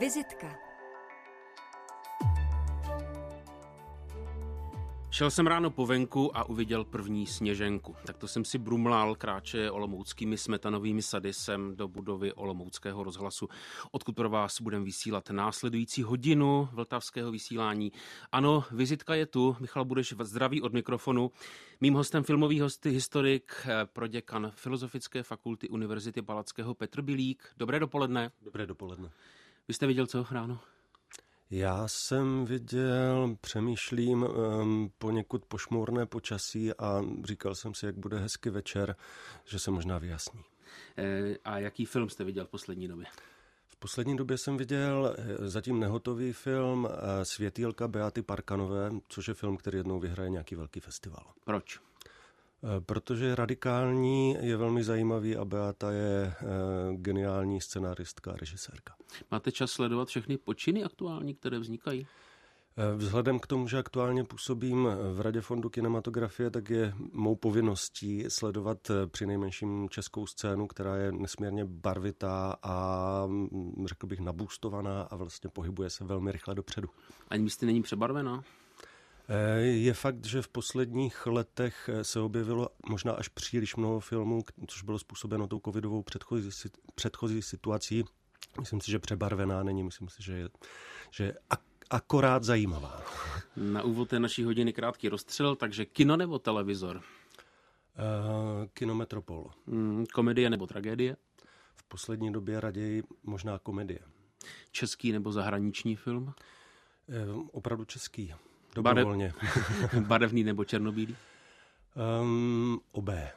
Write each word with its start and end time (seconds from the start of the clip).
Vizitka. 0.00 0.67
Šel 5.18 5.30
jsem 5.30 5.46
ráno 5.46 5.70
po 5.70 5.86
venku 5.86 6.36
a 6.36 6.44
uviděl 6.44 6.84
první 6.84 7.26
sněženku. 7.26 7.96
Tak 8.06 8.16
to 8.16 8.28
jsem 8.28 8.44
si 8.44 8.58
brumlal 8.58 9.14
kráče 9.14 9.70
olomouckými 9.70 10.38
smetanovými 10.38 11.02
sady 11.02 11.32
sem 11.32 11.76
do 11.76 11.88
budovy 11.88 12.32
Olomouckého 12.32 13.04
rozhlasu, 13.04 13.48
odkud 13.90 14.16
pro 14.16 14.28
vás 14.28 14.60
budeme 14.60 14.84
vysílat 14.84 15.30
následující 15.30 16.02
hodinu 16.02 16.68
vltavského 16.72 17.30
vysílání. 17.30 17.92
Ano, 18.32 18.64
vizitka 18.70 19.14
je 19.14 19.26
tu. 19.26 19.56
Michal 19.60 19.84
Budeš 19.84 20.14
zdraví 20.20 20.62
od 20.62 20.72
mikrofonu. 20.72 21.30
Mým 21.80 21.94
hostem 21.94 22.22
filmový 22.22 22.60
hosty 22.60 22.90
historik, 22.90 23.52
eh, 23.64 23.86
proděkan 23.92 24.52
Filozofické 24.54 25.22
fakulty 25.22 25.68
Univerzity 25.68 26.22
Palackého 26.22 26.74
Petr 26.74 27.02
Bilík. 27.02 27.48
Dobré 27.56 27.80
dopoledne. 27.80 28.30
Dobré 28.42 28.66
dopoledne. 28.66 29.10
Vy 29.68 29.74
jste 29.74 29.86
viděl 29.86 30.06
co 30.06 30.26
ráno? 30.30 30.60
Já 31.50 31.88
jsem 31.88 32.44
viděl, 32.44 33.36
přemýšlím 33.40 34.22
um, 34.22 34.92
poněkud 34.98 35.44
pošmourné 35.44 36.06
počasí 36.06 36.74
a 36.74 37.02
říkal 37.24 37.54
jsem 37.54 37.74
si, 37.74 37.86
jak 37.86 37.96
bude 37.96 38.18
hezky 38.18 38.50
večer, 38.50 38.96
že 39.44 39.58
se 39.58 39.70
možná 39.70 39.98
vyjasní. 39.98 40.40
E, 40.98 41.36
a 41.44 41.58
jaký 41.58 41.84
film 41.84 42.08
jste 42.08 42.24
viděl 42.24 42.44
v 42.46 42.48
poslední 42.48 42.88
době? 42.88 43.06
V 43.66 43.76
poslední 43.76 44.16
době 44.16 44.38
jsem 44.38 44.56
viděl 44.56 45.16
eh, 45.18 45.48
zatím 45.48 45.80
nehotový 45.80 46.32
film 46.32 46.88
Světýlka 47.22 47.88
Beaty 47.88 48.22
Parkanové, 48.22 48.90
což 49.08 49.28
je 49.28 49.34
film, 49.34 49.56
který 49.56 49.78
jednou 49.78 50.00
vyhraje 50.00 50.30
nějaký 50.30 50.54
velký 50.54 50.80
festival. 50.80 51.32
Proč? 51.44 51.80
Eh, 52.64 52.80
protože 52.80 53.24
je 53.24 53.34
radikální, 53.34 54.36
je 54.40 54.56
velmi 54.56 54.84
zajímavý 54.84 55.36
a 55.36 55.44
Beata 55.44 55.92
je 55.92 56.26
eh, 56.26 56.44
geniální 56.96 57.60
scenáristka 57.60 58.32
a 58.32 58.36
režisérka. 58.36 58.94
Máte 59.30 59.52
čas 59.52 59.70
sledovat 59.70 60.08
všechny 60.08 60.38
počiny 60.38 60.84
aktuální, 60.84 61.34
které 61.34 61.58
vznikají? 61.58 62.06
Eh, 62.76 62.96
vzhledem 62.96 63.40
k 63.40 63.46
tomu, 63.46 63.68
že 63.68 63.78
aktuálně 63.78 64.24
působím 64.24 64.88
v 65.12 65.20
Radě 65.20 65.40
fondu 65.40 65.70
kinematografie, 65.70 66.50
tak 66.50 66.70
je 66.70 66.94
mou 67.12 67.36
povinností 67.36 68.24
sledovat 68.28 68.90
při 69.06 69.26
nejmenším 69.26 69.88
českou 69.88 70.26
scénu, 70.26 70.66
která 70.66 70.96
je 70.96 71.12
nesmírně 71.12 71.64
barvitá 71.64 72.56
a 72.62 73.26
mm, 73.26 73.86
řekl 73.86 74.06
bych 74.06 74.20
nabůstovaná 74.20 75.02
a 75.02 75.16
vlastně 75.16 75.50
pohybuje 75.50 75.90
se 75.90 76.04
velmi 76.04 76.32
rychle 76.32 76.54
dopředu. 76.54 76.88
Ani 77.28 77.42
místy 77.42 77.66
není 77.66 77.82
přebarvená? 77.82 78.42
Eh, 79.30 79.60
je 79.60 79.94
fakt, 79.94 80.26
že 80.26 80.42
v 80.42 80.48
posledních 80.48 81.26
letech 81.26 81.90
eh, 81.92 82.04
se 82.04 82.20
objevilo 82.20 82.68
možná 82.88 83.12
až 83.12 83.28
příliš 83.28 83.76
mnoho 83.76 84.00
filmů, 84.00 84.42
což 84.66 84.82
bylo 84.82 84.98
způsobeno 84.98 85.46
tou 85.46 85.60
covidovou 85.64 86.02
předchozí, 86.02 86.50
předchozí 86.94 87.42
situací. 87.42 88.04
Myslím 88.60 88.80
si, 88.80 88.90
že 88.90 88.98
přebarvená 88.98 89.62
není, 89.62 89.82
myslím 89.82 90.08
si, 90.08 90.22
že 90.22 90.32
je, 90.32 90.48
že 91.10 91.24
je 91.24 91.34
akorát 91.90 92.44
zajímavá. 92.44 93.02
Na 93.56 93.82
úvod 93.82 94.08
té 94.08 94.20
naší 94.20 94.44
hodiny 94.44 94.72
krátký 94.72 95.08
rozstřel, 95.08 95.56
takže 95.56 95.84
kino 95.84 96.16
nebo 96.16 96.38
televizor? 96.38 96.96
Uh, 96.96 97.02
kino 98.74 98.94
Metropol. 98.94 99.50
Mm, 99.66 100.06
komedie 100.14 100.50
nebo 100.50 100.66
tragédie? 100.66 101.16
V 101.76 101.82
poslední 101.84 102.32
době 102.32 102.60
raději 102.60 103.02
možná 103.22 103.58
komedie. 103.58 104.00
Český 104.70 105.12
nebo 105.12 105.32
zahraniční 105.32 105.96
film? 105.96 106.24
Uh, 106.24 107.46
opravdu 107.52 107.84
český. 107.84 108.34
Dobrovolně. 108.82 109.32
Barev, 109.42 109.94
barevný 110.06 110.44
nebo 110.44 110.64
černobílý? 110.64 111.16
Um, 112.22 112.80
obé. 112.92 113.30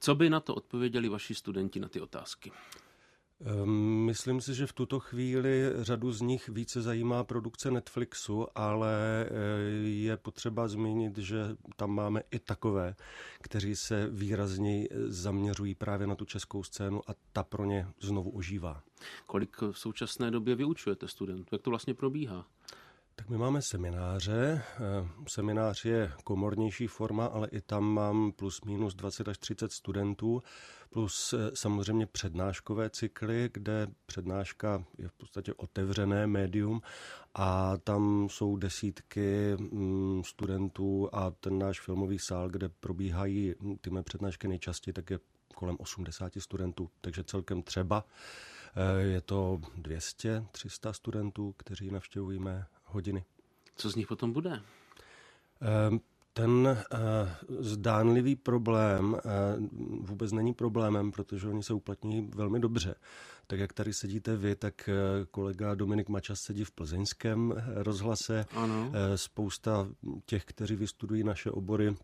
Co 0.00 0.14
by 0.14 0.30
na 0.30 0.40
to 0.40 0.54
odpověděli 0.54 1.08
vaši 1.08 1.34
studenti 1.34 1.80
na 1.80 1.88
ty 1.88 2.00
otázky? 2.00 2.52
Um, 3.62 4.04
myslím 4.04 4.40
si, 4.40 4.54
že 4.54 4.66
v 4.66 4.72
tuto 4.72 5.00
chvíli 5.00 5.72
řadu 5.76 6.12
z 6.12 6.20
nich 6.20 6.48
více 6.48 6.82
zajímá 6.82 7.24
produkce 7.24 7.70
Netflixu, 7.70 8.46
ale 8.54 9.26
eh, 9.26 9.30
je 9.88 10.16
potřeba 10.16 10.68
zmínit, 10.68 11.18
že 11.18 11.56
tam 11.76 11.90
máme 11.90 12.22
i 12.30 12.38
takové, 12.38 12.94
kteří 13.40 13.76
se 13.76 14.08
výrazněji 14.10 14.88
zaměřují 15.06 15.74
právě 15.74 16.06
na 16.06 16.14
tu 16.14 16.24
českou 16.24 16.62
scénu 16.62 17.10
a 17.10 17.14
ta 17.32 17.42
pro 17.42 17.64
ně 17.64 17.88
znovu 18.00 18.30
ožívá. 18.30 18.82
Kolik 19.26 19.60
v 19.60 19.78
současné 19.78 20.30
době 20.30 20.54
vyučujete 20.54 21.08
studentů? 21.08 21.54
Jak 21.54 21.62
to 21.62 21.70
vlastně 21.70 21.94
probíhá? 21.94 22.46
Tak 23.18 23.28
my 23.28 23.38
máme 23.38 23.62
semináře. 23.62 24.62
Eh, 24.76 25.08
seminář 25.28 25.84
je 25.84 26.12
komornější 26.24 26.86
forma, 26.86 27.26
ale 27.26 27.48
i 27.48 27.60
tam 27.60 27.84
mám 27.84 28.32
plus 28.32 28.60
minus 28.64 28.94
20 28.94 29.28
až 29.28 29.38
30 29.38 29.72
studentů, 29.72 30.42
plus 30.90 31.32
eh, 31.32 31.50
samozřejmě 31.54 32.06
přednáškové 32.06 32.90
cykly, 32.90 33.50
kde 33.52 33.86
přednáška 34.06 34.84
je 34.98 35.08
v 35.08 35.12
podstatě 35.12 35.54
otevřené 35.54 36.26
médium 36.26 36.82
a 37.34 37.76
tam 37.76 38.28
jsou 38.30 38.56
desítky 38.56 39.56
mm, 39.58 40.24
studentů 40.24 41.08
a 41.12 41.30
ten 41.30 41.58
náš 41.58 41.80
filmový 41.80 42.18
sál, 42.18 42.48
kde 42.48 42.68
probíhají 42.68 43.54
ty 43.80 43.90
mé 43.90 44.02
přednášky 44.02 44.48
nejčastěji, 44.48 44.92
tak 44.94 45.10
je 45.10 45.18
kolem 45.54 45.76
80 45.78 46.32
studentů, 46.38 46.90
takže 47.00 47.24
celkem 47.24 47.62
třeba. 47.62 48.04
Eh, 48.76 49.02
je 49.02 49.20
to 49.20 49.60
200, 49.76 50.44
300 50.52 50.92
studentů, 50.92 51.54
kteří 51.58 51.90
navštěvují 51.90 52.38
mé 52.38 52.66
hodiny. 52.96 53.24
Co 53.76 53.90
z 53.90 53.94
nich 53.94 54.06
potom 54.06 54.32
bude? 54.32 54.62
Ehm, 55.60 56.00
ten 56.32 56.68
eh, 56.68 56.96
zdánlivý 57.58 58.36
problém 58.36 59.16
eh, 59.16 59.20
vůbec 60.00 60.32
není 60.32 60.54
problémem, 60.54 61.12
protože 61.12 61.48
oni 61.48 61.62
se 61.62 61.74
uplatní 61.74 62.30
velmi 62.34 62.60
dobře. 62.60 62.94
Tak 63.46 63.58
jak 63.58 63.72
tady 63.72 63.92
sedíte 63.92 64.36
vy, 64.36 64.56
tak 64.56 64.88
eh, 64.88 65.26
kolega 65.30 65.74
Dominik 65.74 66.08
Mačas 66.08 66.40
sedí 66.40 66.64
v 66.64 66.70
plzeňském 66.70 67.54
rozhlase. 67.74 68.46
Ano. 68.56 68.92
Spousta 69.16 69.88
těch, 70.26 70.44
kteří 70.44 70.76
vystudují 70.76 71.24
naše 71.24 71.50
obory, 71.50 71.96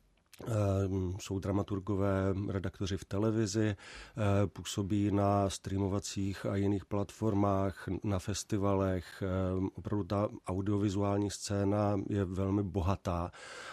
jsou 1.18 1.38
dramaturgové, 1.38 2.34
redaktoři 2.48 2.96
v 2.96 3.04
televizi, 3.04 3.76
ehm, 4.16 4.48
působí 4.48 5.10
na 5.10 5.50
streamovacích 5.50 6.46
a 6.46 6.56
jiných 6.56 6.84
platformách, 6.84 7.88
na 8.04 8.18
festivalech. 8.18 9.22
Ehm, 9.22 9.68
opravdu 9.74 10.04
ta 10.04 10.28
audiovizuální 10.46 11.30
scéna 11.30 12.00
je 12.08 12.24
velmi 12.24 12.62
bohatá 12.62 13.30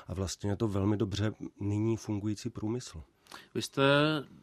a 0.08 0.14
vlastně 0.14 0.50
je 0.50 0.56
to 0.56 0.68
velmi 0.68 0.98
dobře 0.98 1.34
nyní 1.60 1.98
fungující 1.98 2.50
průmysl. 2.50 3.04
Vy 3.56 3.62
jste 3.62 3.84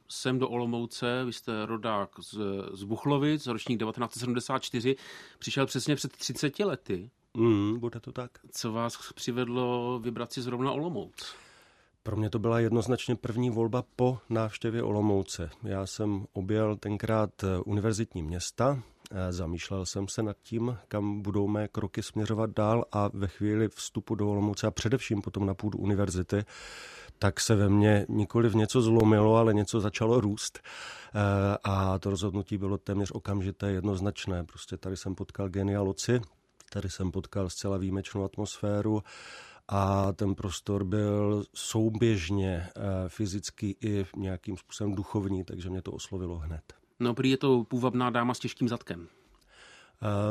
sem 0.09 0.39
do 0.39 0.49
Olomouce, 0.49 1.25
vy 1.25 1.33
jste 1.33 1.67
rodák 1.67 2.11
z, 2.21 2.39
z 2.73 2.85
Buchlovic, 2.85 3.47
ročník 3.47 3.81
1974, 3.81 4.97
přišel 5.39 5.67
přesně 5.67 5.97
před 5.97 6.13
30 6.13 6.59
lety. 6.59 7.11
Mm, 7.35 7.79
bude 7.79 8.01
to 8.01 8.13
tak. 8.13 8.31
Co 8.51 8.73
vás 8.73 9.13
přivedlo 9.13 9.99
vybrat 10.03 10.33
si 10.33 10.43
zrovna 10.43 10.73
Olomouc? 10.73 11.35
Pro 12.07 12.17
mě 12.17 12.31
to 12.31 12.39
byla 12.39 12.61
jednoznačně 12.61 13.17
první 13.17 13.51
volba 13.51 13.85
po 13.97 14.19
návštěvě 14.29 14.83
Olomouce. 14.83 15.51
Já 15.63 15.87
jsem 15.87 16.27
objel 16.33 16.77
tenkrát 16.77 17.45
eh, 17.45 17.59
univerzitní 17.59 18.23
města, 18.23 18.83
eh, 19.11 19.33
zamýšlel 19.33 19.87
jsem 19.87 20.09
se 20.09 20.23
nad 20.23 20.37
tím, 20.43 20.77
kam 20.89 21.23
budou 21.23 21.49
mé 21.49 21.69
kroky 21.69 22.03
směřovat 22.03 22.51
dál 22.51 22.85
a 22.93 23.11
ve 23.13 23.27
chvíli 23.27 23.69
vstupu 23.69 24.15
do 24.15 24.31
Olomouce 24.31 24.67
a 24.67 24.71
především 24.71 25.23
potom 25.23 25.47
na 25.47 25.55
půdu 25.55 25.79
univerzity, 25.79 26.45
tak 27.19 27.41
se 27.41 27.55
ve 27.55 27.69
mně 27.69 28.07
nikoli 28.09 28.49
v 28.49 28.57
něco 28.57 28.83
zlomilo, 28.83 29.37
ale 29.37 29.55
něco 29.55 29.81
začalo 29.81 30.21
růst. 30.21 30.59
Eh, 30.63 31.59
a 31.65 31.99
to 31.99 32.11
rozhodnutí 32.11 32.59
bylo 32.59 32.79
téměř 32.79 33.11
okamžité, 33.11 33.71
jednoznačné. 33.71 34.45
Prostě 34.45 34.77
tady 34.77 34.97
jsem 34.97 35.15
potkal 35.15 35.49
genialoci, 35.49 36.21
tady 36.73 36.91
jsem 36.91 37.11
potkal 37.11 37.51
zcela 37.51 37.77
výjimečnou 37.77 38.25
atmosféru 38.25 39.03
a 39.69 40.13
ten 40.13 40.35
prostor 40.35 40.85
byl 40.85 41.45
souběžně 41.55 42.69
eh, 42.69 42.81
fyzický 43.09 43.77
i 43.81 44.07
nějakým 44.17 44.57
způsobem 44.57 44.95
duchovní, 44.95 45.45
takže 45.45 45.71
mě 45.71 45.83
to 45.83 45.93
oslovilo 45.93 46.37
hned. 46.37 46.63
No, 47.01 47.15
prý 47.15 47.31
je 47.31 47.37
to 47.37 47.65
půvabná 47.65 48.11
dáma 48.11 48.35
s 48.35 48.39
těžkým 48.39 48.69
zadkem. 48.69 49.09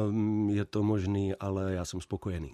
Um, 0.10 0.50
je 0.50 0.66
to 0.66 0.84
možný, 0.84 1.36
ale 1.36 1.74
já 1.74 1.86
jsem 1.86 2.02
spokojený. 2.02 2.54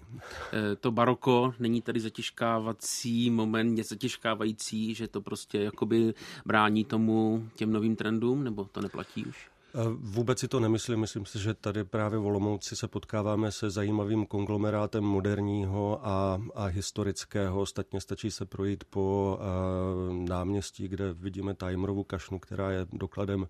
E, 0.52 0.76
to 0.76 0.90
baroko 0.90 1.54
není 1.58 1.82
tady 1.82 2.00
zatěžkávací 2.00 3.30
moment, 3.30 3.78
je 3.78 3.84
zatěžkávající, 3.84 4.94
že 4.94 5.08
to 5.08 5.20
prostě 5.20 5.62
jakoby 5.62 6.14
brání 6.46 6.84
tomu 6.84 7.48
těm 7.54 7.72
novým 7.72 7.96
trendům, 7.96 8.44
nebo 8.44 8.64
to 8.64 8.80
neplatí 8.80 9.24
už? 9.24 9.51
Vůbec 9.98 10.38
si 10.38 10.48
to 10.48 10.60
nemyslím. 10.60 11.00
Myslím 11.00 11.26
si, 11.26 11.38
že 11.38 11.54
tady 11.54 11.84
právě 11.84 12.18
v 12.18 12.26
Olomouci 12.26 12.76
se 12.76 12.88
potkáváme 12.88 13.52
se 13.52 13.70
zajímavým 13.70 14.26
konglomerátem 14.26 15.04
moderního 15.04 16.06
a, 16.06 16.42
a 16.54 16.64
historického. 16.64 17.60
Ostatně 17.60 18.00
stačí 18.00 18.30
se 18.30 18.46
projít 18.46 18.84
po 18.84 19.38
uh, 19.40 20.14
náměstí, 20.28 20.88
kde 20.88 21.12
vidíme 21.12 21.54
Tajmrovu 21.54 22.04
kašnu, 22.04 22.38
která 22.38 22.70
je 22.70 22.86
dokladem 22.92 23.46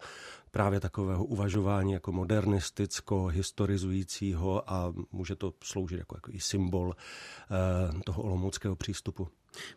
právě 0.53 0.81
takového 0.81 1.25
uvažování 1.25 1.93
jako 1.93 2.13
modernisticko, 2.13 3.27
historizujícího 3.27 4.71
a 4.73 4.93
může 5.13 5.37
to 5.37 5.55
sloužit 5.65 5.99
jako, 5.99 6.17
jako 6.17 6.31
i 6.33 6.41
symbol 6.41 6.89
uh, 6.89 8.01
toho 8.01 8.23
olomouckého 8.23 8.77
přístupu. 8.77 9.29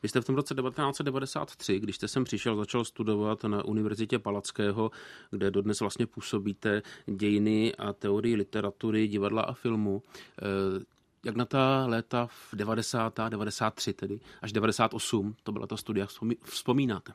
Vy 0.03 0.09
jste 0.09 0.21
v 0.21 0.25
tom 0.25 0.35
roce 0.35 0.55
1993, 0.55 1.79
když 1.79 1.95
jste 1.95 2.07
sem 2.07 2.23
přišel, 2.23 2.55
začal 2.55 2.85
studovat 2.85 3.43
na 3.43 3.65
Univerzitě 3.65 4.19
Palackého, 4.19 4.91
kde 5.31 5.51
dodnes 5.51 5.79
vlastně 5.79 6.05
působíte 6.05 6.81
dějiny 7.05 7.75
a 7.75 7.93
teorii 7.93 8.35
literatury, 8.35 9.07
divadla 9.07 9.41
a 9.41 9.53
filmu. 9.53 10.03
Eh, 10.41 10.83
jak 11.25 11.35
na 11.35 11.45
ta 11.45 11.85
léta 11.85 12.27
v 12.27 12.55
90. 12.55 13.19
93 13.29 13.93
tedy, 13.93 14.19
až 14.41 14.51
98, 14.51 15.35
to 15.43 15.51
byla 15.51 15.67
ta 15.67 15.77
studia, 15.77 16.07
vzpomínáte? 16.43 17.13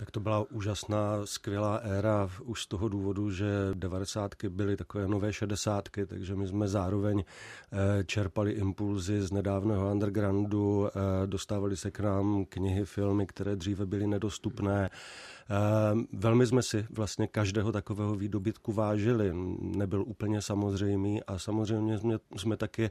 Tak 0.00 0.10
to 0.10 0.20
byla 0.20 0.50
úžasná, 0.50 1.26
skvělá 1.26 1.76
éra 1.76 2.30
už 2.44 2.62
z 2.62 2.66
toho 2.66 2.88
důvodu, 2.88 3.30
že 3.30 3.46
devadesátky 3.74 4.48
byly 4.48 4.76
takové 4.76 5.08
nové 5.08 5.32
šedesátky, 5.32 6.06
takže 6.06 6.36
my 6.36 6.46
jsme 6.46 6.68
zároveň 6.68 7.24
eh, 7.24 8.04
čerpali 8.04 8.52
impulzy 8.52 9.22
z 9.22 9.32
nedávného 9.32 9.90
undergroundu, 9.90 10.88
eh, 10.88 10.90
dostávali 11.26 11.76
se 11.76 11.90
k 11.90 12.00
nám 12.00 12.44
knihy, 12.44 12.84
filmy, 12.84 13.26
které 13.26 13.56
dříve 13.56 13.86
byly 13.86 14.06
nedostupné. 14.06 14.90
Eh, 14.90 15.96
velmi 16.12 16.46
jsme 16.46 16.62
si 16.62 16.86
vlastně 16.90 17.26
každého 17.26 17.72
takového 17.72 18.14
výdobytku 18.14 18.72
vážili. 18.72 19.32
Nebyl 19.60 20.04
úplně 20.06 20.42
samozřejmý 20.42 21.22
a 21.22 21.38
samozřejmě 21.38 21.98
jsme, 21.98 22.18
jsme 22.36 22.56
taky 22.56 22.90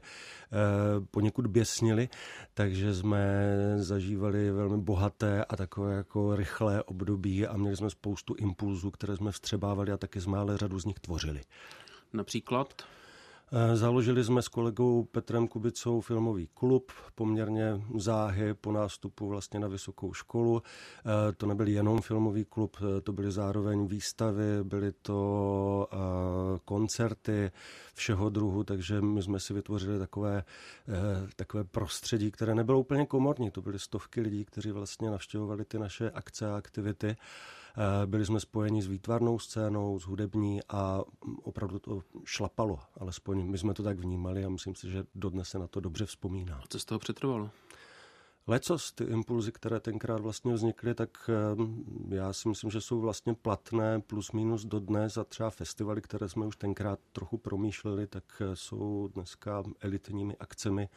poněkud 1.10 1.46
běsnili, 1.46 2.08
takže 2.54 2.94
jsme 2.94 3.46
zažívali 3.76 4.50
velmi 4.50 4.78
bohaté 4.78 5.44
a 5.44 5.56
takové 5.56 5.94
jako 5.94 6.36
rychlé 6.36 6.82
období 6.82 6.99
a 7.46 7.56
měli 7.56 7.76
jsme 7.76 7.90
spoustu 7.90 8.34
impulzů, 8.34 8.90
které 8.90 9.16
jsme 9.16 9.32
vstřebávali 9.32 9.92
a 9.92 9.96
taky 9.96 10.20
jsme 10.20 10.38
ale 10.38 10.56
řadu 10.56 10.78
z 10.80 10.84
nich 10.84 10.98
tvořili. 10.98 11.40
Například? 12.12 12.82
Eh, 13.52 13.76
založili 13.76 14.24
jsme 14.24 14.42
s 14.42 14.48
kolegou 14.48 15.04
Petrem 15.04 15.48
Kubicou 15.48 16.00
filmový 16.00 16.48
klub, 16.54 16.92
poměrně 17.14 17.82
záhy 17.98 18.54
po 18.54 18.72
nástupu 18.72 19.28
vlastně 19.28 19.60
na 19.60 19.68
vysokou 19.68 20.12
školu. 20.12 20.62
Eh, 20.62 21.32
to 21.32 21.46
nebyl 21.46 21.68
jenom 21.68 22.00
filmový 22.00 22.44
klub, 22.44 22.76
eh, 22.80 23.00
to 23.00 23.12
byly 23.12 23.32
zároveň 23.32 23.86
výstavy, 23.86 24.44
byly 24.62 24.92
to 25.02 25.88
koncerty 26.64 27.50
všeho 27.94 28.28
druhu, 28.28 28.64
takže 28.64 29.00
my 29.00 29.22
jsme 29.22 29.40
si 29.40 29.54
vytvořili 29.54 29.98
takové, 29.98 30.44
takové 31.36 31.64
prostředí, 31.64 32.30
které 32.30 32.54
nebylo 32.54 32.80
úplně 32.80 33.06
komorní. 33.06 33.50
To 33.50 33.62
byly 33.62 33.78
stovky 33.78 34.20
lidí, 34.20 34.44
kteří 34.44 34.70
vlastně 34.70 35.10
navštěvovali 35.10 35.64
ty 35.64 35.78
naše 35.78 36.10
akce 36.10 36.50
a 36.50 36.56
aktivity. 36.56 37.16
Eh, 37.76 38.06
byli 38.06 38.26
jsme 38.26 38.40
spojeni 38.40 38.82
s 38.82 38.86
výtvarnou 38.86 39.38
scénou, 39.38 40.00
s 40.00 40.02
hudební 40.06 40.60
a 40.68 41.00
opravdu 41.42 41.78
to 41.78 42.02
šlapalo, 42.24 42.78
alespoň 43.00 43.46
my 43.50 43.58
jsme 43.58 43.74
to 43.74 43.82
tak 43.82 43.98
vnímali 43.98 44.44
a 44.44 44.48
myslím 44.48 44.74
si, 44.74 44.90
že 44.90 45.04
dodnes 45.14 45.48
se 45.48 45.58
na 45.58 45.66
to 45.66 45.80
dobře 45.80 46.06
vzpomíná. 46.06 46.56
A 46.56 46.66
co 46.68 46.78
z 46.78 46.84
toho 46.84 46.98
přetrvalo? 46.98 47.50
Lecos, 48.46 48.92
ty 48.92 49.04
impulzy, 49.04 49.52
které 49.52 49.80
tenkrát 49.80 50.20
vlastně 50.20 50.52
vznikly, 50.52 50.94
tak 50.94 51.30
eh, 51.30 52.14
já 52.14 52.32
si 52.32 52.48
myslím, 52.48 52.70
že 52.70 52.80
jsou 52.80 53.00
vlastně 53.00 53.34
platné 53.34 54.00
plus 54.00 54.32
minus 54.32 54.64
dodnes 54.64 55.16
a 55.16 55.24
třeba 55.24 55.50
festivaly, 55.50 56.02
které 56.02 56.28
jsme 56.28 56.46
už 56.46 56.56
tenkrát 56.56 56.98
trochu 57.12 57.38
promýšleli, 57.38 58.06
tak 58.06 58.24
eh, 58.40 58.56
jsou 58.56 59.08
dneska 59.14 59.62
elitními 59.80 60.36
akcemi 60.36 60.88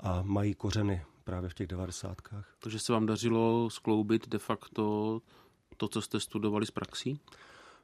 a 0.00 0.22
mají 0.22 0.54
kořeny 0.54 1.04
právě 1.24 1.50
v 1.50 1.54
těch 1.54 1.66
devadesátkách. 1.66 2.54
Takže 2.58 2.78
se 2.78 2.92
vám 2.92 3.06
dařilo 3.06 3.70
skloubit 3.70 4.28
de 4.28 4.38
facto 4.38 5.20
to, 5.76 5.88
co 5.88 6.02
jste 6.02 6.20
studovali 6.20 6.66
z 6.66 6.70
praxí? 6.70 7.20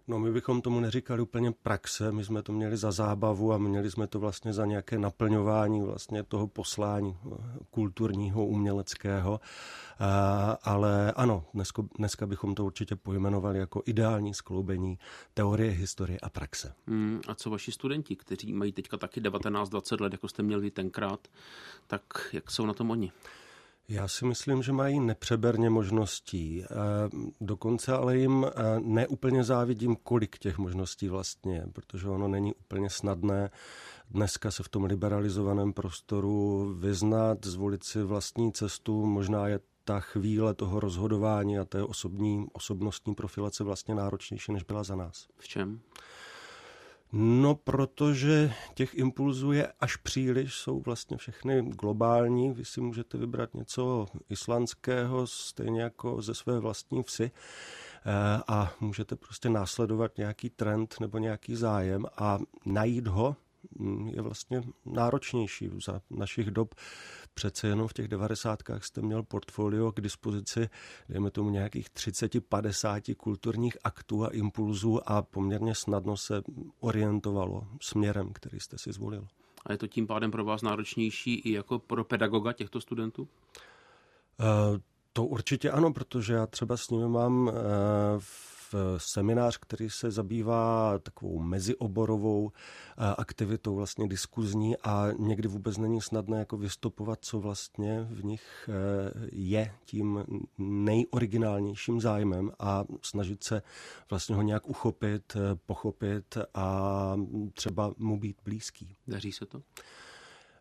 No 0.09 0.19
my 0.19 0.33
bychom 0.33 0.63
tomu 0.63 0.81
neříkali 0.81 1.23
úplně 1.23 1.53
praxe, 1.53 2.13
my 2.13 2.25
jsme 2.25 2.43
to 2.43 2.53
měli 2.53 2.77
za 2.77 2.93
zábavu 2.93 3.53
a 3.53 3.59
měli 3.59 3.91
jsme 3.91 4.07
to 4.07 4.21
vlastně 4.21 4.53
za 4.53 4.67
nějaké 4.67 4.99
naplňování 4.99 5.83
vlastně 5.83 6.23
toho 6.23 6.47
poslání 6.47 7.17
eh, 7.27 7.35
kulturního, 7.71 8.47
uměleckého. 8.47 9.41
A, 9.99 10.59
ale 10.63 11.13
ano, 11.13 11.45
dneska, 11.55 11.83
dneska 11.99 12.27
bychom 12.27 12.55
to 12.55 12.65
určitě 12.65 12.97
pojmenovali 12.97 13.59
jako 13.59 13.83
ideální 13.87 14.35
skloubení 14.35 14.99
teorie, 15.35 15.71
historie 15.71 16.19
a 16.23 16.29
praxe. 16.29 16.75
Hmm, 16.87 17.21
a 17.29 17.35
co 17.35 17.51
vaši 17.51 17.73
studenti, 17.73 18.17
kteří 18.17 18.53
mají 18.53 18.73
teďka 18.73 18.97
taky 18.97 19.21
19-20 19.21 20.01
let, 20.01 20.13
jako 20.13 20.29
jste 20.29 20.43
měli 20.43 20.71
tenkrát, 20.71 21.29
tak 21.87 22.03
jak 22.33 22.51
jsou 22.51 22.67
na 22.67 22.75
tom 22.75 22.91
oni? 22.91 23.13
Já 23.91 24.09
si 24.09 24.25
myslím, 24.25 24.63
že 24.63 24.73
mají 24.73 25.01
nepřeberně 25.01 25.71
možností. 25.71 26.65
Eh, 26.65 26.67
dokonce 27.41 27.93
ale 27.93 28.19
jim 28.19 28.47
eh, 28.47 28.81
neúplně 28.81 29.45
závidím, 29.45 29.97
kolik 29.97 30.39
těch 30.39 30.59
možností 30.59 31.09
vlastně, 31.09 31.65
protože 31.73 32.09
ono 32.09 32.29
není 32.29 32.55
úplně 32.55 32.91
snadné 32.91 33.51
dneska 34.11 34.51
se 34.51 34.63
v 34.63 34.69
tom 34.69 34.85
liberalizovaném 34.85 35.73
prostoru 35.73 36.75
vyznat, 36.79 37.47
zvolit 37.47 37.85
si 37.85 38.03
vlastní 38.03 38.53
cestu, 38.53 39.07
možná 39.07 39.49
je 39.49 39.61
ta 39.85 40.01
chvíle 40.01 40.55
toho 40.55 40.81
rozhodování 40.81 41.59
a 41.59 41.65
té 41.65 41.83
osobní, 41.83 42.47
osobnostní 42.53 43.15
profilace 43.15 43.65
vlastně 43.65 43.95
náročnější, 43.95 44.53
než 44.53 44.63
byla 44.63 44.83
za 44.83 44.97
nás. 44.97 45.27
V 45.37 45.49
čem? 45.49 45.81
No, 47.13 47.55
protože 47.55 48.53
těch 48.75 48.95
impulzů 48.95 49.53
je 49.53 49.73
až 49.81 49.97
příliš, 49.97 50.55
jsou 50.55 50.81
vlastně 50.81 51.17
všechny 51.17 51.63
globální. 51.63 52.53
Vy 52.53 52.65
si 52.65 52.81
můžete 52.81 53.19
vybrat 53.19 53.55
něco 53.55 54.07
islandského, 54.29 55.27
stejně 55.27 55.83
jako 55.83 56.23
ze 56.23 56.35
své 56.35 56.61
vlastní 56.61 57.03
vsi 57.03 57.31
eh, 57.31 58.43
a 58.49 58.73
můžete 58.81 59.17
prostě 59.17 59.49
následovat 59.49 60.19
nějaký 60.19 60.51
trend 60.51 60.95
nebo 61.01 61.19
nějaký 61.19 61.55
zájem 61.55 62.07
a 62.17 62.39
najít 62.67 63.07
ho 63.07 63.37
mm, 63.79 64.09
je 64.09 64.23
vlastně 64.23 64.63
náročnější 64.87 65.71
za 65.85 66.01
našich 66.11 66.51
dob 66.51 66.75
přece 67.35 67.69
jenom 67.69 67.89
v 67.89 67.93
těch 67.93 68.09
devadesátkách 68.09 68.85
jste 68.85 69.03
měl 69.03 69.23
portfolio 69.23 69.93
k 69.93 70.01
dispozici, 70.01 70.69
dejme 71.09 71.31
tomu 71.31 71.51
nějakých 71.51 71.91
30-50 71.91 73.15
kulturních 73.17 73.77
aktů 73.85 74.25
a 74.25 74.29
impulzů 74.29 75.11
a 75.11 75.23
poměrně 75.23 75.75
snadno 75.75 76.17
se 76.17 76.43
orientovalo 76.81 77.67
směrem, 77.81 78.33
který 78.33 78.61
jste 78.61 78.79
si 78.79 78.93
zvolil. 78.93 79.27
A 79.67 79.73
je 79.73 79.79
to 79.79 79.87
tím 79.87 80.07
pádem 80.07 80.31
pro 80.31 80.45
vás 80.45 80.63
náročnější 80.63 81.35
i 81.35 81.53
jako 81.53 81.79
pro 81.79 82.05
pedagoga 82.05 82.53
těchto 82.53 82.81
studentů? 82.81 83.23
Uh, 83.23 83.29
to 85.13 85.25
určitě 85.25 85.71
ano, 85.71 85.93
protože 85.93 86.35
já 86.35 86.47
třeba 86.47 86.77
s 86.77 86.91
nimi 86.91 87.09
mám 87.09 87.47
uh, 87.47 87.55
v 88.19 88.58
seminář, 88.97 89.59
který 89.59 89.91
se 89.91 90.11
zabývá 90.11 90.99
takovou 90.99 91.39
mezioborovou 91.39 92.53
eh, 92.53 93.15
aktivitou, 93.19 93.75
vlastně 93.75 94.09
diskuzní 94.09 94.77
a 94.77 95.09
někdy 95.19 95.49
vůbec 95.49 95.79
není 95.79 96.01
snadné 96.01 96.39
jako 96.39 96.57
vystupovat, 96.57 97.19
co 97.23 97.41
vlastně 97.41 98.07
v 98.11 98.25
nich 98.25 98.71
eh, 98.73 99.29
je 99.33 99.75
tím 99.85 100.25
nejoriginálnějším 100.59 102.01
zájmem 102.01 102.53
a 102.59 102.85
snažit 103.03 103.45
se 103.45 103.63
vlastně 104.11 104.37
ho 104.37 104.43
nějak 104.43 104.69
uchopit, 104.69 105.37
eh, 105.37 105.41
pochopit 105.67 106.39
a 106.55 107.17
třeba 107.55 107.95
mu 107.99 108.19
být 108.19 108.37
blízký. 108.45 108.97
Daří 109.07 109.33
se 109.33 109.47
to? 109.47 109.63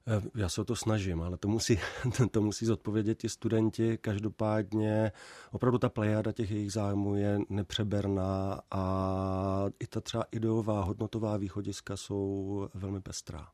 Eh, 0.09 0.21
já 0.35 0.49
se 0.49 0.61
o 0.61 0.65
to 0.65 0.75
snažím, 0.75 1.21
ale 1.21 1.37
to 1.37 1.47
musí, 1.47 1.79
to 2.31 2.41
musí 2.41 2.65
zodpovědět 2.65 3.15
ti 3.15 3.29
studenti. 3.29 3.97
Každopádně 3.97 5.11
opravdu 5.51 5.77
ta 5.77 5.89
plejada 5.89 6.31
těch 6.31 6.51
jejich 6.51 6.71
zájmů 6.71 7.15
je 7.15 7.39
nepřeberná 7.49 8.61
a 8.71 9.65
i 9.79 9.87
ta 9.87 10.01
třeba 10.01 10.23
ideová, 10.31 10.83
hodnotová 10.83 11.37
východiska 11.37 11.97
jsou 11.97 12.69
velmi 12.73 13.01
pestrá. 13.01 13.47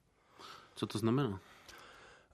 Co 0.75 0.87
to 0.87 0.97
znamená? 0.97 1.39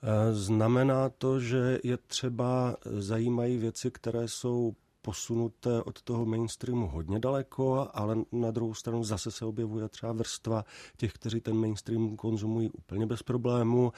Eh, 0.03 0.33
znamená 0.33 1.09
to, 1.09 1.39
že 1.39 1.79
je 1.83 1.97
třeba 1.97 2.77
zajímají 2.85 3.57
věci, 3.57 3.91
které 3.91 4.27
jsou 4.27 4.75
posunuté 5.01 5.83
od 5.83 6.01
toho 6.01 6.25
mainstreamu 6.25 6.87
hodně 6.87 7.19
daleko, 7.19 7.87
ale 7.93 8.17
na 8.31 8.51
druhou 8.51 8.73
stranu 8.73 9.03
zase 9.03 9.31
se 9.31 9.45
objevuje 9.45 9.89
třeba 9.89 10.11
vrstva 10.13 10.65
těch, 10.97 11.13
kteří 11.13 11.41
ten 11.41 11.55
mainstream 11.55 12.15
konzumují 12.15 12.69
úplně 12.69 13.05
bez 13.05 13.23
problému. 13.23 13.93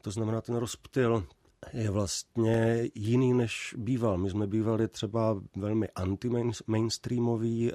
To 0.00 0.10
znamená, 0.10 0.40
ten 0.40 0.54
rozptyl 0.56 1.26
je 1.72 1.90
vlastně 1.90 2.88
jiný, 2.94 3.34
než 3.34 3.74
býval. 3.78 4.18
My 4.18 4.30
jsme 4.30 4.46
bývali 4.46 4.88
třeba 4.88 5.40
velmi 5.56 5.88
anti-mainstreamový. 5.88 7.72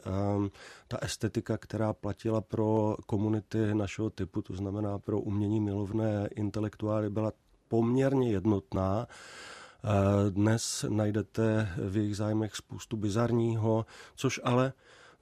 Ta 0.88 0.98
estetika, 1.02 1.58
která 1.58 1.94
platila 1.94 2.42
pro 2.42 2.96
komunity 3.06 3.76
našeho 3.76 4.10
typu, 4.10 4.42
to 4.42 4.54
znamená 4.54 5.00
pro 5.00 5.20
umění 5.20 5.60
milovné 5.60 6.30
intelektuály, 6.36 7.10
byla 7.10 7.32
poměrně 7.68 8.32
jednotná 8.32 9.08
dnes 10.30 10.86
najdete 10.90 11.70
v 11.90 11.98
jejich 11.98 12.18
zájmech 12.18 12.56
spoustu 12.56 12.98
bizarního, 12.98 13.86
což 14.16 14.40
ale 14.44 14.74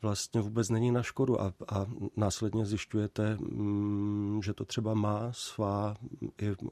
vlastně 0.02 0.42
vůbec 0.42 0.70
není 0.70 0.92
na 0.92 1.04
škodu 1.04 1.42
a, 1.42 1.54
a 1.68 1.86
následně 2.18 2.66
zjišťujete, 2.66 3.38
mm, 3.38 4.42
že 4.44 4.54
to 4.54 4.66
třeba 4.66 4.94
má 4.94 5.32
svá 5.32 5.96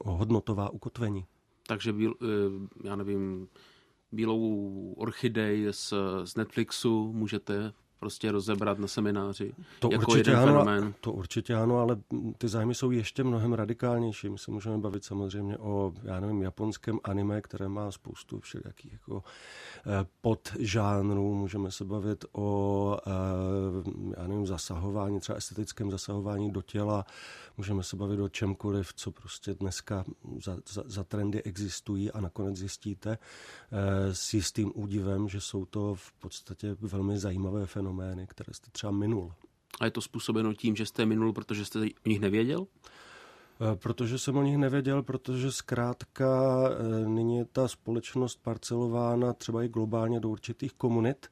hodnotová 0.04 0.70
ukotvení. 0.70 1.24
Takže 1.66 1.92
byl, 1.92 2.14
eh, 2.22 2.86
já 2.88 2.96
nevím, 2.96 3.48
bílou 4.12 4.94
orchidej 4.96 5.68
z, 5.70 5.94
z 6.24 6.36
Netflixu 6.36 7.12
můžete 7.12 7.72
prostě 8.00 8.32
rozebrat 8.32 8.78
na 8.78 8.86
semináři. 8.86 9.52
To 9.78 9.88
jako 9.92 10.12
určitě 10.12 10.30
jeden 10.30 10.42
ano, 10.42 10.52
fenomén. 10.52 10.94
to 11.00 11.12
určitě 11.12 11.54
ano, 11.54 11.78
ale 11.78 11.96
ty 12.38 12.48
zájmy 12.48 12.74
jsou 12.74 12.90
ještě 12.90 13.24
mnohem 13.24 13.52
radikálnější. 13.52 14.28
My 14.28 14.38
se 14.38 14.50
můžeme 14.50 14.78
bavit 14.78 15.04
samozřejmě 15.04 15.58
o, 15.58 15.92
já 16.02 16.20
nevím, 16.20 16.42
japonském 16.42 16.98
anime, 17.04 17.40
které 17.40 17.68
má 17.68 17.90
spoustu 17.90 18.40
všelijakých 18.40 18.92
jako 18.92 19.24
eh, 19.86 20.06
podžánrů. 20.20 21.34
Můžeme 21.34 21.70
se 21.70 21.84
bavit 21.84 22.24
o, 22.32 22.98
eh, 23.06 23.10
já 24.16 24.26
nevím, 24.26 24.46
zasahování, 24.46 25.20
třeba 25.20 25.38
estetickém 25.38 25.90
zasahování 25.90 26.50
do 26.50 26.62
těla. 26.62 27.06
Můžeme 27.56 27.82
se 27.82 27.96
bavit 27.96 28.20
o 28.20 28.28
čemkoliv, 28.28 28.92
co 28.94 29.10
prostě 29.10 29.54
dneska 29.54 30.04
za, 30.44 30.56
za, 30.68 30.82
za 30.86 31.04
trendy 31.04 31.42
existují 31.42 32.10
a 32.10 32.20
nakonec 32.20 32.56
zjistíte 32.56 33.18
eh, 33.72 34.14
s 34.14 34.34
jistým 34.34 34.72
údivem, 34.74 35.28
že 35.28 35.40
jsou 35.40 35.64
to 35.64 35.94
v 35.94 36.12
podstatě 36.12 36.76
velmi 36.80 37.18
zajímavé 37.18 37.66
fenomény, 37.66 37.83
které 38.26 38.54
jste 38.54 38.70
třeba 38.70 38.90
minul. 38.90 39.32
A 39.80 39.84
je 39.84 39.90
to 39.90 40.00
způsobeno 40.00 40.54
tím, 40.54 40.76
že 40.76 40.86
jste 40.86 41.06
minul, 41.06 41.32
protože 41.32 41.64
jste 41.64 41.78
o 41.78 42.08
nich 42.08 42.20
nevěděl? 42.20 42.66
Eh, 43.60 43.76
protože 43.76 44.18
jsem 44.18 44.36
o 44.36 44.42
nich 44.42 44.58
nevěděl, 44.58 45.02
protože 45.02 45.52
zkrátka 45.52 46.28
eh, 46.70 47.08
nyní 47.08 47.36
je 47.36 47.44
ta 47.44 47.68
společnost 47.68 48.38
parcelována 48.42 49.32
třeba 49.32 49.62
i 49.62 49.68
globálně 49.68 50.20
do 50.20 50.28
určitých 50.28 50.72
komunit 50.72 51.26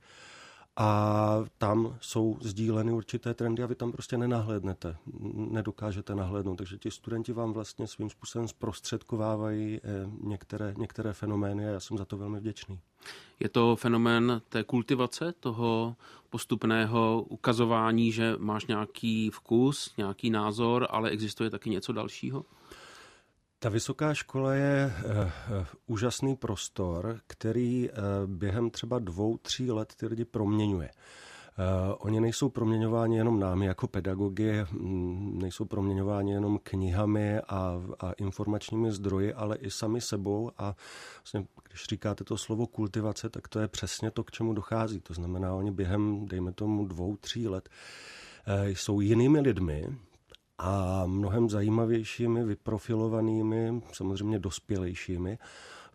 a 0.76 1.44
tam 1.59 1.99
jsou 2.00 2.38
sdíleny 2.40 2.92
určité 2.92 3.35
trendy 3.35 3.62
a 3.62 3.66
vy 3.66 3.75
tam 3.75 3.92
prostě 3.92 4.18
nenahlédnete, 4.18 4.97
nedokážete 5.35 6.14
nahlédnout. 6.14 6.56
Takže 6.56 6.78
ti 6.78 6.90
studenti 6.90 7.32
vám 7.32 7.52
vlastně 7.52 7.87
svým 7.87 8.11
způsobem 8.11 8.49
zprostředkovávají 8.49 9.80
eh, 9.85 10.11
některé, 10.21 10.75
některé 10.78 11.12
fenomény 11.12 11.66
a 11.66 11.71
já 11.71 11.80
jsem 11.80 11.99
za 11.99 12.04
to 12.04 12.16
velmi 12.16 12.40
vděčný. 12.40 12.80
Je 13.40 13.49
to 13.49 13.76
fenomén 13.76 14.42
té 14.49 14.64
kultivace, 14.64 15.32
toho 15.40 15.97
postupného 16.30 17.23
ukazování, 17.23 18.12
že 18.12 18.35
máš 18.38 18.66
nějaký 18.66 19.30
vkus, 19.30 19.94
nějaký 19.97 20.30
názor, 20.30 20.87
ale 20.90 21.11
existuje 21.11 21.50
taky 21.50 21.71
něco 21.71 21.92
dalšího? 21.92 22.44
Ta 23.59 23.68
vysoká 23.68 24.14
škola 24.14 24.54
je 24.54 24.94
uh, 25.04 25.66
úžasný 25.87 26.37
prostor, 26.37 27.21
který 27.26 27.88
uh, 27.90 27.97
během 28.26 28.71
třeba 28.71 28.99
dvou, 28.99 29.38
tří 29.38 29.71
let 29.71 29.94
ty 29.97 30.06
lidi 30.06 30.25
proměňuje. 30.25 30.88
Uh, 30.88 31.31
oni 31.99 32.21
nejsou 32.21 32.49
proměňováni 32.49 33.16
jenom 33.16 33.40
námi 33.40 33.66
jako 33.66 33.87
pedagogy, 33.87 34.52
mm, 34.73 35.38
nejsou 35.42 35.64
proměňováni 35.64 36.32
jenom 36.32 36.59
knihami 36.62 37.40
a, 37.40 37.82
a 38.00 38.12
informačními 38.12 38.92
zdroji, 38.92 39.35
ale 39.35 39.56
i 39.56 39.71
sami 39.71 40.00
sebou. 40.00 40.50
A 40.59 40.76
vlastně, 41.18 41.47
když 41.68 41.85
říkáte 41.88 42.25
to 42.25 42.37
slovo 42.37 42.66
kultivace, 42.66 43.30
tak 43.30 43.49
to 43.49 43.61
je 43.61 43.68
přesně 43.68 44.11
to, 44.11 44.25
k 44.25 44.30
čemu 44.30 44.52
dochází. 44.52 45.00
To 45.00 45.14
znamená, 45.14 45.54
oni 45.54 45.71
během, 45.71 46.26
dejme 46.26 46.52
tomu, 46.52 46.87
dvou, 46.87 47.16
tří 47.16 47.49
let 47.49 47.68
uh, 47.68 48.68
jsou 48.68 49.00
jinými 49.00 49.40
lidmi, 49.40 49.87
a 50.59 51.02
mnohem 51.06 51.50
zajímavějšími, 51.50 52.44
vyprofilovanými, 52.44 53.82
samozřejmě 53.92 54.38
dospělejšími. 54.38 55.38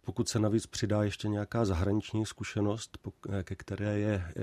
Pokud 0.07 0.29
se 0.29 0.39
navíc 0.39 0.65
přidá 0.65 1.03
ještě 1.03 1.27
nějaká 1.27 1.65
zahraniční 1.65 2.25
zkušenost, 2.25 2.97
ke 3.43 3.55
které 3.55 3.99
je 3.99 4.33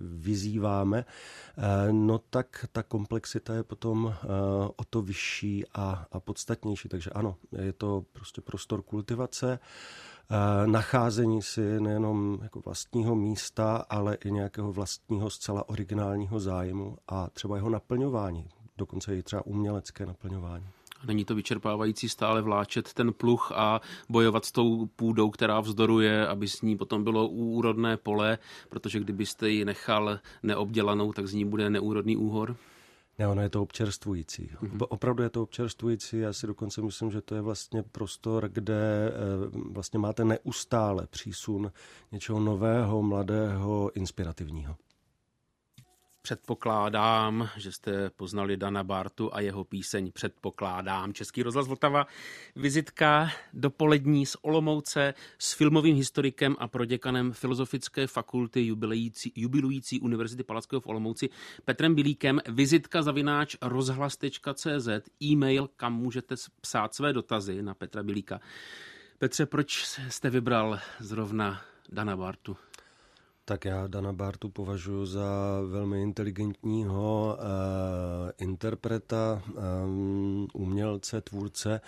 vyzýváme, 0.00 1.04
eh, 1.04 1.92
no 1.92 2.18
tak 2.18 2.66
ta 2.72 2.82
komplexita 2.82 3.54
je 3.54 3.62
potom 3.62 4.14
eh, 4.14 4.26
o 4.76 4.84
to 4.90 5.02
vyšší 5.02 5.64
a, 5.74 6.06
a 6.12 6.20
podstatnější. 6.20 6.88
Takže 6.88 7.10
ano, 7.10 7.36
je 7.62 7.72
to 7.72 8.04
prostě 8.12 8.40
prostor 8.40 8.82
kultivace, 8.82 9.58
eh, 9.58 10.66
nacházení 10.66 11.42
si 11.42 11.80
nejenom 11.80 12.38
jako 12.42 12.60
vlastního 12.60 13.14
místa, 13.14 13.76
ale 13.76 14.14
i 14.14 14.30
nějakého 14.30 14.72
vlastního 14.72 15.30
zcela 15.30 15.68
originálního 15.68 16.40
zájmu 16.40 16.96
a 17.08 17.30
třeba 17.30 17.56
jeho 17.56 17.70
naplňování 17.70 18.48
dokonce 18.76 19.16
i 19.16 19.22
třeba 19.22 19.46
umělecké 19.46 20.06
naplňování. 20.06 20.66
Není 21.06 21.24
to 21.24 21.34
vyčerpávající 21.34 22.08
stále 22.08 22.42
vláčet 22.42 22.92
ten 22.92 23.12
pluch 23.12 23.52
a 23.54 23.80
bojovat 24.08 24.44
s 24.44 24.52
tou 24.52 24.86
půdou, 24.86 25.30
která 25.30 25.60
vzdoruje, 25.60 26.26
aby 26.26 26.48
s 26.48 26.62
ní 26.62 26.76
potom 26.76 27.04
bylo 27.04 27.28
úrodné 27.28 27.96
pole, 27.96 28.38
protože 28.68 29.00
kdybyste 29.00 29.50
ji 29.50 29.64
nechal 29.64 30.18
neobdělanou, 30.42 31.12
tak 31.12 31.26
z 31.26 31.34
ní 31.34 31.44
bude 31.44 31.70
neúrodný 31.70 32.16
úhor? 32.16 32.56
Ne, 33.18 33.28
ono 33.28 33.42
je 33.42 33.48
to 33.48 33.62
občerstvující. 33.62 34.50
Mm-hmm. 34.62 34.86
Opravdu 34.88 35.22
je 35.22 35.30
to 35.30 35.42
občerstvující. 35.42 36.18
Já 36.18 36.32
si 36.32 36.46
dokonce 36.46 36.82
myslím, 36.82 37.10
že 37.10 37.20
to 37.20 37.34
je 37.34 37.40
vlastně 37.40 37.82
prostor, 37.82 38.48
kde 38.48 39.08
eh, 39.08 39.12
vlastně 39.70 39.98
máte 39.98 40.24
neustále 40.24 41.06
přísun 41.06 41.72
něčeho 42.12 42.40
nového, 42.40 43.02
mladého, 43.02 43.90
inspirativního. 43.94 44.76
Předpokládám, 46.24 47.48
že 47.56 47.72
jste 47.72 48.10
poznali 48.10 48.56
Dana 48.56 48.84
Bartu 48.84 49.34
a 49.34 49.40
jeho 49.40 49.64
píseň 49.64 50.12
Předpokládám. 50.12 51.12
Český 51.12 51.42
rozhlas 51.42 51.68
Vltava, 51.68 52.06
vizitka 52.56 53.30
dopolední 53.52 54.26
z 54.26 54.36
Olomouce 54.42 55.14
s 55.38 55.52
filmovým 55.52 55.96
historikem 55.96 56.56
a 56.58 56.68
proděkanem 56.68 57.32
Filozofické 57.32 58.06
fakulty 58.06 58.66
jubilující, 58.66 59.32
jubilující 59.36 60.00
Univerzity 60.00 60.42
Palackého 60.44 60.80
v 60.80 60.86
Olomouci 60.86 61.28
Petrem 61.64 61.94
Bilíkem. 61.94 62.40
Vizitka 62.48 63.02
zavináč 63.02 63.56
rozhlas.cz, 63.62 64.88
e-mail, 65.22 65.68
kam 65.76 65.94
můžete 65.94 66.34
psát 66.60 66.94
své 66.94 67.12
dotazy 67.12 67.62
na 67.62 67.74
Petra 67.74 68.02
Bilíka. 68.02 68.40
Petře, 69.18 69.46
proč 69.46 69.84
jste 70.08 70.30
vybral 70.30 70.78
zrovna 71.00 71.60
Dana 71.88 72.16
Bartu? 72.16 72.56
Tak 73.46 73.64
já 73.64 73.86
Dana 73.86 74.12
Bartu 74.12 74.48
považuji 74.48 75.06
za 75.06 75.60
velmi 75.66 76.02
inteligentního 76.02 77.38
uh, 77.38 78.30
interpreta, 78.38 79.42
um, 79.84 80.48
umělce, 80.54 81.20
tvůrce. 81.20 81.80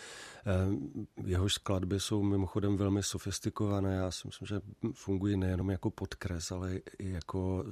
Um, 0.68 1.06
jehož 1.24 1.54
skladby 1.54 2.00
jsou 2.00 2.22
mimochodem 2.22 2.76
velmi 2.76 3.02
sofistikované. 3.02 3.94
Já 3.94 4.10
si 4.10 4.28
myslím, 4.28 4.46
že 4.46 4.60
fungují 4.92 5.36
nejenom 5.36 5.70
jako 5.70 5.90
podkres, 5.90 6.52
ale 6.52 6.76
i 6.98 7.10
jako 7.10 7.64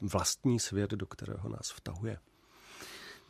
vlastní 0.00 0.58
svět, 0.58 0.90
do 0.90 1.06
kterého 1.06 1.48
nás 1.48 1.70
vtahuje. 1.70 2.18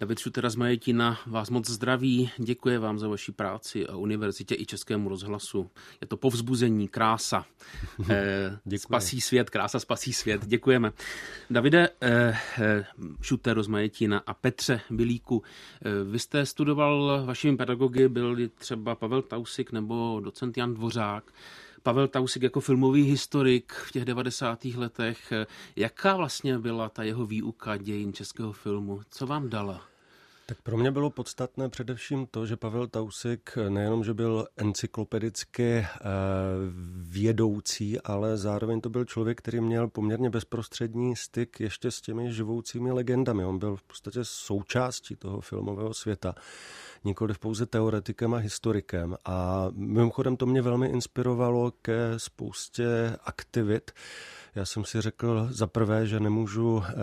David 0.02 0.18
Šutera 0.18 0.50
z 0.50 0.56
Majetina 0.56 1.18
vás 1.26 1.50
moc 1.50 1.71
zdraví, 1.71 2.30
děkuje 2.38 2.78
vám 2.78 2.99
za 2.99 3.09
vaši 3.09 3.32
práci 3.32 3.87
a 3.87 3.97
univerzitě 3.97 4.54
i 4.54 4.66
Českému 4.66 5.09
rozhlasu. 5.09 5.71
Je 6.00 6.06
to 6.06 6.16
povzbuzení, 6.16 6.88
krása. 6.88 7.44
Eh, 8.11 8.78
spasí 8.78 9.21
svět, 9.21 9.50
krása 9.50 9.80
spasí 9.80 10.12
svět. 10.12 10.47
Děkujeme. 10.47 10.92
Davide 11.50 11.88
eh, 12.00 12.38
eh, 12.59 12.85
Šuter 13.21 13.62
z 13.62 13.66
Majetina 13.66 14.23
a 14.26 14.35
Petře 14.35 14.80
Bilíku, 14.90 15.42
eh, 15.42 16.04
vy 16.04 16.18
jste 16.18 16.47
studoval 16.47 17.23
vašimi 17.26 17.56
pedagogy, 17.56 18.09
byl 18.09 18.37
třeba 18.54 18.94
Pavel 18.94 19.23
Tausik 19.23 19.73
nebo 19.73 20.21
docent 20.25 20.56
Jan 20.56 20.75
Dvořák. 20.75 21.32
Pavel 21.82 22.09
Tausik 22.09 22.42
jako 22.42 22.61
filmový 22.61 23.02
historik 23.02 23.73
v 23.73 23.92
těch 23.92 24.04
90. 24.04 24.64
letech. 24.64 25.32
Jaká 25.76 26.16
vlastně 26.16 26.59
byla 26.59 26.88
ta 26.88 27.02
jeho 27.02 27.26
výuka 27.26 27.76
dějin 27.76 28.12
českého 28.12 28.52
filmu? 28.52 29.00
Co 29.11 29.26
vám 29.26 29.49
dala? 29.49 29.91
Tak 30.46 30.62
pro 30.62 30.76
mě 30.76 30.90
bylo 30.90 31.11
podstatné 31.11 31.68
především 31.68 32.26
to, 32.26 32.46
že 32.46 32.56
Pavel 32.56 32.87
Tausik 32.87 33.58
nejenom, 33.68 34.04
že 34.04 34.14
byl 34.14 34.46
encyklopedicky 34.56 35.72
eh, 35.72 35.87
vědoucí, 36.96 38.00
ale 38.00 38.37
zároveň 38.37 38.80
to 38.80 38.90
byl 38.90 39.04
člověk, 39.04 39.38
který 39.38 39.61
měl 39.61 39.88
poměrně 39.88 40.30
bezprostřední 40.30 41.16
styk 41.16 41.61
ještě 41.61 41.90
s 41.90 42.00
těmi 42.00 42.32
živoucími 42.32 42.92
legendami. 42.92 43.44
On 43.44 43.58
byl 43.58 43.76
v 43.76 43.82
podstatě 43.82 44.20
součástí 44.22 45.16
toho 45.16 45.40
filmového 45.40 45.94
světa, 45.94 46.34
nikoli 47.04 47.35
pouze 47.40 47.66
teoretikem 47.66 48.35
a 48.35 48.37
historikem. 48.37 49.16
A 49.25 49.66
mimochodem 49.73 50.37
to 50.37 50.47
mě 50.47 50.62
velmi 50.62 50.88
inspirovalo 50.88 51.71
ke 51.71 52.18
spoustě 52.18 53.16
aktivit, 53.25 53.90
já 54.54 54.64
jsem 54.64 54.85
si 54.85 55.00
řekl 55.00 55.49
za 55.50 55.66
prvé, 55.66 56.06
že 56.06 56.21
nemůžu 56.21 56.82
eh, 56.87 56.94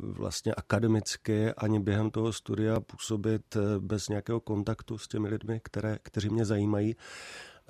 vlastně 0.00 0.54
akademicky 0.54 1.52
ani 1.52 1.80
během 1.80 2.10
toho 2.10 2.32
studia 2.32 2.80
působit 2.80 3.56
eh, 3.56 3.60
bez 3.78 4.08
nějakého 4.08 4.40
kontaktu 4.40 4.98
s 4.98 5.08
těmi 5.08 5.28
lidmi, 5.28 5.60
které, 5.64 5.98
kteří 6.02 6.28
mě 6.28 6.44
zajímají. 6.44 6.96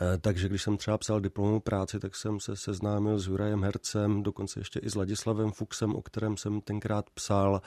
Eh, 0.00 0.18
takže 0.18 0.48
když 0.48 0.62
jsem 0.62 0.76
třeba 0.76 0.98
psal 0.98 1.20
diplomovou 1.20 1.60
práci, 1.60 1.98
tak 1.98 2.16
jsem 2.16 2.40
se 2.40 2.56
seznámil 2.56 3.18
s 3.18 3.26
Jurajem 3.26 3.64
Hercem, 3.64 4.22
dokonce 4.22 4.60
ještě 4.60 4.80
i 4.80 4.90
s 4.90 4.94
Ladislavem 4.94 5.50
Fuxem, 5.50 5.94
o 5.94 6.02
kterém 6.02 6.36
jsem 6.36 6.60
tenkrát 6.60 7.10
psal. 7.10 7.60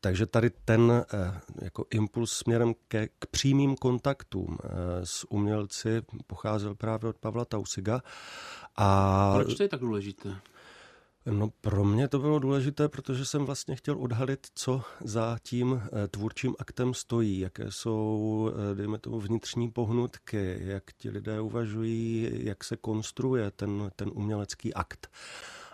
Takže 0.00 0.26
tady 0.26 0.50
ten 0.50 1.04
jako 1.62 1.84
impuls 1.90 2.32
směrem 2.32 2.74
ke, 2.88 3.08
k 3.18 3.26
přímým 3.26 3.76
kontaktům 3.76 4.58
s 5.04 5.30
umělci 5.30 6.02
pocházel 6.26 6.74
právě 6.74 7.10
od 7.10 7.18
Pavla 7.18 7.44
Tausiga. 7.44 8.02
A 8.76 9.32
Proč 9.34 9.54
to 9.54 9.62
je 9.62 9.68
tak 9.68 9.80
důležité? 9.80 10.36
No 11.30 11.50
pro 11.60 11.84
mě 11.84 12.08
to 12.08 12.18
bylo 12.18 12.38
důležité, 12.38 12.88
protože 12.88 13.24
jsem 13.24 13.44
vlastně 13.44 13.76
chtěl 13.76 13.98
odhalit, 13.98 14.46
co 14.54 14.82
za 15.00 15.38
tím 15.42 15.82
eh, 15.82 16.08
tvůrčím 16.08 16.54
aktem 16.58 16.94
stojí, 16.94 17.38
jaké 17.38 17.66
jsou, 17.68 18.50
eh, 18.72 18.74
dejme 18.74 18.98
tomu, 18.98 19.20
vnitřní 19.20 19.70
pohnutky, 19.70 20.56
jak 20.60 20.92
ti 20.92 21.10
lidé 21.10 21.40
uvažují, 21.40 22.30
jak 22.32 22.64
se 22.64 22.76
konstruuje 22.76 23.50
ten, 23.50 23.90
ten 23.96 24.10
umělecký 24.14 24.74
akt. 24.74 25.10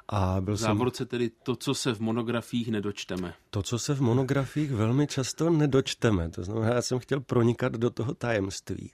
A 0.09 0.41
byl 0.41 0.55
v 0.55 0.59
závorce 0.59 0.97
jsem... 0.97 1.07
tedy 1.07 1.31
to, 1.43 1.57
co 1.57 1.75
se 1.75 1.95
v 1.95 2.01
monografiích 2.01 2.71
nedočteme. 2.71 3.35
To, 3.51 3.63
co 3.63 3.79
se 3.79 3.95
v 3.95 4.01
monografiích 4.01 4.73
velmi 4.73 5.07
často 5.07 5.51
nedočteme. 5.51 6.29
To 6.29 6.45
znamená, 6.45 6.75
já 6.75 6.83
jsem 6.83 6.99
chtěl 6.99 7.21
pronikat 7.21 7.73
do 7.73 7.91
toho 7.91 8.15
tajemství. 8.15 8.93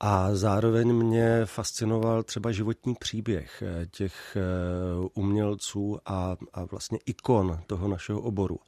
A 0.00 0.34
zároveň 0.34 0.92
mě 0.92 1.40
fascinoval 1.44 2.22
třeba 2.22 2.52
životní 2.52 2.94
příběh 2.94 3.62
eh, 3.62 3.86
těch 3.86 4.36
eh, 4.36 4.40
umělců 5.14 5.98
a, 6.06 6.36
a 6.52 6.64
vlastně 6.64 6.98
ikon 7.06 7.60
toho 7.66 7.88
našeho 7.88 8.20
oboru. 8.20 8.58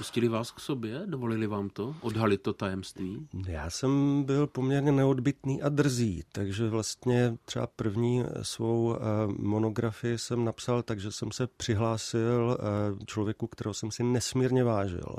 Pustili 0.00 0.28
vás 0.28 0.50
k 0.50 0.60
sobě? 0.60 1.02
Dovolili 1.06 1.46
vám 1.46 1.68
to? 1.68 1.94
Odhalit 2.00 2.42
to 2.42 2.52
tajemství? 2.52 3.28
Já 3.46 3.70
jsem 3.70 4.22
byl 4.22 4.46
poměrně 4.46 4.92
neodbitný 4.92 5.62
a 5.62 5.68
drzý, 5.68 6.22
takže 6.32 6.68
vlastně 6.68 7.36
třeba 7.44 7.66
první 7.66 8.24
eh, 8.24 8.44
svou 8.44 8.96
monografii 9.38 10.18
jsem 10.18 10.44
napsal, 10.44 10.82
takže 10.82 11.12
jsem 11.12 11.32
se 11.32 11.46
přihlásil 11.46 12.58
člověku, 13.06 13.46
kterého 13.46 13.74
jsem 13.74 13.90
si 13.90 14.02
nesmírně 14.02 14.64
vážil, 14.64 15.16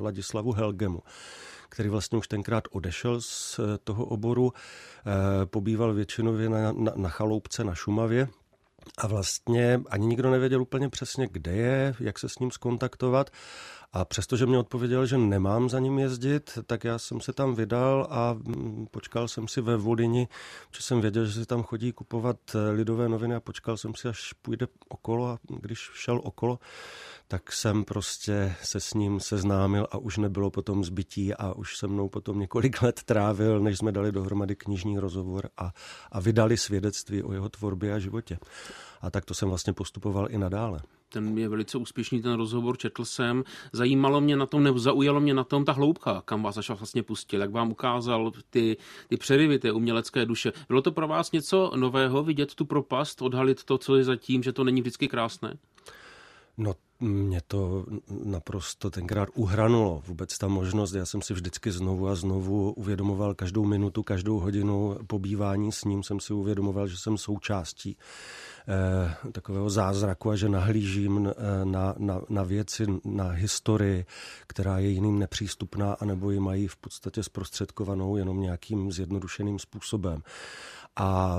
Ladislavu 0.00 0.52
Helgemu 0.52 1.02
který 1.68 1.88
vlastně 1.88 2.18
už 2.18 2.28
tenkrát 2.28 2.64
odešel 2.70 3.20
z 3.20 3.58
eh, 3.58 3.78
toho 3.84 4.04
oboru, 4.04 4.52
eh, 4.52 5.46
pobýval 5.46 5.94
většinově 5.94 6.48
na, 6.48 6.72
na, 6.72 6.92
na 6.96 7.08
chaloupce 7.08 7.64
na 7.64 7.74
Šumavě, 7.74 8.28
a 8.98 9.06
vlastně 9.06 9.80
ani 9.90 10.06
nikdo 10.06 10.30
nevěděl 10.30 10.62
úplně 10.62 10.88
přesně, 10.88 11.28
kde 11.32 11.52
je, 11.52 11.94
jak 12.00 12.18
se 12.18 12.28
s 12.28 12.38
ním 12.38 12.50
skontaktovat. 12.50 13.30
A 13.92 14.04
přestože 14.04 14.46
mě 14.46 14.58
odpověděl, 14.58 15.06
že 15.06 15.18
nemám 15.18 15.68
za 15.68 15.78
ním 15.78 15.98
jezdit, 15.98 16.58
tak 16.66 16.84
já 16.84 16.98
jsem 16.98 17.20
se 17.20 17.32
tam 17.32 17.54
vydal 17.54 18.06
a 18.10 18.32
mm, 18.32 18.86
počkal 18.90 19.28
jsem 19.28 19.48
si 19.48 19.60
ve 19.60 19.76
Vodini, 19.76 20.28
protože 20.70 20.82
jsem 20.82 21.00
věděl, 21.00 21.26
že 21.26 21.32
si 21.32 21.46
tam 21.46 21.62
chodí 21.62 21.92
kupovat 21.92 22.36
eh, 22.54 22.70
lidové 22.70 23.08
noviny 23.08 23.34
a 23.34 23.40
počkal 23.40 23.76
jsem 23.76 23.94
si, 23.94 24.08
až 24.08 24.32
půjde 24.32 24.66
okolo 24.88 25.28
a 25.28 25.38
když 25.48 25.90
šel 25.94 26.20
okolo, 26.24 26.58
tak 27.28 27.52
jsem 27.52 27.84
prostě 27.84 28.54
se 28.62 28.80
s 28.80 28.94
ním 28.94 29.20
seznámil 29.20 29.86
a 29.90 29.98
už 29.98 30.18
nebylo 30.18 30.50
potom 30.50 30.84
zbytí 30.84 31.34
a 31.34 31.52
už 31.52 31.76
se 31.76 31.86
mnou 31.86 32.08
potom 32.08 32.38
několik 32.38 32.82
let 32.82 33.02
trávil, 33.04 33.60
než 33.60 33.78
jsme 33.78 33.92
dali 33.92 34.12
dohromady 34.12 34.56
knižní 34.56 34.98
rozhovor 34.98 35.48
a, 35.56 35.72
a 36.12 36.20
vydali 36.20 36.56
svědectví 36.56 37.22
o 37.22 37.32
jeho 37.32 37.48
tvorbě 37.48 37.94
a 37.94 37.98
životě. 37.98 38.38
A 39.00 39.10
tak 39.10 39.24
to 39.24 39.34
jsem 39.34 39.48
vlastně 39.48 39.72
postupoval 39.72 40.26
i 40.30 40.38
nadále 40.38 40.80
ten 41.12 41.38
je 41.38 41.48
velice 41.48 41.78
úspěšný, 41.78 42.22
ten 42.22 42.32
rozhovor 42.32 42.78
četl 42.78 43.04
jsem. 43.04 43.44
Zajímalo 43.72 44.20
mě 44.20 44.36
na 44.36 44.46
tom, 44.46 44.62
nebo 44.62 44.78
zaujalo 44.78 45.20
mě 45.20 45.34
na 45.34 45.44
tom 45.44 45.64
ta 45.64 45.72
hloubka, 45.72 46.22
kam 46.24 46.42
vás 46.42 46.56
až 46.56 46.70
vlastně 46.70 47.02
pustil, 47.02 47.40
jak 47.40 47.50
vám 47.50 47.70
ukázal 47.70 48.32
ty, 48.50 48.76
ty 49.08 49.16
přerivy 49.16 49.58
té 49.58 49.72
umělecké 49.72 50.26
duše. 50.26 50.52
Bylo 50.68 50.82
to 50.82 50.92
pro 50.92 51.08
vás 51.08 51.32
něco 51.32 51.72
nového, 51.76 52.22
vidět 52.22 52.54
tu 52.54 52.64
propast, 52.64 53.22
odhalit 53.22 53.64
to, 53.64 53.78
co 53.78 53.96
je 53.96 54.04
zatím, 54.04 54.42
že 54.42 54.52
to 54.52 54.64
není 54.64 54.80
vždycky 54.80 55.08
krásné? 55.08 55.58
No 56.58 56.74
mě 57.00 57.40
to 57.46 57.86
naprosto 58.24 58.90
tenkrát 58.90 59.28
uhranulo, 59.34 60.02
vůbec 60.06 60.38
ta 60.38 60.48
možnost. 60.48 60.94
Já 60.94 61.06
jsem 61.06 61.22
si 61.22 61.34
vždycky 61.34 61.72
znovu 61.72 62.08
a 62.08 62.14
znovu 62.14 62.72
uvědomoval 62.72 63.34
každou 63.34 63.64
minutu, 63.64 64.02
každou 64.02 64.38
hodinu 64.38 64.98
pobývání 65.06 65.72
s 65.72 65.84
ním 65.84 66.02
jsem 66.02 66.20
si 66.20 66.32
uvědomoval, 66.32 66.86
že 66.86 66.96
jsem 66.96 67.18
součástí 67.18 67.96
eh, 68.68 69.32
takového 69.32 69.70
zázraku 69.70 70.30
a 70.30 70.36
že 70.36 70.48
nahlížím 70.48 71.28
eh, 71.28 71.64
na, 71.64 71.94
na, 71.98 72.20
na 72.28 72.42
věci, 72.42 72.86
na 73.04 73.28
historii, 73.28 74.06
která 74.46 74.78
je 74.78 74.88
jiným 74.88 75.18
nepřístupná, 75.18 75.92
anebo 75.92 76.30
ji 76.30 76.40
mají 76.40 76.68
v 76.68 76.76
podstatě 76.76 77.22
zprostředkovanou 77.22 78.16
jenom 78.16 78.40
nějakým 78.40 78.92
zjednodušeným 78.92 79.58
způsobem. 79.58 80.22
A 81.00 81.38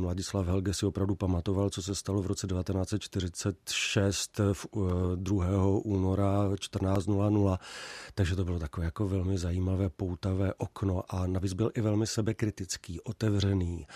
Vladislav 0.00 0.46
Helge 0.46 0.74
si 0.74 0.86
opravdu 0.86 1.14
pamatoval, 1.14 1.70
co 1.70 1.82
se 1.82 1.94
stalo 1.94 2.22
v 2.22 2.26
roce 2.26 2.46
1946 2.46 4.40
v 4.52 4.66
2. 5.14 5.44
Eh, 5.44 5.48
února 5.84 6.48
14.00. 6.48 7.58
Takže 8.14 8.36
to 8.36 8.44
bylo 8.44 8.58
takové 8.58 8.84
jako 8.84 9.08
velmi 9.08 9.38
zajímavé, 9.38 9.88
poutavé 9.88 10.54
okno 10.54 11.02
a 11.08 11.26
navíc 11.26 11.52
byl 11.52 11.70
i 11.74 11.80
velmi 11.80 12.06
sebekritický, 12.06 13.00
otevřený. 13.00 13.86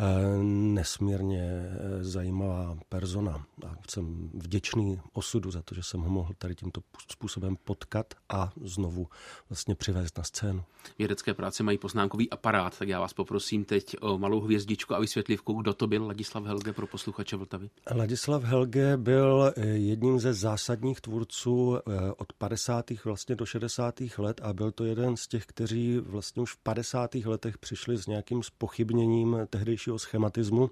Eh, 0.00 0.42
nesmírně 0.42 1.42
eh, 1.42 2.04
zajímavá 2.04 2.78
persona. 2.88 3.46
A 3.66 3.74
jsem 3.90 4.30
vděčný 4.34 5.00
osudu 5.12 5.50
za 5.50 5.62
to, 5.62 5.74
že 5.74 5.82
jsem 5.82 6.00
ho 6.00 6.10
mohl 6.10 6.34
tady 6.38 6.54
tímto 6.54 6.80
způsobem 7.12 7.56
potkat 7.64 8.14
a 8.28 8.52
znovu 8.64 9.06
vlastně 9.48 9.74
přivést 9.74 10.18
na 10.18 10.24
scénu. 10.24 10.64
Vědecké 10.98 11.34
práce 11.34 11.62
mají 11.62 11.78
poznámkový 11.78 12.30
aparát, 12.30 12.78
tak 12.78 12.88
já 12.88 13.00
vás 13.00 13.12
poprosím 13.12 13.64
teď 13.64 13.96
o 14.00 14.18
malou 14.18 14.40
hvězdičku 14.40 14.94
a 14.94 15.00
vysvětlivku, 15.00 15.52
kdo 15.52 15.74
to 15.74 15.86
byl 15.86 16.06
Ladislav 16.06 16.44
Helge 16.44 16.72
pro 16.72 16.86
posluchače 16.86 17.36
Vltavy. 17.36 17.70
Ladislav 17.94 18.42
Helge 18.44 18.96
byl 18.96 19.52
eh, 19.56 19.66
jedním 19.66 20.20
ze 20.20 20.34
zásadních 20.34 21.00
tvůrců 21.00 21.78
od 22.16 22.32
50. 22.32 22.90
vlastně 23.04 23.36
do 23.36 23.46
60. 23.46 23.94
let 24.18 24.40
a 24.44 24.52
byl 24.52 24.72
to 24.72 24.84
jeden 24.84 25.16
z 25.16 25.28
těch, 25.28 25.46
kteří 25.46 25.98
vlastně 25.98 26.42
už 26.42 26.52
v 26.52 26.56
50. 26.56 27.14
letech 27.14 27.58
přišli 27.58 27.96
s 27.96 28.06
nějakým 28.06 28.42
spochybněním 28.42 29.36
tehdejší 29.50 29.87
nejnovějšího 29.88 29.98
schematismu. 29.98 30.70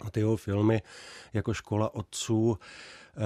A 0.00 0.10
ty 0.10 0.20
jeho 0.20 0.36
filmy 0.36 0.82
jako 1.32 1.54
Škola 1.54 1.94
otců 1.94 2.58
eh, 3.16 3.20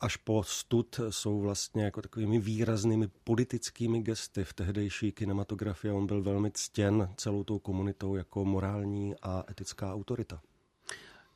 až 0.00 0.16
po 0.16 0.42
stud 0.42 1.00
jsou 1.10 1.40
vlastně 1.40 1.84
jako 1.84 2.02
takovými 2.02 2.38
výraznými 2.38 3.08
politickými 3.24 4.02
gesty 4.02 4.44
v 4.44 4.52
tehdejší 4.52 5.12
kinematografii. 5.12 5.92
On 5.92 6.06
byl 6.06 6.22
velmi 6.22 6.50
ctěn 6.50 7.08
celou 7.16 7.44
tou 7.44 7.58
komunitou 7.58 8.16
jako 8.16 8.44
morální 8.44 9.14
a 9.22 9.44
etická 9.50 9.94
autorita. 9.94 10.40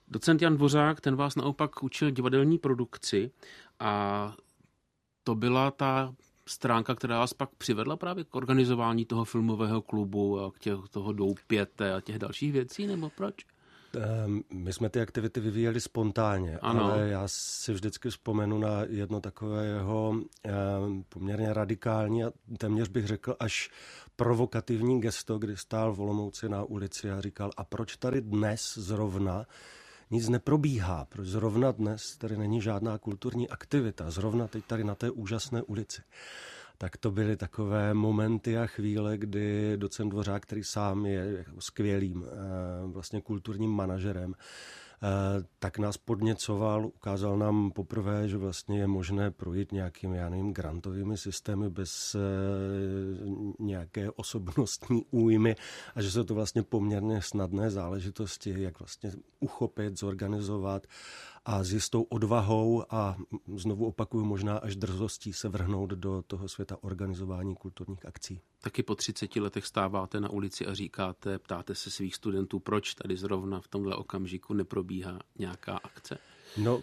Docent 0.09 0.43
Jan 0.43 0.57
Dvořák, 0.57 1.01
ten 1.01 1.17
vás 1.17 1.37
naopak 1.37 1.83
učil 1.83 2.11
divadelní 2.11 2.59
produkci 2.59 3.31
a 3.81 4.35
to 5.25 5.35
byla 5.35 5.71
ta 5.71 6.15
stránka, 6.49 6.95
která 6.95 7.19
vás 7.19 7.35
pak 7.35 7.51
přivedla 7.59 7.97
právě 7.97 8.25
k 8.25 8.35
organizování 8.35 9.05
toho 9.05 9.25
filmového 9.25 9.83
klubu 9.83 10.41
a 10.41 10.53
k 10.53 10.59
těch, 10.59 10.79
toho 10.91 11.13
doupěte 11.13 11.95
a 11.95 12.01
těch 12.01 12.19
dalších 12.19 12.53
věcí, 12.53 12.87
nebo 12.87 13.11
proč? 13.11 13.35
Ehm, 13.97 14.43
my 14.53 14.73
jsme 14.73 14.89
ty 14.91 15.01
aktivity 15.01 15.41
vyvíjeli 15.41 15.81
spontánně, 15.81 16.59
ano. 16.59 16.85
ale 16.85 17.09
já 17.09 17.23
si 17.27 17.73
vždycky 17.73 18.11
vzpomenu 18.11 18.59
na 18.59 18.85
jedno 18.89 19.21
takové 19.21 19.67
jeho 19.67 20.17
ehm, 20.45 21.05
poměrně 21.09 21.55
radikální 21.55 22.25
a 22.25 22.33
téměř 22.59 22.89
bych 22.89 23.07
řekl 23.07 23.37
až 23.41 23.71
provokativní 24.17 25.01
gesto, 25.01 25.39
kdy 25.39 25.57
stál 25.57 25.93
v 25.93 26.01
Olomouci 26.01 26.49
na 26.49 26.65
ulici 26.65 27.11
a 27.11 27.21
říkal, 27.21 27.51
a 27.57 27.65
proč 27.65 27.97
tady 27.97 28.21
dnes 28.21 28.75
zrovna 28.79 29.47
nic 30.11 30.29
neprobíhá, 30.29 31.05
proč 31.05 31.27
zrovna 31.27 31.73
dnes 31.73 32.17
tady 32.19 32.37
není 32.37 32.61
žádná 32.61 32.99
kulturní 32.99 33.49
aktivita, 33.49 34.11
zrovna 34.11 34.49
teď 34.49 34.65
tady 34.65 34.85
na 34.85 34.95
té 34.95 35.11
úžasné 35.11 35.63
ulici. 35.63 36.03
Tak 36.79 36.97
to 36.97 37.11
byly 37.11 37.37
takové 37.37 37.95
momenty 37.95 38.59
a 38.59 38.67
chvíle, 38.67 39.19
kdy 39.19 39.77
docent 39.77 40.09
Dvořák, 40.09 40.43
který 40.43 40.65
sám 40.65 41.07
je 41.07 41.35
jako 41.39 41.61
skvělým 41.61 42.25
eh, 42.27 42.31
vlastně 42.87 43.21
kulturním 43.21 43.71
manažerem, 43.71 44.35
tak 45.59 45.79
nás 45.79 45.97
podněcoval, 45.97 46.87
ukázal 46.87 47.39
nám 47.39 47.71
poprvé, 47.71 48.29
že 48.29 48.37
vlastně 48.37 48.79
je 48.79 48.87
možné 48.87 49.31
projít 49.31 49.73
nějakými, 49.73 50.17
já 50.17 50.29
nevím, 50.29 50.53
grantovými 50.53 51.17
systémy 51.17 51.71
bez 51.71 52.15
eh, 52.15 52.19
nějaké 53.59 54.11
osobnostní 54.11 55.05
újmy 55.11 55.57
a 55.95 56.03
že 56.03 56.11
jsou 56.11 56.25
to 56.25 56.35
vlastně 56.35 56.63
poměrně 56.63 57.23
snadné 57.23 57.71
záležitosti, 57.71 58.55
jak 58.63 58.79
vlastně 58.79 59.13
uchopit, 59.41 59.99
zorganizovat 59.99 60.87
a 61.45 61.65
s 61.65 61.73
jistou 61.73 62.03
odvahou 62.03 62.85
a 62.91 63.17
znovu 63.57 63.87
opakuju 63.87 64.25
možná 64.25 64.59
až 64.59 64.77
drzostí 64.77 65.33
se 65.33 65.49
vrhnout 65.49 65.91
do 65.91 66.25
toho 66.27 66.49
světa 66.49 66.77
organizování 66.81 67.55
kulturních 67.55 68.07
akcí. 68.07 68.41
Taky 68.61 68.83
po 68.83 68.95
30 68.95 69.37
letech 69.37 69.67
stáváte 69.67 70.21
na 70.21 70.31
ulici 70.31 70.67
a 70.67 70.75
říkáte, 70.75 71.39
ptáte 71.39 71.75
se 71.75 71.91
svých 71.91 72.15
studentů, 72.15 72.59
proč 72.59 72.95
tady 72.95 73.17
zrovna 73.17 73.61
v 73.61 73.69
tomhle 73.69 73.97
okamžiku 73.97 74.55
neprobíhá 74.55 75.19
nějaká 75.39 75.77
akce? 75.77 76.19
No, 76.57 76.83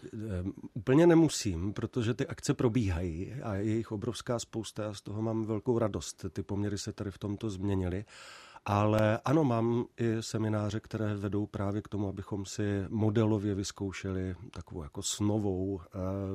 úplně 0.73 1.07
nemusím, 1.07 1.73
protože 1.73 2.13
ty 2.13 2.27
akce 2.27 2.53
probíhají 2.53 3.33
a 3.33 3.55
je 3.55 3.75
jich 3.75 3.91
obrovská 3.91 4.39
spousta 4.39 4.89
a 4.89 4.93
z 4.93 5.01
toho 5.01 5.21
mám 5.21 5.45
velkou 5.45 5.79
radost. 5.79 6.25
Ty 6.29 6.43
poměry 6.43 6.77
se 6.77 6.93
tady 6.93 7.11
v 7.11 7.17
tomto 7.17 7.49
změnily. 7.49 8.05
Ale 8.65 9.19
ano, 9.25 9.43
mám 9.43 9.85
i 9.97 10.23
semináře, 10.23 10.79
které 10.79 11.15
vedou 11.15 11.45
právě 11.45 11.81
k 11.81 11.87
tomu, 11.87 12.07
abychom 12.07 12.45
si 12.45 12.83
modelově 12.89 13.55
vyzkoušeli 13.55 14.35
takovou 14.51 14.83
jako 14.83 15.03
snovou 15.03 15.73
uh, 15.73 15.81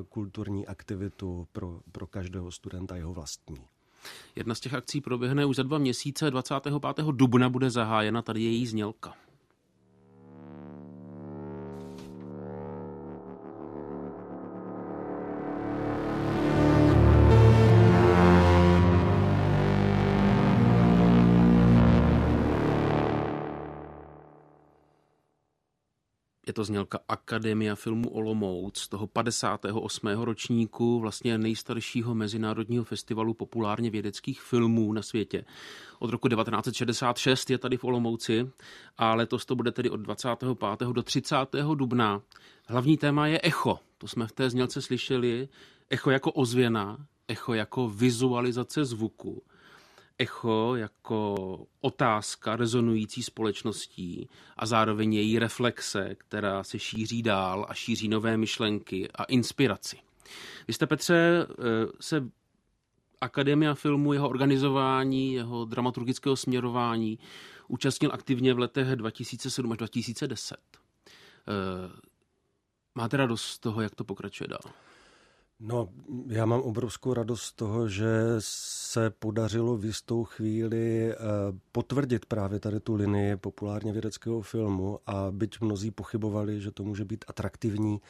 kulturní 0.09 0.67
aktivitu 0.67 1.47
pro, 1.51 1.79
pro 1.91 2.07
každého 2.07 2.51
studenta 2.51 2.95
jeho 2.95 3.13
vlastní. 3.13 3.57
Jedna 4.35 4.55
z 4.55 4.59
těch 4.59 4.73
akcí 4.73 5.01
proběhne 5.01 5.45
už 5.45 5.55
za 5.55 5.63
dva 5.63 5.77
měsíce, 5.77 6.31
25. 6.31 7.05
dubna 7.05 7.49
bude 7.49 7.69
zahájena 7.69 8.21
tady 8.21 8.41
její 8.41 8.67
znělka. 8.67 9.13
To 26.57 26.63
znělka 26.63 26.99
Akademia 27.07 27.75
filmu 27.75 28.09
Olomouc 28.09 28.87
toho 28.87 29.07
58. 29.07 30.07
ročníku, 30.07 30.99
vlastně 30.99 31.37
nejstaršího 31.37 32.15
mezinárodního 32.15 32.83
festivalu 32.83 33.33
populárně 33.33 33.89
vědeckých 33.89 34.41
filmů 34.41 34.93
na 34.93 35.01
světě. 35.01 35.45
Od 35.99 36.09
roku 36.09 36.27
1966 36.27 37.49
je 37.49 37.57
tady 37.57 37.77
v 37.77 37.83
Olomouci 37.83 38.49
a 38.97 39.15
letos 39.15 39.45
to 39.45 39.55
bude 39.55 39.71
tedy 39.71 39.89
od 39.89 39.97
25. 39.97 40.57
do 40.91 41.03
30. 41.03 41.35
dubna. 41.75 42.21
Hlavní 42.67 42.97
téma 42.97 43.27
je 43.27 43.39
echo. 43.43 43.79
To 43.97 44.07
jsme 44.07 44.27
v 44.27 44.31
té 44.31 44.49
znělce 44.49 44.81
slyšeli. 44.81 45.49
Echo 45.89 46.11
jako 46.11 46.31
ozvěna, 46.31 46.97
echo 47.27 47.53
jako 47.53 47.89
vizualizace 47.89 48.85
zvuku 48.85 49.43
echo 50.19 50.75
jako 50.75 51.35
otázka 51.81 52.55
rezonující 52.55 53.23
společností 53.23 54.29
a 54.57 54.65
zároveň 54.65 55.13
její 55.13 55.39
reflexe, 55.39 56.15
která 56.15 56.63
se 56.63 56.79
šíří 56.79 57.23
dál 57.23 57.65
a 57.69 57.73
šíří 57.73 58.07
nové 58.07 58.37
myšlenky 58.37 59.09
a 59.15 59.23
inspiraci. 59.23 59.99
Vy 60.67 60.73
jste, 60.73 60.87
Petře, 60.87 61.47
eh, 61.49 61.53
se 61.99 62.29
Akademia 63.21 63.73
filmu, 63.73 64.13
jeho 64.13 64.29
organizování, 64.29 65.33
jeho 65.33 65.65
dramaturgického 65.65 66.35
směrování 66.35 67.19
účastnil 67.67 68.11
aktivně 68.13 68.53
v 68.53 68.59
letech 68.59 68.87
2007 68.87 69.71
až 69.71 69.77
2010. 69.77 70.57
Eh, 71.47 72.01
máte 72.95 73.17
radost 73.17 73.45
z 73.45 73.59
toho, 73.59 73.81
jak 73.81 73.95
to 73.95 74.03
pokračuje 74.03 74.47
dál? 74.47 74.73
No, 75.59 75.89
já 76.27 76.45
mám 76.45 76.61
obrovskou 76.61 77.13
radost 77.13 77.41
z 77.41 77.53
toho, 77.53 77.89
že 77.89 78.07
se 78.39 79.09
podařilo 79.09 79.77
v 79.77 79.85
jistou 79.85 80.23
chvíli 80.23 81.11
eh, 81.11 81.15
potvrdit 81.71 82.25
právě 82.25 82.59
tady 82.59 82.79
tu 82.79 82.95
linii 82.95 83.35
populárně 83.35 83.91
vědeckého 83.91 84.41
filmu 84.41 84.99
a 85.05 85.27
byť 85.31 85.61
mnozí 85.61 85.91
pochybovali, 85.91 86.61
že 86.61 86.71
to 86.71 86.83
může 86.83 87.05
být 87.05 87.25
atraktivní 87.27 88.01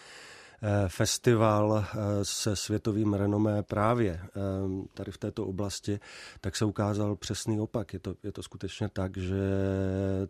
eh, 0.62 0.89
festival 0.89 1.86
eh, 1.86 1.95
se 2.23 2.55
světovým 2.55 3.13
renomé 3.13 3.63
právě 3.63 4.21
tady 4.93 5.12
v 5.12 5.17
této 5.17 5.45
oblasti, 5.45 5.99
tak 6.41 6.55
se 6.55 6.65
ukázal 6.65 7.15
přesný 7.15 7.60
opak. 7.60 7.93
Je 7.93 7.99
to, 7.99 8.15
je 8.23 8.31
to 8.31 8.43
skutečně 8.43 8.89
tak, 8.89 9.17
že 9.17 9.39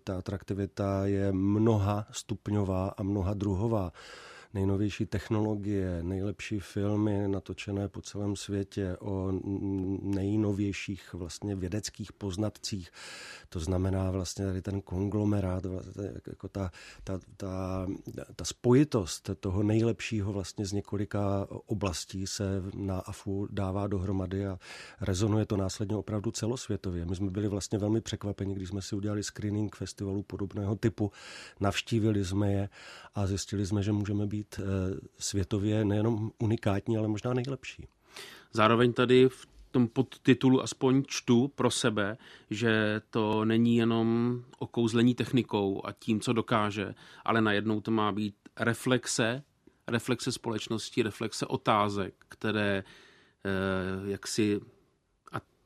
ta 0.03 0.17
atraktivita 0.17 1.05
je 1.05 1.31
mnoha 1.31 2.07
stupňová 2.11 2.89
a 2.97 3.03
mnoha 3.03 3.33
druhová 3.33 3.91
nejnovější 4.53 5.05
technologie, 5.05 6.03
nejlepší 6.03 6.59
filmy 6.59 7.27
natočené 7.27 7.87
po 7.87 8.01
celém 8.01 8.35
světě 8.35 8.97
o 8.99 9.31
nejnovějších 10.01 11.13
vlastně 11.13 11.55
vědeckých 11.55 12.13
poznatcích. 12.13 12.91
To 13.49 13.59
znamená 13.59 14.11
vlastně 14.11 14.45
tady 14.45 14.61
ten 14.61 14.81
konglomerát, 14.81 15.63
jako 16.27 16.47
ta, 16.47 16.71
ta, 17.03 17.19
ta, 17.37 17.87
ta 18.35 18.45
spojitost 18.45 19.29
toho 19.39 19.63
nejlepšího 19.63 20.33
vlastně 20.33 20.65
z 20.65 20.71
několika 20.71 21.47
oblastí 21.49 22.27
se 22.27 22.63
na 22.75 22.99
AFU 22.99 23.47
dává 23.51 23.87
dohromady 23.87 24.47
a 24.47 24.59
rezonuje 25.01 25.45
to 25.45 25.57
následně 25.57 25.95
opravdu 25.95 26.31
celosvětově. 26.31 27.05
My 27.05 27.15
jsme 27.15 27.31
byli 27.31 27.47
vlastně 27.47 27.77
velmi 27.79 28.01
překvapeni, 28.01 28.55
když 28.55 28.69
jsme 28.69 28.81
si 28.81 28.95
udělali 28.95 29.23
screening 29.23 29.75
festivalu 29.75 30.23
podobného 30.23 30.75
typu, 30.75 31.11
navštívili 31.59 32.25
jsme 32.25 32.51
je 32.51 32.69
a 33.15 33.27
zjistili 33.27 33.65
jsme, 33.65 33.83
že 33.83 33.91
můžeme 33.91 34.25
být 34.27 34.46
eh, 34.59 34.63
světově 35.17 35.85
nejenom 35.85 36.31
unikátní, 36.39 36.97
ale 36.97 37.07
možná 37.07 37.33
nejlepší. 37.33 37.87
Zároveň 38.53 38.93
tady 38.93 39.29
v 39.29 39.47
tom 39.71 39.87
podtitulu 39.87 40.63
aspoň 40.63 41.03
čtu 41.07 41.47
pro 41.47 41.71
sebe, 41.71 42.17
že 42.49 43.01
to 43.09 43.45
není 43.45 43.77
jenom 43.77 44.39
okouzlení 44.59 45.15
technikou 45.15 45.81
a 45.85 45.91
tím, 45.91 46.19
co 46.19 46.33
dokáže, 46.33 46.95
ale 47.25 47.41
najednou 47.41 47.81
to 47.81 47.91
má 47.91 48.11
být 48.11 48.35
reflexe, 48.59 49.43
reflexe 49.87 50.31
společnosti, 50.31 51.03
reflexe 51.03 51.45
otázek, 51.45 52.13
které 52.29 52.83
eh, 52.83 54.09
jak 54.11 54.27
si 54.27 54.59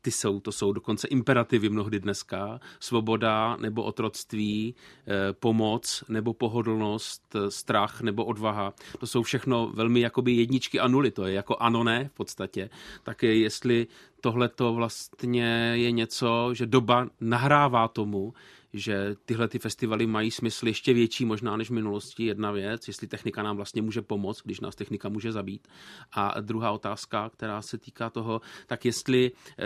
ty 0.01 0.11
jsou, 0.11 0.39
to 0.39 0.51
jsou 0.51 0.73
dokonce 0.73 1.07
imperativy 1.07 1.69
mnohdy 1.69 1.99
dneska, 1.99 2.59
svoboda 2.79 3.57
nebo 3.59 3.83
otroctví, 3.83 4.75
eh, 5.07 5.33
pomoc 5.33 6.03
nebo 6.09 6.33
pohodlnost, 6.33 7.35
eh, 7.35 7.51
strach 7.51 8.01
nebo 8.01 8.25
odvaha. 8.25 8.73
To 8.99 9.07
jsou 9.07 9.23
všechno 9.23 9.71
velmi 9.73 9.99
jakoby 9.99 10.31
jedničky 10.31 10.79
a 10.79 10.87
nuly, 10.87 11.11
to 11.11 11.25
je 11.25 11.33
jako 11.33 11.55
ano 11.59 11.83
ne 11.83 12.09
v 12.13 12.13
podstatě. 12.13 12.69
Tak 13.03 13.23
jestli 13.23 13.87
tohle 14.21 14.49
to 14.49 14.73
vlastně 14.73 15.73
je 15.75 15.91
něco, 15.91 16.53
že 16.53 16.65
doba 16.65 17.07
nahrává 17.21 17.87
tomu, 17.87 18.33
že 18.73 19.15
tyhle 19.25 19.47
ty 19.47 19.59
festivaly 19.59 20.07
mají 20.07 20.31
smysl 20.31 20.67
ještě 20.67 20.93
větší 20.93 21.25
možná 21.25 21.57
než 21.57 21.69
v 21.69 21.73
minulosti. 21.73 22.25
Jedna 22.25 22.51
věc, 22.51 22.87
jestli 22.87 23.07
technika 23.07 23.43
nám 23.43 23.55
vlastně 23.55 23.81
může 23.81 24.01
pomoct, 24.01 24.41
když 24.45 24.59
nás 24.59 24.75
technika 24.75 25.09
může 25.09 25.31
zabít. 25.31 25.67
A 26.11 26.41
druhá 26.41 26.71
otázka, 26.71 27.29
která 27.29 27.61
se 27.61 27.77
týká 27.77 28.09
toho, 28.09 28.41
tak 28.67 28.85
jestli 28.85 29.31
eh, 29.31 29.63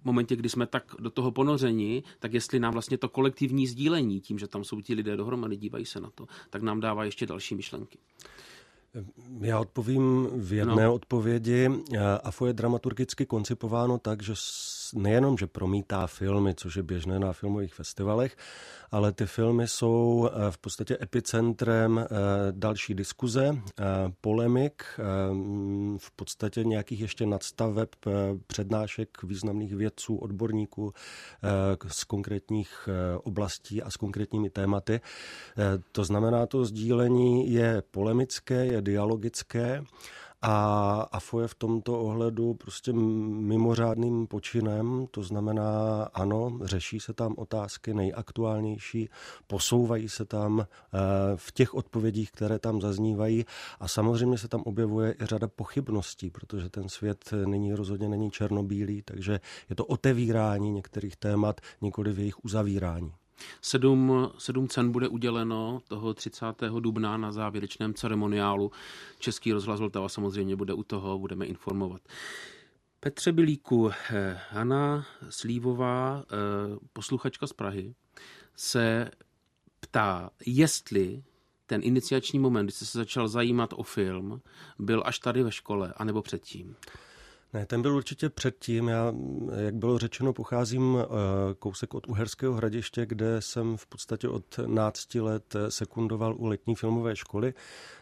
v 0.00 0.04
momentě, 0.04 0.36
kdy 0.36 0.48
jsme 0.48 0.66
tak 0.66 0.94
do 0.98 1.10
toho 1.10 1.30
ponořeni, 1.30 2.02
tak 2.18 2.32
jestli 2.32 2.60
nám 2.60 2.72
vlastně 2.72 2.98
to 2.98 3.08
kolektivní 3.08 3.66
sdílení, 3.66 4.20
tím, 4.20 4.38
že 4.38 4.48
tam 4.48 4.64
jsou 4.64 4.80
ti 4.80 4.94
lidé 4.94 5.16
dohromady, 5.16 5.56
dívají 5.56 5.84
se 5.84 6.00
na 6.00 6.10
to, 6.14 6.26
tak 6.50 6.62
nám 6.62 6.80
dává 6.80 7.04
ještě 7.04 7.26
další 7.26 7.54
myšlenky. 7.54 7.98
Já 9.40 9.60
odpovím 9.60 10.28
v 10.36 10.52
jedné 10.52 10.84
no. 10.84 10.94
odpovědi. 10.94 11.70
AFO 12.22 12.46
je 12.46 12.52
dramaturgicky 12.52 13.26
koncipováno 13.26 13.98
tak, 13.98 14.22
že 14.22 14.32
nejenom, 14.94 15.38
že 15.38 15.46
promítá 15.46 16.06
filmy, 16.06 16.54
což 16.54 16.76
je 16.76 16.82
běžné 16.82 17.18
na 17.18 17.32
filmových 17.32 17.74
festivalech, 17.74 18.36
ale 18.90 19.12
ty 19.12 19.26
filmy 19.26 19.68
jsou 19.68 20.28
eh, 20.28 20.50
v 20.50 20.58
podstatě 20.58 20.98
epicentrem 21.02 21.98
eh, 21.98 22.06
další 22.50 22.94
diskuze, 22.94 23.50
eh, 23.56 23.84
polemik, 24.20 24.84
v 25.98 26.10
podstatě 26.16 26.64
nějakých 26.64 27.00
ještě 27.00 27.26
nadstaveb 27.26 27.88
přednášek 28.46 29.22
významných 29.22 29.74
vědců, 29.74 30.16
odborníků 30.16 30.92
z 31.88 32.04
konkrétních 32.04 32.88
oblastí 33.22 33.82
a 33.82 33.90
s 33.90 33.96
konkrétními 33.96 34.50
tématy. 34.50 35.00
To 35.92 36.04
znamená, 36.04 36.46
to 36.46 36.64
sdílení 36.64 37.52
je 37.52 37.82
polemické, 37.90 38.66
je 38.66 38.82
dialogické 38.82 39.84
a 40.42 41.00
AFO 41.12 41.40
je 41.40 41.48
v 41.48 41.54
tomto 41.54 42.00
ohledu 42.00 42.54
prostě 42.54 42.92
mimořádným 42.92 44.26
počinem, 44.26 45.06
to 45.10 45.22
znamená, 45.22 46.02
ano, 46.14 46.58
řeší 46.62 47.00
se 47.00 47.12
tam 47.12 47.34
otázky 47.36 47.94
nejaktuálnější, 47.94 49.08
posouvají 49.46 50.08
se 50.08 50.24
tam 50.24 50.60
eh, 50.60 50.98
v 51.36 51.52
těch 51.52 51.74
odpovědích, 51.74 52.30
které 52.30 52.58
tam 52.58 52.80
zaznívají 52.80 53.44
a 53.80 53.88
samozřejmě 53.88 54.38
se 54.38 54.48
tam 54.48 54.62
objevuje 54.62 55.14
i 55.22 55.26
řada 55.26 55.48
pochybností, 55.48 56.30
protože 56.30 56.70
ten 56.70 56.88
svět 56.88 57.30
nyní 57.44 57.74
rozhodně 57.74 58.08
není 58.08 58.30
černobílý, 58.30 59.02
takže 59.02 59.40
je 59.70 59.76
to 59.76 59.86
otevírání 59.86 60.70
některých 60.70 61.16
témat, 61.16 61.60
nikoli 61.80 62.12
v 62.12 62.18
jejich 62.18 62.44
uzavírání. 62.44 63.12
Sedm, 63.62 64.30
sedm 64.38 64.68
cen 64.68 64.92
bude 64.92 65.08
uděleno 65.08 65.80
toho 65.88 66.14
30. 66.14 66.46
dubna 66.80 67.16
na 67.16 67.32
závěrečném 67.32 67.94
ceremoniálu. 67.94 68.72
Český 69.18 69.52
rozhlas 69.52 69.80
Vltava 69.80 70.08
samozřejmě 70.08 70.56
bude 70.56 70.74
u 70.74 70.82
toho, 70.82 71.18
budeme 71.18 71.46
informovat. 71.46 72.02
Petře 73.00 73.32
Bilíku, 73.32 73.90
eh, 74.10 74.40
Hanna 74.50 75.06
Slívová, 75.28 76.22
eh, 76.24 76.78
posluchačka 76.92 77.46
z 77.46 77.52
Prahy, 77.52 77.94
se 78.56 79.10
ptá, 79.80 80.30
jestli 80.46 81.22
ten 81.66 81.80
iniciační 81.84 82.38
moment, 82.38 82.66
kdy 82.66 82.72
jste 82.72 82.84
se 82.84 82.98
začal 82.98 83.28
zajímat 83.28 83.70
o 83.76 83.82
film, 83.82 84.40
byl 84.78 85.02
až 85.06 85.18
tady 85.18 85.42
ve 85.42 85.52
škole, 85.52 85.92
anebo 85.96 86.22
předtím? 86.22 86.76
Ne, 87.52 87.66
ten 87.66 87.82
byl 87.82 87.96
určitě 87.96 88.28
předtím. 88.28 88.88
Já, 88.88 89.12
jak 89.56 89.74
bylo 89.74 89.98
řečeno, 89.98 90.32
pocházím 90.32 90.98
eh, 91.00 91.04
kousek 91.58 91.94
od 91.94 92.08
Uherského 92.08 92.54
hradiště, 92.54 93.06
kde 93.06 93.40
jsem 93.40 93.76
v 93.76 93.86
podstatě 93.86 94.28
od 94.28 94.44
nácti 94.66 95.20
let 95.20 95.56
sekundoval 95.68 96.34
u 96.38 96.46
letní 96.46 96.74
filmové 96.74 97.16
školy. 97.16 97.54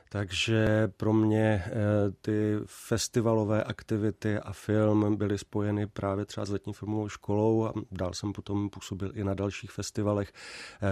Takže 0.09 0.89
pro 0.97 1.13
mě 1.13 1.65
eh, 1.67 1.73
ty 2.21 2.57
festivalové 2.67 3.65
aktivity 3.65 4.39
a 4.39 4.53
film 4.53 5.17
byly 5.17 5.39
spojeny 5.39 5.87
právě 5.87 6.25
třeba 6.25 6.47
s 6.47 6.51
letní 6.51 6.73
filmovou 6.73 7.09
školou 7.09 7.65
a 7.65 7.73
dál 7.93 8.15
jsem 8.15 8.33
potom 8.33 8.71
působil 8.71 9.13
i 9.15 9.25
na 9.25 9.35
dalších 9.35 9.71
festivalech, 9.71 10.33
eh, 10.83 10.89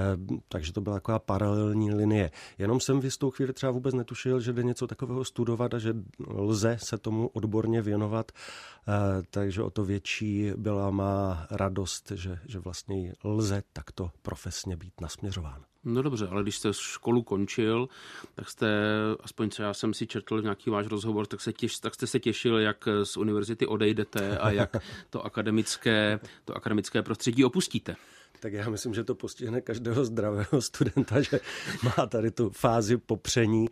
takže 0.49 0.73
to 0.73 0.81
byla 0.81 0.97
taková 0.97 1.19
paralelní 1.19 1.95
linie. 1.95 2.31
Jenom 2.59 2.81
jsem 2.81 3.01
v 3.01 3.05
jistou 3.05 3.31
chvíli 3.31 3.53
třeba 3.53 3.73
vůbec 3.73 3.95
netušil, 3.95 4.41
že 4.41 4.53
jde 4.53 4.63
něco 4.63 4.87
takového 4.87 5.25
studovat 5.25 5.75
a 5.75 5.79
že 5.79 5.95
lze 6.29 6.77
se 6.81 6.99
tomu 6.99 7.29
odborně 7.29 7.83
věnovat, 7.83 8.33
eh, 8.33 8.93
takže 9.31 9.63
o 9.63 9.71
to 9.71 9.85
větší 9.85 10.53
byla 10.57 10.91
má 10.91 11.47
radost, 11.51 12.13
že, 12.15 12.39
že 12.47 12.59
vlastně 12.59 13.13
lze 13.25 13.63
takto 13.73 14.11
profesně 14.23 14.77
být 14.77 15.01
nasměřován. 15.01 15.65
No 15.85 16.03
dobře, 16.03 16.29
ale 16.29 16.43
když 16.43 16.57
jste 16.57 16.73
školu 16.73 17.23
končil, 17.23 17.89
tak 18.35 18.51
jste, 18.51 18.69
aspoň 19.21 19.51
co 19.51 19.63
já 19.63 19.75
jsem 19.75 19.95
si 19.95 20.07
četl 20.07 20.43
nějaký 20.43 20.71
váš 20.71 20.87
rozhovor, 20.87 21.27
tak, 21.27 21.41
se 21.41 21.53
těš, 21.53 21.79
tak 21.79 21.95
jste 21.95 22.07
se 22.07 22.21
těšil, 22.21 22.59
jak 22.59 22.89
z 23.05 23.17
univerzity 23.17 23.67
odejdete 23.67 24.39
a 24.39 24.51
jak 24.51 24.77
to 25.11 25.25
akademické, 25.25 26.21
to 26.45 26.57
akademické 26.57 27.03
prostředí 27.03 27.45
opustíte. 27.45 27.97
Tak 28.45 28.53
já 28.53 28.71
myslím, 28.71 28.95
že 28.95 29.05
to 29.05 29.15
postihne 29.15 29.61
každého 29.61 30.05
zdravého 30.05 30.63
studenta, 30.63 31.21
že 31.21 31.41
má 31.85 32.07
tady 32.07 32.31
tu 32.31 32.51
fázi 32.51 32.97
popření. 32.97 33.69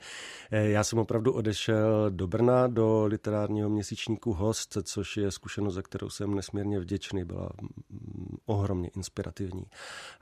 Eh, 0.50 0.68
já 0.68 0.84
jsem 0.84 0.98
opravdu 0.98 1.32
odešel 1.32 2.10
do 2.10 2.26
Brna, 2.26 2.66
do 2.66 3.04
literárního 3.06 3.70
měsíčníku 3.70 4.32
Host, 4.32 4.76
což 4.82 5.16
je 5.16 5.30
zkušenost, 5.30 5.74
za 5.74 5.82
kterou 5.82 6.10
jsem 6.10 6.34
nesmírně 6.34 6.80
vděčný. 6.80 7.24
Byla 7.24 7.48
mm, 7.90 8.36
ohromně 8.46 8.90
inspirativní. 8.96 9.64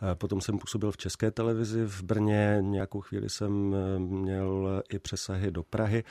Eh, 0.03 0.15
potom 0.15 0.41
jsem 0.41 0.59
působil 0.59 0.93
v 0.93 0.97
České 0.97 1.31
televizi 1.31 1.85
v 1.85 2.03
Brně, 2.03 2.59
nějakou 2.61 3.01
chvíli 3.01 3.31
jsem 3.31 3.75
eh, 3.75 3.99
měl 3.99 4.83
i 4.89 4.99
přesahy 4.99 5.51
do 5.51 5.63
Prahy. 5.63 6.05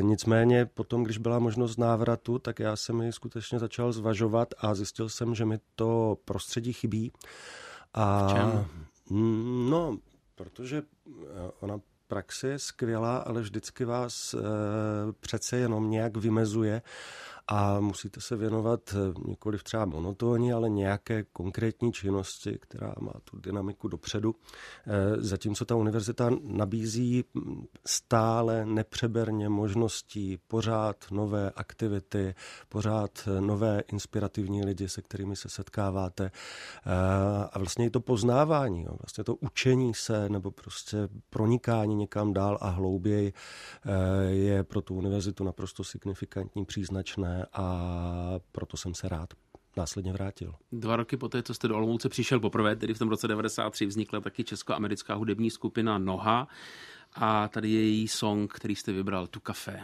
Nicméně 0.00 0.66
potom, 0.66 1.04
když 1.04 1.18
byla 1.18 1.38
možnost 1.38 1.78
návratu, 1.78 2.38
tak 2.38 2.58
já 2.58 2.76
jsem 2.76 3.02
ji 3.02 3.12
skutečně 3.12 3.58
začal 3.58 3.92
zvažovat 3.92 4.54
a 4.58 4.74
zjistil 4.74 5.08
jsem, 5.08 5.34
že 5.34 5.44
mi 5.44 5.58
to 5.76 6.18
prostředí 6.24 6.72
chybí. 6.72 7.12
A, 7.94 8.26
v 8.26 8.32
čem? 8.32 8.66
Mm, 9.10 9.70
no, 9.70 9.98
protože 10.34 10.82
eh, 10.82 11.22
ona 11.60 11.80
praxe 12.06 12.48
je 12.48 12.58
skvělá, 12.58 13.16
ale 13.16 13.40
vždycky 13.40 13.84
vás 13.84 14.34
e, 14.34 14.38
přece 15.20 15.56
jenom 15.56 15.90
nějak 15.90 16.16
vymezuje 16.16 16.82
a 17.48 17.80
musíte 17.80 18.20
se 18.20 18.36
věnovat 18.36 18.80
eh, 18.94 19.28
nikoli 19.28 19.58
třeba 19.58 19.84
monotónní, 19.84 20.52
ale 20.52 20.70
nějaké 20.70 21.22
konkrétní 21.22 21.92
činnosti, 21.92 22.58
která 22.60 22.94
má 23.00 23.12
tu 23.24 23.38
dynamiku 23.38 23.88
dopředu. 23.88 24.34
Eh, 24.86 25.22
zatímco 25.22 25.64
ta 25.64 25.76
univerzita 25.76 26.30
nabízí 26.42 27.24
hm, 27.34 27.64
stále 27.86 28.66
nepřeberně 28.66 29.48
možností, 29.48 30.38
pořád 30.48 30.96
nové 31.10 31.50
aktivity, 31.50 32.34
pořád 32.68 33.28
eh, 33.28 33.40
nové 33.40 33.82
inspirativní 33.92 34.64
lidi, 34.64 34.88
se 34.88 35.02
kterými 35.02 35.36
se 35.36 35.48
setkáváte 35.48 36.30
a 37.52 37.58
vlastně 37.58 37.86
i 37.86 37.90
to 37.90 38.00
poznávání, 38.00 38.84
vlastně 38.84 39.24
to 39.24 39.34
učení 39.34 39.94
se 39.94 40.28
nebo 40.28 40.50
prostě 40.50 41.08
pronikání 41.30 41.94
někam 41.94 42.32
dál 42.32 42.58
a 42.60 42.68
hlouběji 42.68 43.32
je 44.28 44.64
pro 44.64 44.82
tu 44.82 44.94
univerzitu 44.94 45.44
naprosto 45.44 45.84
signifikantní, 45.84 46.64
příznačné 46.64 47.33
a 47.52 48.40
proto 48.52 48.76
jsem 48.76 48.94
se 48.94 49.08
rád 49.08 49.34
následně 49.76 50.12
vrátil. 50.12 50.54
Dva 50.72 50.96
roky 50.96 51.16
poté, 51.16 51.42
co 51.42 51.54
jste 51.54 51.68
do 51.68 51.76
Olomouce 51.76 52.08
přišel 52.08 52.40
poprvé, 52.40 52.76
tedy 52.76 52.94
v 52.94 52.98
tom 52.98 53.08
roce 53.08 53.28
93, 53.28 53.86
vznikla 53.86 54.20
taky 54.20 54.44
česko-americká 54.44 55.14
hudební 55.14 55.50
skupina 55.50 55.98
Noha 55.98 56.48
a 57.14 57.48
tady 57.48 57.70
je 57.70 57.80
její 57.80 58.08
song, 58.08 58.52
který 58.52 58.76
jste 58.76 58.92
vybral, 58.92 59.26
Tu 59.26 59.40
kafe. 59.40 59.80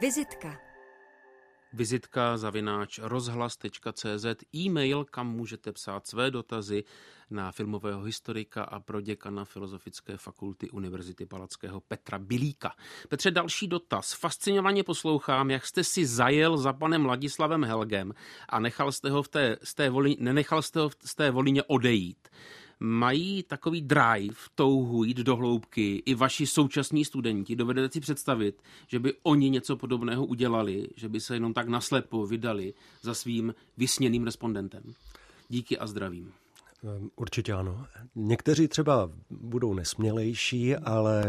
Vizitka 0.00 0.71
vizitka 1.72 2.36
zavináč 2.36 2.98
rozhlas.cz, 3.02 4.26
e-mail, 4.54 5.04
kam 5.04 5.30
můžete 5.30 5.72
psát 5.72 6.06
své 6.06 6.30
dotazy 6.30 6.84
na 7.30 7.52
filmového 7.52 8.02
historika 8.02 8.64
a 8.64 8.80
proděkana 8.80 9.44
Filozofické 9.44 10.16
fakulty 10.16 10.70
Univerzity 10.70 11.26
Palackého 11.26 11.80
Petra 11.80 12.18
Bilíka. 12.18 12.74
Petře, 13.08 13.30
další 13.30 13.68
dotaz. 13.68 14.12
Fascinovaně 14.12 14.84
poslouchám, 14.84 15.50
jak 15.50 15.66
jste 15.66 15.84
si 15.84 16.06
zajel 16.06 16.56
za 16.56 16.72
panem 16.72 17.06
Ladislavem 17.06 17.64
Helgem 17.64 18.14
a 18.48 18.60
nechal 18.60 18.92
jste 18.92 19.10
ho 19.10 19.22
v 19.22 19.28
té, 19.28 19.56
z 19.62 19.74
té 19.74 19.90
voli, 19.90 20.16
nenechal 20.18 20.62
jste 20.62 20.80
ho 20.80 20.90
z 21.04 21.14
té 21.14 21.30
volině 21.30 21.62
odejít 21.62 22.28
mají 22.82 23.42
takový 23.42 23.82
drive, 23.82 24.36
touhu 24.54 25.04
jít 25.04 25.16
do 25.16 25.36
hloubky, 25.36 26.02
i 26.06 26.14
vaši 26.14 26.46
současní 26.46 27.04
studenti, 27.04 27.56
dovedete 27.56 27.92
si 27.92 28.00
představit, 28.00 28.62
že 28.88 28.98
by 28.98 29.14
oni 29.22 29.50
něco 29.50 29.76
podobného 29.76 30.26
udělali, 30.26 30.88
že 30.96 31.08
by 31.08 31.20
se 31.20 31.34
jenom 31.34 31.54
tak 31.54 31.68
naslepo 31.68 32.26
vydali 32.26 32.74
za 33.02 33.14
svým 33.14 33.54
vysněným 33.76 34.24
respondentem. 34.24 34.82
Díky 35.48 35.78
a 35.78 35.86
zdravím. 35.86 36.32
Ehm, 36.84 37.10
určitě 37.16 37.52
ano. 37.52 37.86
Někteří 38.14 38.68
třeba 38.68 39.10
budou 39.30 39.74
nesmělejší, 39.74 40.76
ale 40.76 41.24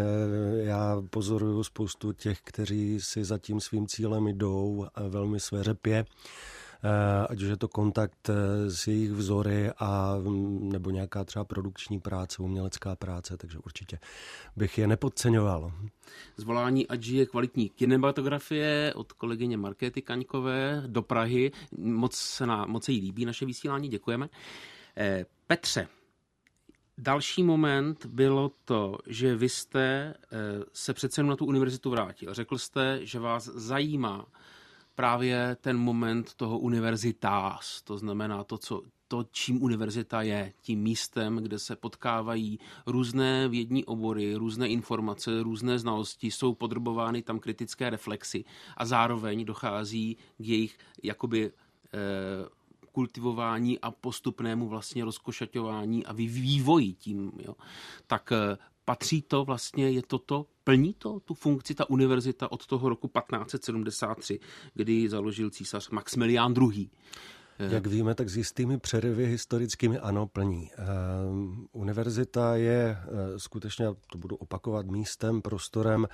já 0.56 1.02
pozoruju 1.10 1.64
spoustu 1.64 2.14
těch, 2.14 2.42
kteří 2.44 3.00
si 3.02 3.24
za 3.24 3.38
tím 3.38 3.60
svým 3.60 3.88
cílem 3.88 4.28
jdou 4.28 4.88
velmi 5.10 5.40
sveřepě. 5.40 6.06
Eh, 6.86 7.28
ať 7.30 7.42
už 7.42 7.48
je 7.48 7.58
to 7.58 7.68
kontakt 7.68 8.30
eh, 8.30 8.72
s 8.72 8.88
jejich 8.88 9.12
vzory 9.12 9.72
a 9.78 10.16
mm, 10.20 10.70
nebo 10.72 10.90
nějaká 10.90 11.24
třeba 11.24 11.46
produkční 11.46 12.00
práce, 12.00 12.44
umělecká 12.44 12.96
práce, 12.96 13.38
takže 13.38 13.58
určitě 13.58 14.00
bych 14.56 14.78
je 14.78 14.88
nepodceňoval. 14.88 15.72
Zvolání 16.38 16.88
ať 16.88 17.06
je 17.08 17.26
kvalitní 17.26 17.70
kinematografie 17.70 18.94
od 18.96 19.14
kolegyně 19.14 19.58
Markéty 19.58 20.02
Kaňkové 20.02 20.84
do 20.88 21.02
Prahy. 21.02 21.52
Moc 21.78 22.16
se, 22.16 22.46
na, 22.46 22.66
moc 22.66 22.84
se 22.84 22.92
jí 22.92 23.02
líbí 23.02 23.26
naše 23.26 23.46
vysílání, 23.46 23.90
děkujeme. 23.90 24.30
Eh, 24.98 25.26
Petře, 25.48 25.88
Další 26.98 27.44
moment 27.44 28.06
bylo 28.06 28.52
to, 28.66 28.98
že 29.08 29.36
vy 29.36 29.50
jste 29.50 30.14
se 30.74 30.94
přece 30.94 31.24
na 31.24 31.36
tu 31.36 31.46
univerzitu 31.46 31.90
vrátil. 31.90 32.34
Řekl 32.34 32.58
jste, 32.58 33.00
že 33.06 33.20
vás 33.20 33.44
zajímá 33.44 34.26
právě 34.96 35.58
ten 35.62 35.78
moment 35.78 36.34
toho 36.34 36.60
univerzitář, 36.60 37.82
to 37.82 37.98
znamená 37.98 38.44
to, 38.44 38.58
co, 38.58 38.82
to, 39.08 39.26
čím 39.32 39.64
univerzita 39.64 40.22
je, 40.22 40.54
tím 40.62 40.80
místem, 40.80 41.36
kde 41.38 41.60
se 41.60 41.76
potkávají 41.76 42.60
různé 42.86 43.48
vědní 43.48 43.86
obory, 43.86 44.36
různé 44.36 44.68
informace, 44.68 45.44
různé 45.44 45.80
znalosti, 45.80 46.32
jsou 46.32 46.54
podrobovány 46.54 47.22
tam 47.22 47.40
kritické 47.40 47.90
reflexy 47.90 48.44
a 48.78 48.86
zároveň 48.86 49.46
dochází 49.46 50.18
k 50.38 50.46
jejich 50.46 50.78
jakoby 51.04 51.52
eh, 51.52 52.50
kultivování 52.92 53.80
a 53.80 53.92
postupnému 53.92 54.68
vlastně 54.68 55.06
rozkošaťování 55.06 56.06
a 56.06 56.14
vývoji 56.14 56.94
tím. 56.94 57.32
Jo. 57.46 57.56
Tak 58.08 58.32
eh, 58.32 58.58
patří 58.86 59.22
to 59.22 59.46
vlastně, 59.46 59.90
je 59.90 60.02
toto, 60.08 60.46
plní 60.64 60.94
to 60.94 61.20
tu 61.20 61.34
funkci 61.34 61.76
ta 61.76 61.90
univerzita 61.90 62.52
od 62.52 62.66
toho 62.66 62.90
roku 62.90 63.08
1573, 63.08 64.40
kdy 64.74 65.10
založil 65.10 65.50
císař 65.50 65.90
Maximilián 65.90 66.54
II. 66.62 66.90
Jak 67.60 67.88
víme, 67.88 68.16
tak 68.16 68.30
s 68.30 68.38
jistými 68.38 68.80
přeryvy 68.80 69.26
historickými 69.26 70.00
ano, 70.00 70.28
plní. 70.28 70.72
Uh, 70.80 71.48
univerzita 71.72 72.56
je 72.56 72.98
uh, 72.98 73.38
skutečně, 73.38 73.86
to 74.12 74.18
budu 74.18 74.36
opakovat, 74.36 74.86
místem, 74.86 75.42
prostorem, 75.42 76.08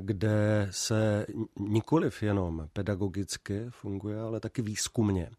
kde 0.00 0.68
se 0.70 1.26
nikoliv 1.58 2.22
jenom 2.22 2.68
pedagogicky 2.72 3.66
funguje, 3.70 4.20
ale 4.20 4.40
taky 4.40 4.62
výzkumně. 4.62 5.30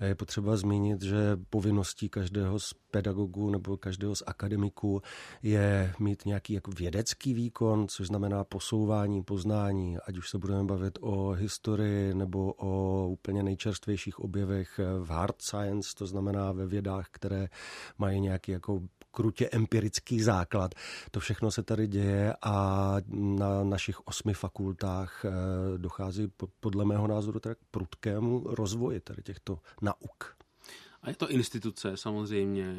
Je 0.00 0.14
potřeba 0.14 0.56
zmínit, 0.56 1.02
že 1.02 1.36
povinností 1.50 2.08
každého 2.08 2.58
z 2.58 2.74
pedagogů 2.90 3.50
nebo 3.50 3.76
každého 3.76 4.14
z 4.14 4.22
akademiků 4.26 5.02
je 5.42 5.94
mít 5.98 6.26
nějaký 6.26 6.52
jako 6.52 6.70
vědecký 6.70 7.34
výkon, 7.34 7.88
což 7.88 8.06
znamená 8.06 8.44
posouvání 8.44 9.22
poznání, 9.22 9.96
ať 10.06 10.18
už 10.18 10.30
se 10.30 10.38
budeme 10.38 10.64
bavit 10.64 10.98
o 11.00 11.30
historii 11.30 12.14
nebo 12.14 12.52
o 12.52 13.08
úplně 13.08 13.42
nejčerstvějších 13.42 14.18
objevech 14.18 14.80
v 15.00 15.10
hard 15.10 15.42
science, 15.42 15.90
to 15.98 16.06
znamená 16.06 16.52
ve 16.52 16.66
vědách, 16.66 17.06
které 17.10 17.48
mají 17.98 18.20
nějaký 18.20 18.52
jako 18.52 18.80
krutě 19.16 19.48
empirický 19.52 20.20
základ. 20.20 20.74
To 21.10 21.20
všechno 21.20 21.50
se 21.50 21.62
tady 21.62 21.86
děje 21.86 22.34
a 22.42 22.96
na 23.38 23.64
našich 23.64 24.06
osmi 24.06 24.34
fakultách 24.34 25.24
eh, 25.24 25.30
dochází 25.78 26.28
podle 26.60 26.84
mého 26.84 27.06
názoru 27.06 27.40
k 27.40 27.56
prudkému 27.70 28.44
rozvoji 28.46 29.00
tady 29.00 29.22
těchto 29.22 29.58
nauk. 29.82 30.36
A 31.02 31.08
je 31.08 31.16
to 31.16 31.30
instituce 31.30 31.96
samozřejmě, 31.96 32.76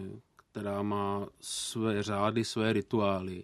která 0.51 0.81
má 0.81 1.27
své 1.41 2.03
řády, 2.03 2.45
své 2.45 2.73
rituály. 2.73 3.43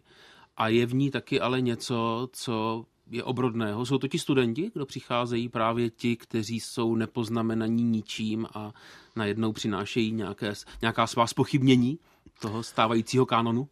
A 0.57 0.67
je 0.67 0.85
v 0.85 0.93
ní 0.93 1.11
taky 1.11 1.39
ale 1.39 1.61
něco, 1.61 2.29
co 2.31 2.85
je 3.09 3.23
obrodného. 3.23 3.85
Jsou 3.85 3.97
to 3.97 4.07
ti 4.07 4.19
studenti, 4.19 4.71
kdo 4.73 4.85
přicházejí 4.85 5.49
právě 5.49 5.89
ti, 5.89 6.15
kteří 6.15 6.59
jsou 6.59 6.95
nepoznamenaní 6.95 7.83
ničím 7.83 8.47
a 8.53 8.73
najednou 9.15 9.53
přinášejí 9.53 10.11
nějaké, 10.11 10.53
nějaká 10.81 11.07
svá 11.07 11.27
spochybnění 11.27 11.99
toho 12.43 12.63
stávajícího 12.63 13.25
kánonu? 13.25 13.67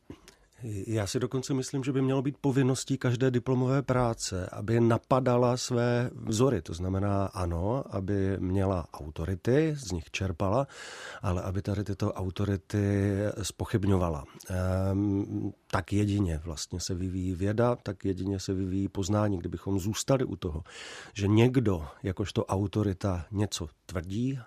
Já 0.88 1.08
si 1.08 1.20
dokonce 1.20 1.54
myslím, 1.54 1.84
že 1.84 1.92
by 1.92 2.02
mělo 2.02 2.22
být 2.22 2.38
povinností 2.42 2.98
každé 2.98 3.32
diplomové 3.32 3.82
práce, 3.82 4.50
aby 4.52 4.80
napadala 4.80 5.58
své 5.58 6.10
vzory. 6.14 6.62
To 6.62 6.74
znamená, 6.74 7.26
ano, 7.26 7.84
aby 7.90 8.38
měla 8.40 8.86
autority, 8.94 9.76
z 9.78 9.92
nich 9.92 10.12
čerpala, 10.12 10.68
ale 11.22 11.42
aby 11.42 11.62
tady 11.62 11.84
tyto 11.84 12.14
autority 12.14 13.18
spochybňovala. 13.42 14.24
Tak 15.74 15.94
jedině 15.94 16.38
vlastně 16.44 16.80
se 16.80 16.96
vyvíjí 16.96 17.36
věda, 17.36 17.76
tak 17.76 18.06
jedině 18.06 18.40
se 18.40 18.54
vyvíjí 18.54 18.88
poznání. 18.88 19.38
Kdybychom 19.38 19.80
zůstali 19.80 20.24
u 20.24 20.36
toho, 20.36 20.64
že 21.14 21.28
někdo, 21.28 21.88
jakožto 22.04 22.46
autorita, 22.46 23.26
něco 23.32 23.68
tvrdí 23.86 24.40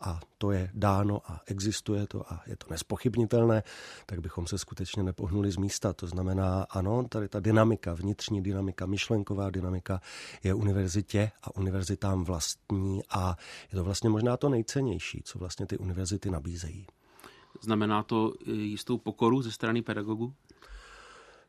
a 0.00 0.20
to 0.38 0.50
je 0.50 0.70
dáno 0.74 1.20
a 1.26 1.40
existuje 1.46 2.06
to 2.06 2.32
a 2.32 2.42
je 2.46 2.56
to 2.56 2.66
nespochybnitelné, 2.70 3.62
tak 4.06 4.20
bychom 4.20 4.46
se 4.46 4.58
skutečně 4.58 5.02
nepohnuli 5.02 5.50
z 5.50 5.56
místa. 5.56 5.92
To 5.92 6.06
znamená, 6.06 6.66
ano, 6.70 7.04
tady 7.08 7.28
ta 7.28 7.40
dynamika, 7.40 7.94
vnitřní 7.94 8.42
dynamika, 8.42 8.86
myšlenková 8.86 9.50
dynamika 9.50 10.00
je 10.44 10.54
univerzitě 10.54 11.30
a 11.42 11.56
univerzitám 11.56 12.24
vlastní 12.24 13.02
a 13.10 13.36
je 13.72 13.76
to 13.76 13.84
vlastně 13.84 14.10
možná 14.10 14.36
to 14.36 14.48
nejcennější, 14.48 15.22
co 15.24 15.38
vlastně 15.38 15.66
ty 15.66 15.78
univerzity 15.78 16.30
nabízejí. 16.30 16.86
Znamená 17.60 18.02
to 18.02 18.32
jistou 18.46 18.98
pokoru 18.98 19.42
ze 19.42 19.52
strany 19.52 19.82
pedagogů? 19.82 20.34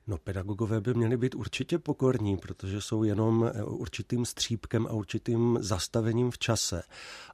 No, 0.08 0.18
pedagogové 0.18 0.82
by 0.82 0.94
měli 0.94 1.18
být 1.18 1.36
určitě 1.36 1.80
pokorní, 1.80 2.38
protože 2.38 2.82
jsou 2.82 3.04
jenom 3.04 3.52
eh, 3.54 3.64
určitým 3.64 4.26
střípkem 4.26 4.88
a 4.88 4.92
určitým 4.92 5.58
zastavením 5.62 6.32
v 6.32 6.38
čase 6.38 6.84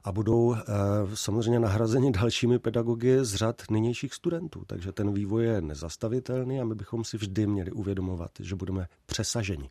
a 0.04 0.12
budou 0.12 0.54
e, 0.54 0.58
samozřejmě 1.14 1.60
nahrazeni 1.60 2.12
dalšími 2.12 2.58
pedagogy 2.58 3.24
z 3.24 3.34
řad 3.34 3.62
nynějších 3.70 4.14
studentů. 4.14 4.62
Takže 4.66 4.92
ten 4.92 5.12
vývoj 5.12 5.44
je 5.44 5.60
nezastavitelný 5.60 6.60
a 6.60 6.64
my 6.64 6.74
bychom 6.74 7.04
si 7.04 7.16
vždy 7.16 7.46
měli 7.46 7.72
uvědomovat, 7.72 8.30
že 8.40 8.54
budeme 8.54 8.88
přesaženi. 9.06 9.70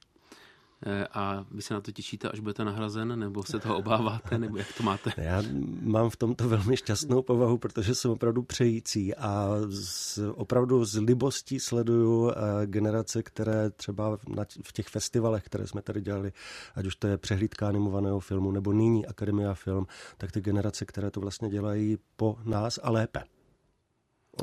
Eh, 0.86 1.08
a 1.14 1.46
vy 1.52 1.62
se 1.62 1.74
na 1.74 1.82
to 1.82 1.92
těšíte, 1.92 2.30
až 2.30 2.40
budete 2.40 2.66
nahrazen, 2.66 3.20
nebo 3.20 3.44
se 3.44 3.60
toho 3.60 3.78
obáváte, 3.78 4.38
nebo 4.38 4.58
jak 4.58 4.74
to 4.78 4.84
máte? 4.84 5.12
Já 5.22 5.44
mám 5.82 6.10
v 6.10 6.16
tomto 6.16 6.50
velmi 6.50 6.78
šťastnou 6.78 7.22
povahu, 7.22 7.58
protože 7.58 7.96
jsem 7.96 8.12
opravdu 8.12 8.44
přející 8.44 9.16
a 9.16 9.48
z, 9.70 10.20
opravdu 10.36 10.86
z 10.86 10.96
libostí 11.00 11.60
sleduju 11.60 12.32
eh, 12.32 12.34
generace, 12.66 13.24
které 13.24 13.70
třeba 13.70 14.18
v 14.64 14.74
těch 14.74 14.88
festivalech, 14.88 15.44
které 15.44 15.68
jsme 15.68 15.82
tady 15.82 16.02
dělali, 16.02 16.32
ať 16.76 16.86
už 16.86 16.96
to 16.96 17.08
je 17.08 17.18
přehlídka 17.18 17.68
animovaného 17.68 18.20
filmu, 18.20 18.52
nebo 18.52 18.74
nyní 18.74 19.06
Akademia 19.06 19.54
Film, 19.54 19.88
tak 20.18 20.32
ty 20.32 20.42
generace, 20.42 20.86
které 20.86 21.12
to 21.12 21.20
vlastně 21.20 21.50
dělají 21.50 21.98
po 22.16 22.38
nás 22.44 22.80
a 22.84 22.92
lépe. 22.92 23.24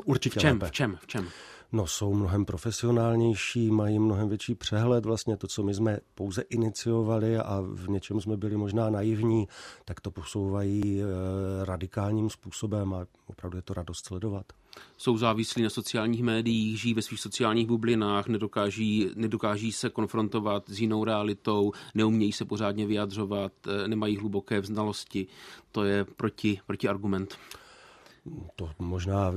Určitě 0.05 0.39
v 0.39 0.41
čem, 0.41 0.55
lépe. 0.55 0.67
V 0.67 0.71
čem? 0.71 0.97
V 1.01 1.07
čem? 1.07 1.27
No, 1.73 1.87
jsou 1.87 2.13
mnohem 2.13 2.45
profesionálnější, 2.45 3.71
mají 3.71 3.99
mnohem 3.99 4.29
větší 4.29 4.55
přehled. 4.55 5.05
Vlastně 5.05 5.37
to, 5.37 5.47
co 5.47 5.63
my 5.63 5.73
jsme 5.73 5.99
pouze 6.15 6.41
iniciovali 6.41 7.37
a 7.37 7.61
v 7.61 7.89
něčem 7.89 8.21
jsme 8.21 8.37
byli 8.37 8.57
možná 8.57 8.89
naivní, 8.89 9.47
tak 9.85 10.01
to 10.01 10.11
posouvají 10.11 11.01
e, 11.01 11.05
radikálním 11.65 12.29
způsobem 12.29 12.93
a 12.93 13.05
opravdu 13.27 13.57
je 13.57 13.61
to 13.61 13.73
radost 13.73 14.05
sledovat. 14.05 14.45
Jsou 14.97 15.17
závislí 15.17 15.63
na 15.63 15.69
sociálních 15.69 16.23
médiích, 16.23 16.81
žijí 16.81 16.93
ve 16.93 17.01
svých 17.01 17.19
sociálních 17.19 17.67
bublinách, 17.67 18.27
nedokáží, 18.27 19.09
nedokáží 19.15 19.71
se 19.71 19.89
konfrontovat 19.89 20.69
s 20.69 20.79
jinou 20.79 21.03
realitou, 21.03 21.71
neumějí 21.95 22.31
se 22.31 22.45
pořádně 22.45 22.85
vyjadřovat, 22.85 23.51
e, 23.67 23.87
nemají 23.87 24.17
hluboké 24.17 24.59
vznalosti. 24.59 25.27
To 25.71 25.83
je 25.83 26.05
proti, 26.05 26.59
proti 26.67 26.87
argument 26.87 27.37
to 28.55 28.69
možná 28.79 29.33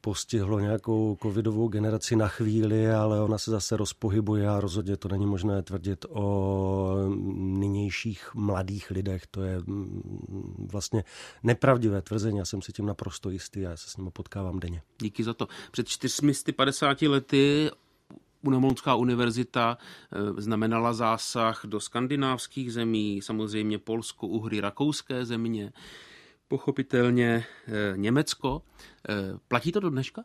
postihlo 0.00 0.60
nějakou 0.60 1.18
covidovou 1.22 1.68
generaci 1.68 2.16
na 2.16 2.28
chvíli, 2.28 2.90
ale 2.90 3.20
ona 3.20 3.38
se 3.38 3.50
zase 3.50 3.76
rozpohybuje 3.76 4.48
a 4.48 4.60
rozhodně 4.60 4.96
to 4.96 5.08
není 5.08 5.26
možné 5.26 5.62
tvrdit 5.62 6.06
o 6.08 6.96
nynějších 7.36 8.34
mladých 8.34 8.90
lidech. 8.90 9.26
To 9.26 9.42
je 9.42 9.60
vlastně 10.72 11.04
nepravdivé 11.42 12.02
tvrzení, 12.02 12.38
já 12.38 12.44
jsem 12.44 12.62
si 12.62 12.72
tím 12.72 12.86
naprosto 12.86 13.30
jistý 13.30 13.66
a 13.66 13.70
já 13.70 13.76
se 13.76 13.90
s 13.90 13.96
ním 13.96 14.10
potkávám 14.10 14.60
denně. 14.60 14.82
Díky 15.00 15.24
za 15.24 15.34
to. 15.34 15.48
Před 15.70 15.88
450 15.88 17.02
lety 17.02 17.70
Unamonská 18.42 18.94
univerzita 18.94 19.78
e, 20.38 20.42
znamenala 20.42 20.92
zásah 20.92 21.60
do 21.64 21.80
skandinávských 21.80 22.72
zemí, 22.72 23.20
samozřejmě 23.22 23.78
Polsko, 23.78 24.26
Uhry, 24.26 24.60
rakouské 24.60 25.24
země 25.24 25.72
pochopitelně 26.48 27.44
eh, 27.66 27.96
Německo. 27.96 28.62
Eh, 29.08 29.14
platí 29.48 29.72
to 29.72 29.80
do 29.80 29.90
dneška? 29.90 30.24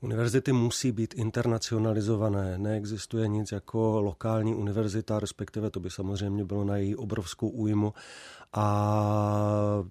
Univerzity 0.00 0.52
musí 0.52 0.92
být 0.92 1.14
internacionalizované. 1.14 2.58
Neexistuje 2.58 3.28
nic 3.28 3.52
jako 3.52 4.00
lokální 4.00 4.54
univerzita, 4.54 5.20
respektive 5.20 5.70
to 5.70 5.80
by 5.80 5.90
samozřejmě 5.90 6.44
bylo 6.44 6.64
na 6.64 6.76
její 6.76 6.96
obrovskou 6.96 7.48
újmu. 7.48 7.94
A 8.52 9.84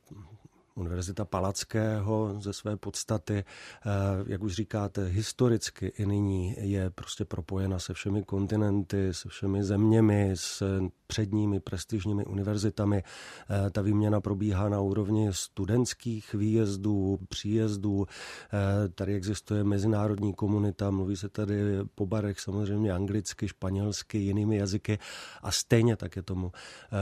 Univerzita 0.77 1.25
Palackého 1.25 2.35
ze 2.39 2.53
své 2.53 2.77
podstaty, 2.77 3.38
eh, 3.38 3.91
jak 4.27 4.43
už 4.43 4.53
říkáte, 4.53 5.05
historicky 5.05 5.88
i 5.88 6.05
nyní 6.05 6.55
je 6.59 6.89
prostě 6.89 7.25
propojena 7.25 7.79
se 7.79 7.93
všemi 7.93 8.23
kontinenty, 8.23 9.13
se 9.13 9.29
všemi 9.29 9.63
zeměmi, 9.63 10.31
s 10.33 10.63
předními 11.07 11.59
prestižními 11.59 12.25
univerzitami. 12.25 13.03
Eh, 13.03 13.69
ta 13.69 13.81
výměna 13.81 14.21
probíhá 14.21 14.69
na 14.69 14.81
úrovni 14.81 15.27
studentských 15.31 16.33
výjezdů, 16.33 17.19
příjezdů. 17.29 18.05
Eh, 18.05 18.89
tady 18.89 19.15
existuje 19.15 19.63
mezinárodní 19.63 20.33
komunita, 20.33 20.91
mluví 20.91 21.15
se 21.15 21.29
tady 21.29 21.61
po 21.95 22.05
barech 22.05 22.39
samozřejmě 22.39 22.91
anglicky, 22.91 23.47
španělsky, 23.47 24.17
jinými 24.17 24.57
jazyky 24.57 24.99
a 25.41 25.51
stejně 25.51 25.95
tak 25.95 26.15
je 26.15 26.21
tomu 26.21 26.51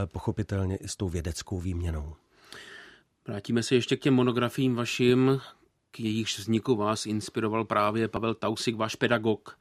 pochopitelně 0.05 0.75
i 0.75 0.87
s 0.87 0.95
tou 0.95 1.09
vědeckou 1.09 1.59
výměnou. 1.59 2.15
Vrátíme 3.27 3.63
se 3.63 3.75
ještě 3.75 3.97
k 3.97 4.01
těm 4.01 4.13
monografiím 4.13 4.75
vašim, 4.75 5.41
k 5.91 5.99
jejichž 5.99 6.39
vzniku 6.39 6.75
vás 6.75 7.05
inspiroval 7.05 7.65
právě 7.65 8.07
Pavel 8.07 8.33
Tausik, 8.33 8.75
váš 8.75 8.95
pedagog. 8.95 9.59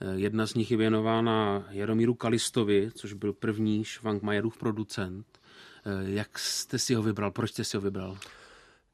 Eh, 0.00 0.14
jedna 0.14 0.46
z 0.46 0.54
nich 0.54 0.70
je 0.70 0.76
věnována 0.76 1.66
Jaromíru 1.70 2.14
Kalistovi, 2.14 2.90
což 2.94 3.12
byl 3.12 3.32
první 3.32 3.84
Schwankmajerův 3.84 4.58
producent. 4.58 5.26
Eh, 5.84 6.10
jak 6.10 6.38
jste 6.38 6.78
si 6.78 6.94
ho 6.94 7.02
vybral? 7.02 7.30
Proč 7.30 7.50
jste 7.50 7.64
si 7.64 7.76
ho 7.76 7.80
vybral? 7.80 8.18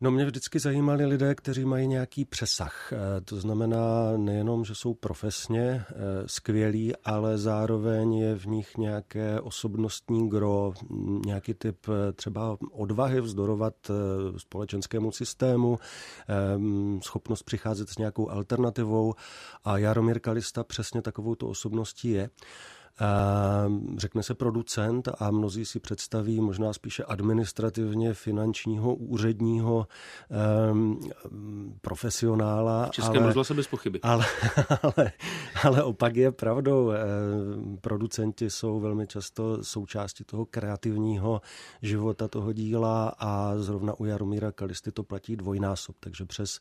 No 0.03 0.11
mě 0.11 0.25
vždycky 0.25 0.59
zajímali 0.59 1.07
lidé, 1.07 1.35
kteří 1.35 1.65
mají 1.65 1.87
nějaký 1.87 2.25
přesah. 2.25 2.93
Eh, 2.93 3.21
to 3.21 3.37
znamená 3.37 4.17
nejenom, 4.17 4.65
že 4.65 4.75
jsou 4.75 4.95
profesně 4.95 5.61
eh, 5.61 5.85
skvělí, 6.27 6.97
ale 7.05 7.38
zároveň 7.38 8.15
je 8.15 8.35
v 8.35 8.47
nich 8.47 8.77
nějaké 8.77 9.41
osobnostní 9.41 10.29
gro, 10.29 10.73
nějaký 11.27 11.55
typ 11.55 11.77
eh, 11.88 12.12
třeba 12.12 12.57
odvahy 12.73 13.21
vzdorovat 13.21 13.75
společenskému 14.37 15.12
systému, 15.12 15.79
schopnost 17.03 17.43
přicházet 17.43 17.88
s 17.88 17.99
nějakou 17.99 18.31
alternativou 18.31 19.15
a 19.65 19.79
Jaromír 19.79 20.21
Kalista 20.21 20.65
přesně 20.65 21.03
takovou 21.03 21.35
to 21.35 21.49
osobností 21.49 22.11
je. 22.11 22.31
Řekne 23.96 24.22
se 24.22 24.35
producent 24.35 25.09
a 25.18 25.31
mnozí 25.31 25.64
si 25.64 25.81
představí 25.81 26.40
možná 26.40 26.72
spíše 26.72 27.05
administrativně 27.05 28.14
finančního 28.14 28.94
úředního 28.94 29.87
um, 30.70 31.00
profesionála. 31.81 32.87
V 32.87 32.90
českém 32.90 33.22
ale, 33.22 33.44
se 33.44 33.55
bez 33.55 33.66
pochyby. 33.66 34.00
Ale, 34.02 34.24
ale, 34.83 35.12
ale 35.64 35.83
opak 35.83 36.16
je 36.16 36.33
pravdou. 36.33 36.92
Producenti 37.81 38.50
jsou 38.50 38.81
velmi 38.81 39.07
často 39.07 39.64
součástí 39.64 40.24
toho 40.24 40.46
kreativního 40.46 41.40
života 41.83 42.28
toho 42.28 42.52
díla 42.52 43.14
a 43.18 43.59
zrovna 43.59 44.00
u 44.00 44.05
Jaromíra 44.05 44.52
Kalisty 44.52 44.92
to 44.92 45.02
platí 45.02 45.37
dvojnásob, 45.37 45.96
takže 46.00 46.24
přes 46.24 46.61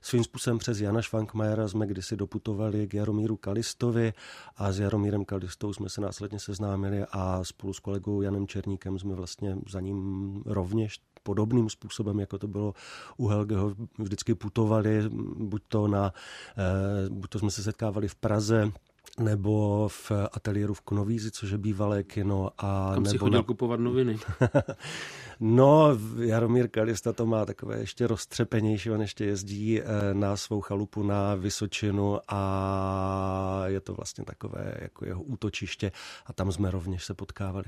svým 0.00 0.24
způsobem 0.24 0.58
přes 0.58 0.80
Jana 0.80 1.02
Švankmajera 1.02 1.68
jsme 1.68 1.86
kdysi 1.86 2.16
doputovali 2.16 2.88
k 2.88 2.94
Jaromíru 2.94 3.36
Kalistovi 3.36 4.12
a 4.56 4.72
s 4.72 4.78
Jaromírem 4.78 5.24
Kalistou 5.24 5.72
jsme 5.72 5.88
se 5.88 6.00
následně 6.00 6.38
seznámili 6.38 7.04
a 7.12 7.44
spolu 7.44 7.72
s 7.72 7.80
kolegou 7.80 8.22
Janem 8.22 8.46
Černíkem 8.46 8.98
jsme 8.98 9.14
vlastně 9.14 9.56
za 9.68 9.80
ním 9.80 10.42
rovněž 10.46 11.00
podobným 11.22 11.70
způsobem, 11.70 12.20
jako 12.20 12.38
to 12.38 12.48
bylo 12.48 12.74
u 13.16 13.26
Helgeho, 13.26 13.74
vždycky 13.98 14.34
putovali, 14.34 15.02
buď 15.38 15.62
to, 15.68 15.88
na, 15.88 16.12
eh, 16.58 17.08
buď 17.08 17.30
to 17.30 17.38
jsme 17.38 17.50
se 17.50 17.62
setkávali 17.62 18.08
v 18.08 18.14
Praze, 18.14 18.72
nebo 19.18 19.88
v 19.88 20.12
ateliéru 20.32 20.74
v 20.74 20.80
Konovízi, 20.80 21.30
což 21.30 21.50
je 21.50 21.58
bývalé 21.58 22.02
kino. 22.02 22.50
A 22.58 22.90
Kam 22.94 23.02
nebo 23.02 23.10
si 23.10 23.18
chodil 23.18 23.38
na... 23.38 23.44
kupovat 23.44 23.80
noviny? 23.80 24.18
no, 25.40 25.98
Jaromír 26.18 26.68
Kalista 26.68 27.12
to 27.12 27.26
má 27.26 27.46
takové 27.46 27.78
ještě 27.78 28.06
roztřepenější, 28.06 28.90
on 28.90 29.00
ještě 29.00 29.24
jezdí 29.24 29.80
eh, 29.80 29.84
na 30.12 30.36
svou 30.36 30.60
chalupu 30.60 31.02
na 31.02 31.34
Vysočinu 31.34 32.18
a 32.28 33.62
je 33.66 33.80
to 33.80 33.94
vlastně 33.94 34.24
takové 34.24 34.74
jako 34.80 35.06
jeho 35.06 35.22
útočiště 35.22 35.92
a 36.26 36.32
tam 36.32 36.52
jsme 36.52 36.70
rovněž 36.70 37.04
se 37.04 37.14
potkávali. 37.14 37.64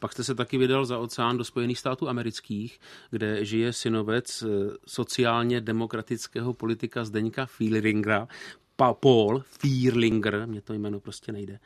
Pak 0.00 0.12
jste 0.12 0.24
se 0.24 0.34
taky 0.34 0.58
vydal 0.58 0.86
za 0.86 0.98
oceán 0.98 1.38
do 1.38 1.44
Spojených 1.44 1.78
států 1.78 2.08
amerických, 2.08 2.80
kde 3.10 3.44
žije 3.44 3.72
synovec 3.72 4.42
eh, 4.42 4.46
sociálně 4.86 5.60
demokratického 5.60 6.54
politika 6.54 7.04
Zdeňka 7.04 7.46
Fielingera, 7.46 8.28
Paul 9.00 9.42
Fierlinger, 9.46 10.46
mě 10.46 10.60
to 10.60 10.72
jméno 10.72 11.00
prostě 11.00 11.32
nejde. 11.32 11.60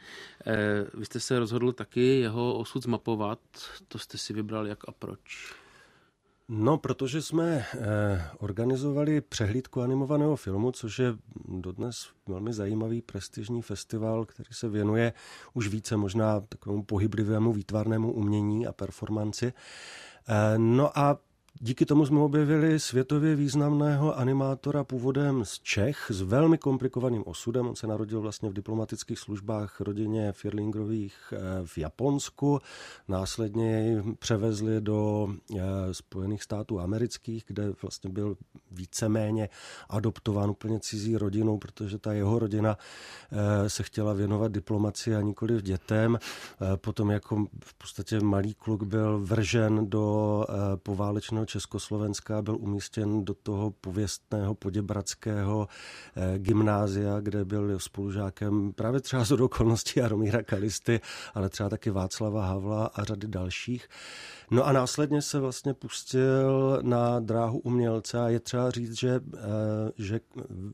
Eh, 0.46 0.86
vy 0.94 1.04
jste 1.04 1.20
se 1.20 1.38
rozhodl 1.38 1.72
taky 1.72 2.20
jeho 2.20 2.54
osud 2.54 2.82
zmapovat, 2.82 3.38
to 3.88 3.98
jste 3.98 4.18
si 4.18 4.32
vybral 4.32 4.66
jak 4.66 4.88
a 4.88 4.92
proč? 4.92 5.54
No, 6.48 6.78
protože 6.78 7.22
jsme 7.22 7.64
eh, 7.74 8.24
organizovali 8.38 9.20
přehlídku 9.20 9.82
animovaného 9.82 10.36
filmu, 10.36 10.72
což 10.72 10.98
je 10.98 11.14
dodnes 11.48 12.08
velmi 12.28 12.52
zajímavý 12.52 13.02
prestižní 13.02 13.62
festival, 13.62 14.24
který 14.24 14.48
se 14.52 14.68
věnuje 14.68 15.12
už 15.54 15.68
více 15.68 15.96
možná 15.96 16.40
takovému 16.40 16.82
pohyblivému 16.82 17.52
výtvarnému 17.52 18.12
umění 18.12 18.66
a 18.66 18.72
performanci. 18.72 19.52
Eh, 20.28 20.58
no 20.58 20.98
a 20.98 21.18
Díky 21.64 21.86
tomu 21.86 22.06
jsme 22.06 22.20
objevili 22.20 22.80
světově 22.80 23.36
významného 23.36 24.18
animátora 24.18 24.84
původem 24.84 25.44
z 25.44 25.58
Čech 25.58 26.10
s 26.10 26.20
velmi 26.22 26.58
komplikovaným 26.58 27.22
osudem. 27.26 27.68
On 27.68 27.76
se 27.76 27.86
narodil 27.86 28.20
vlastně 28.20 28.48
v 28.48 28.52
diplomatických 28.52 29.18
službách 29.18 29.80
rodině 29.80 30.32
Firlingrových 30.32 31.14
eh, 31.32 31.38
v 31.66 31.78
Japonsku. 31.78 32.60
Následně 33.08 33.72
jej 33.72 34.02
převezli 34.18 34.80
do 34.80 35.28
eh, 35.56 35.60
Spojených 35.92 36.42
států 36.42 36.80
amerických, 36.80 37.44
kde 37.46 37.72
vlastně 37.82 38.10
byl 38.10 38.36
víceméně 38.70 39.48
adoptován 39.88 40.50
úplně 40.50 40.80
cizí 40.80 41.16
rodinou, 41.16 41.58
protože 41.58 41.98
ta 41.98 42.12
jeho 42.12 42.38
rodina 42.38 42.76
eh, 43.32 43.70
se 43.70 43.82
chtěla 43.82 44.12
věnovat 44.12 44.52
diplomaci 44.52 45.16
a 45.16 45.20
nikoli 45.20 45.62
dětem. 45.62 46.18
Potom 46.76 47.10
jako 47.10 47.46
v 47.64 47.74
podstatě 47.74 48.20
malý 48.20 48.54
kluk 48.54 48.82
byl 48.82 49.18
vržen 49.24 49.90
do 49.90 50.44
poválečného 50.82 51.46
Československa 51.52 52.42
byl 52.42 52.56
umístěn 52.56 53.24
do 53.24 53.34
toho 53.34 53.70
pověstného 53.70 54.54
poděbradského 54.54 55.68
eh, 56.16 56.38
gymnázia, 56.38 57.20
kde 57.20 57.44
byl 57.44 57.78
spolužákem 57.78 58.72
právě 58.72 59.00
třeba 59.00 59.24
z 59.24 59.32
okolností 59.32 60.00
Jaromíra 60.00 60.42
Kalisty, 60.42 61.00
ale 61.34 61.48
třeba 61.48 61.68
taky 61.68 61.90
Václava 61.90 62.46
Havla 62.46 62.86
a 62.86 63.04
řady 63.04 63.28
dalších. 63.28 63.88
No 64.50 64.66
a 64.66 64.72
následně 64.72 65.22
se 65.22 65.40
vlastně 65.40 65.74
pustil 65.74 66.78
na 66.82 67.20
dráhu 67.20 67.58
umělce 67.58 68.20
a 68.20 68.28
je 68.28 68.40
třeba 68.40 68.70
říct, 68.70 68.98
že, 68.98 69.20
eh, 69.36 69.40
že 69.96 70.20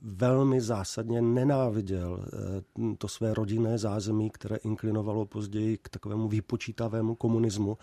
velmi 0.03 0.61
zásadně 0.61 1.23
nenáviděl 1.23 2.25
eh, 2.27 2.97
to 2.99 3.09
své 3.09 3.35
rodinné 3.35 3.79
zázemí, 3.79 4.31
které 4.31 4.57
inklinovalo 4.57 5.27
později 5.27 5.79
k 5.83 5.89
takovému 5.89 6.29
výpočítavému 6.29 7.15
komunismu 7.15 7.79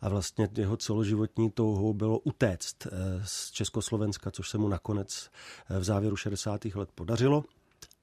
a 0.00 0.08
vlastně 0.08 0.48
jeho 0.56 0.76
celoživotní 0.76 1.50
touhou 1.50 1.94
bylo 1.94 2.18
utéct 2.18 2.86
eh, 2.86 2.90
z 3.24 3.50
Československa, 3.50 4.30
což 4.30 4.50
se 4.50 4.58
mu 4.58 4.68
nakonec 4.68 5.30
v 5.78 5.84
závěru 5.84 6.16
60. 6.16 6.64
let 6.64 6.88
podařilo 6.94 7.44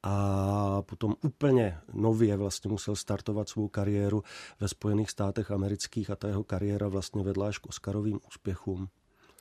a 0.04 0.82
potom 0.82 1.16
úplně 1.22 1.78
nově 1.94 2.38
vlastně 2.38 2.72
musel 2.72 2.96
startovat 2.96 3.50
svou 3.50 3.68
kariéru 3.68 4.24
ve 4.60 4.68
Spojených 4.68 5.10
státech 5.10 5.52
amerických 5.52 6.10
a 6.10 6.16
ta 6.16 6.28
jeho 6.28 6.44
kariéra 6.44 6.88
vlastně 6.88 7.24
vedla 7.24 7.48
až 7.48 7.58
k 7.58 7.66
Oscarovým 7.66 8.20
úspěchům. 8.28 8.88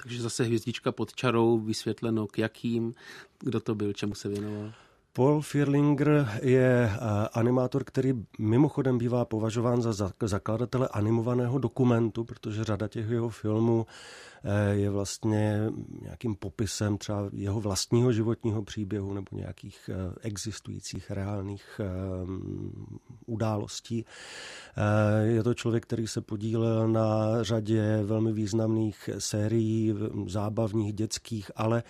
Takže 0.03 0.23
zase 0.23 0.45
hvězdička 0.45 0.93
pod 0.93 1.15
čarou, 1.15 1.59
vysvětleno 1.59 2.27
k 2.27 2.39
jakým, 2.39 2.95
kdo 3.39 3.61
to 3.61 3.75
byl, 3.75 3.93
čemu 3.93 4.15
se 4.15 4.29
věnoval. 4.29 4.73
Paul 5.15 5.43
Firlinger 5.43 6.29
je 6.43 6.91
eh, 6.93 6.99
animátor, 7.33 7.85
který 7.85 8.15
mimochodem 8.39 8.99
bývá 8.99 9.25
považován 9.25 9.83
za 9.83 10.13
zakladatele 10.23 10.89
animovaného 10.89 11.59
dokumentu, 11.59 12.25
protože 12.25 12.65
řada 12.65 12.89
těch 12.89 13.11
jeho 13.11 13.29
filmů 13.29 13.87
eh, 14.45 14.75
je 14.75 14.91
vlastně 14.91 15.71
nějakým 16.03 16.35
popisem 16.35 16.99
třeba 16.99 17.31
jeho 17.33 17.61
vlastního 17.61 18.13
životního 18.13 18.63
příběhu 18.63 19.15
nebo 19.15 19.27
nějakých 19.33 19.91
eh, 19.93 20.15
existujících 20.23 21.11
reálných 21.11 21.81
událostí. 23.27 24.05
Je 25.23 25.43
to 25.43 25.55
člověk, 25.55 25.83
který 25.83 26.07
se 26.07 26.21
podílel 26.21 26.89
na 26.89 27.43
řadě 27.43 28.03
velmi 28.05 28.33
významných 28.33 29.11
sérií 29.19 29.95
zábavních, 30.27 30.93
dětských, 30.93 31.51
ale 31.57 31.83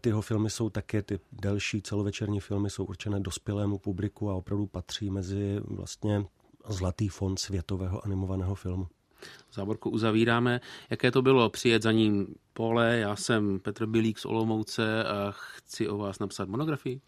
ty 0.00 0.08
jeho 0.08 0.22
filmy 0.22 0.50
jsou 0.50 0.70
také, 0.70 1.02
ty 1.02 1.20
delší 1.32 1.82
celovečerní 1.82 2.40
filmy 2.40 2.70
jsou 2.70 2.84
určené 2.84 3.20
dospělému 3.20 3.78
publiku 3.78 4.30
a 4.30 4.34
opravdu 4.34 4.66
patří 4.66 5.10
mezi 5.10 5.60
vlastně 5.64 6.24
zlatý 6.68 7.08
fond 7.08 7.38
světového 7.38 8.04
animovaného 8.04 8.54
filmu. 8.54 8.86
Závorku 9.52 9.90
uzavíráme. 9.90 10.60
Jaké 10.90 11.10
to 11.10 11.22
bylo 11.22 11.50
přijet 11.50 11.82
za 11.82 11.92
ním 11.92 12.26
pole? 12.52 12.96
Já 12.98 13.16
jsem 13.16 13.60
Petr 13.60 13.86
Bilík 13.86 14.18
z 14.18 14.24
Olomouce 14.24 15.04
a 15.04 15.30
chci 15.30 15.88
o 15.88 15.98
vás 15.98 16.18
napsat 16.18 16.48
monografii. 16.48 17.00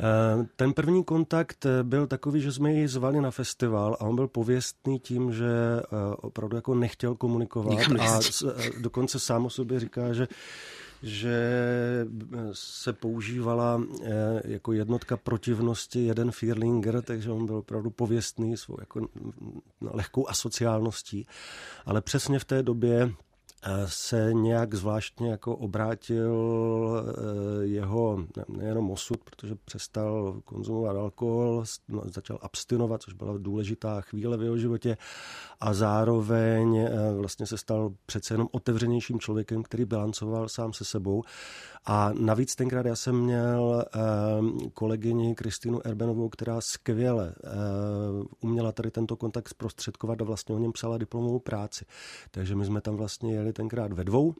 Eh, 0.00 0.46
ten 0.56 0.72
první 0.72 1.04
kontakt 1.04 1.66
byl 1.82 2.06
takový, 2.06 2.40
že 2.40 2.52
jsme 2.52 2.72
ji 2.72 2.88
zvali 2.88 3.20
na 3.20 3.30
festival 3.30 3.96
a 4.00 4.04
on 4.04 4.16
byl 4.16 4.28
pověstný 4.28 4.98
tím, 4.98 5.32
že 5.32 5.46
eh, 5.46 5.86
opravdu 6.16 6.56
jako 6.56 6.74
nechtěl 6.74 7.14
komunikovat 7.14 7.78
a 8.00 8.20
dokonce 8.80 9.18
sám 9.18 9.46
o 9.46 9.50
sobě 9.50 9.80
říká, 9.80 10.12
že 10.12 10.28
že 11.02 11.40
se 12.52 12.92
používala 12.92 13.82
eh, 14.02 14.10
jako 14.44 14.72
jednotka 14.72 15.16
protivnosti 15.16 16.04
jeden 16.04 16.30
Firlinger, 16.30 17.02
takže 17.02 17.30
on 17.30 17.46
byl 17.46 17.56
opravdu 17.56 17.90
pověstný 17.90 18.56
svou 18.56 18.76
jako 18.80 19.08
lehkou 19.80 20.28
asociálností. 20.28 21.26
Ale 21.86 22.00
přesně 22.00 22.38
v 22.38 22.44
té 22.44 22.62
době 22.62 23.12
se 23.86 24.30
nějak 24.32 24.74
zvláštně 24.74 25.30
jako 25.30 25.56
obrátil 25.56 26.34
eh, 27.08 27.66
jeho 27.66 28.24
nejenom 28.48 28.90
osud, 28.90 29.20
protože 29.24 29.54
přestal 29.64 30.40
konzumovat 30.44 30.96
alkohol, 30.96 31.64
no, 31.88 32.02
začal 32.04 32.38
abstinovat, 32.42 33.02
což 33.02 33.14
byla 33.14 33.38
důležitá 33.38 34.00
chvíle 34.00 34.36
v 34.36 34.42
jeho 34.42 34.58
životě 34.58 34.96
a 35.60 35.74
zároveň 35.74 36.76
eh, 36.76 36.90
vlastně 37.16 37.46
se 37.46 37.58
stal 37.58 37.92
přece 38.06 38.34
jenom 38.34 38.48
otevřenějším 38.52 39.20
člověkem, 39.20 39.62
který 39.62 39.84
bilancoval 39.84 40.48
sám 40.48 40.72
se 40.72 40.84
sebou 40.84 41.22
a 41.86 42.12
navíc 42.20 42.54
tenkrát 42.54 42.86
já 42.86 42.96
jsem 42.96 43.16
měl 43.16 43.84
uh, 43.94 44.68
kolegyni 44.74 45.34
Kristinu 45.34 45.86
Erbenovou, 45.86 46.28
která 46.28 46.60
skvěle 46.60 47.34
uměla 48.40 48.72
tady 48.72 48.90
tento 48.90 49.16
kontakt 49.16 49.48
zprostředkovat 49.48 50.20
a 50.20 50.24
vlastně 50.24 50.54
o 50.54 50.58
něm 50.58 50.72
psala 50.72 50.98
diplomovou 50.98 51.38
práci. 51.38 51.84
Takže 52.30 52.56
my 52.56 52.64
jsme 52.64 52.80
tam 52.80 52.96
vlastně 52.96 53.34
jeli 53.34 53.49
tenkrát 53.52 53.92
ve 53.92 54.04
dvou 54.04 54.34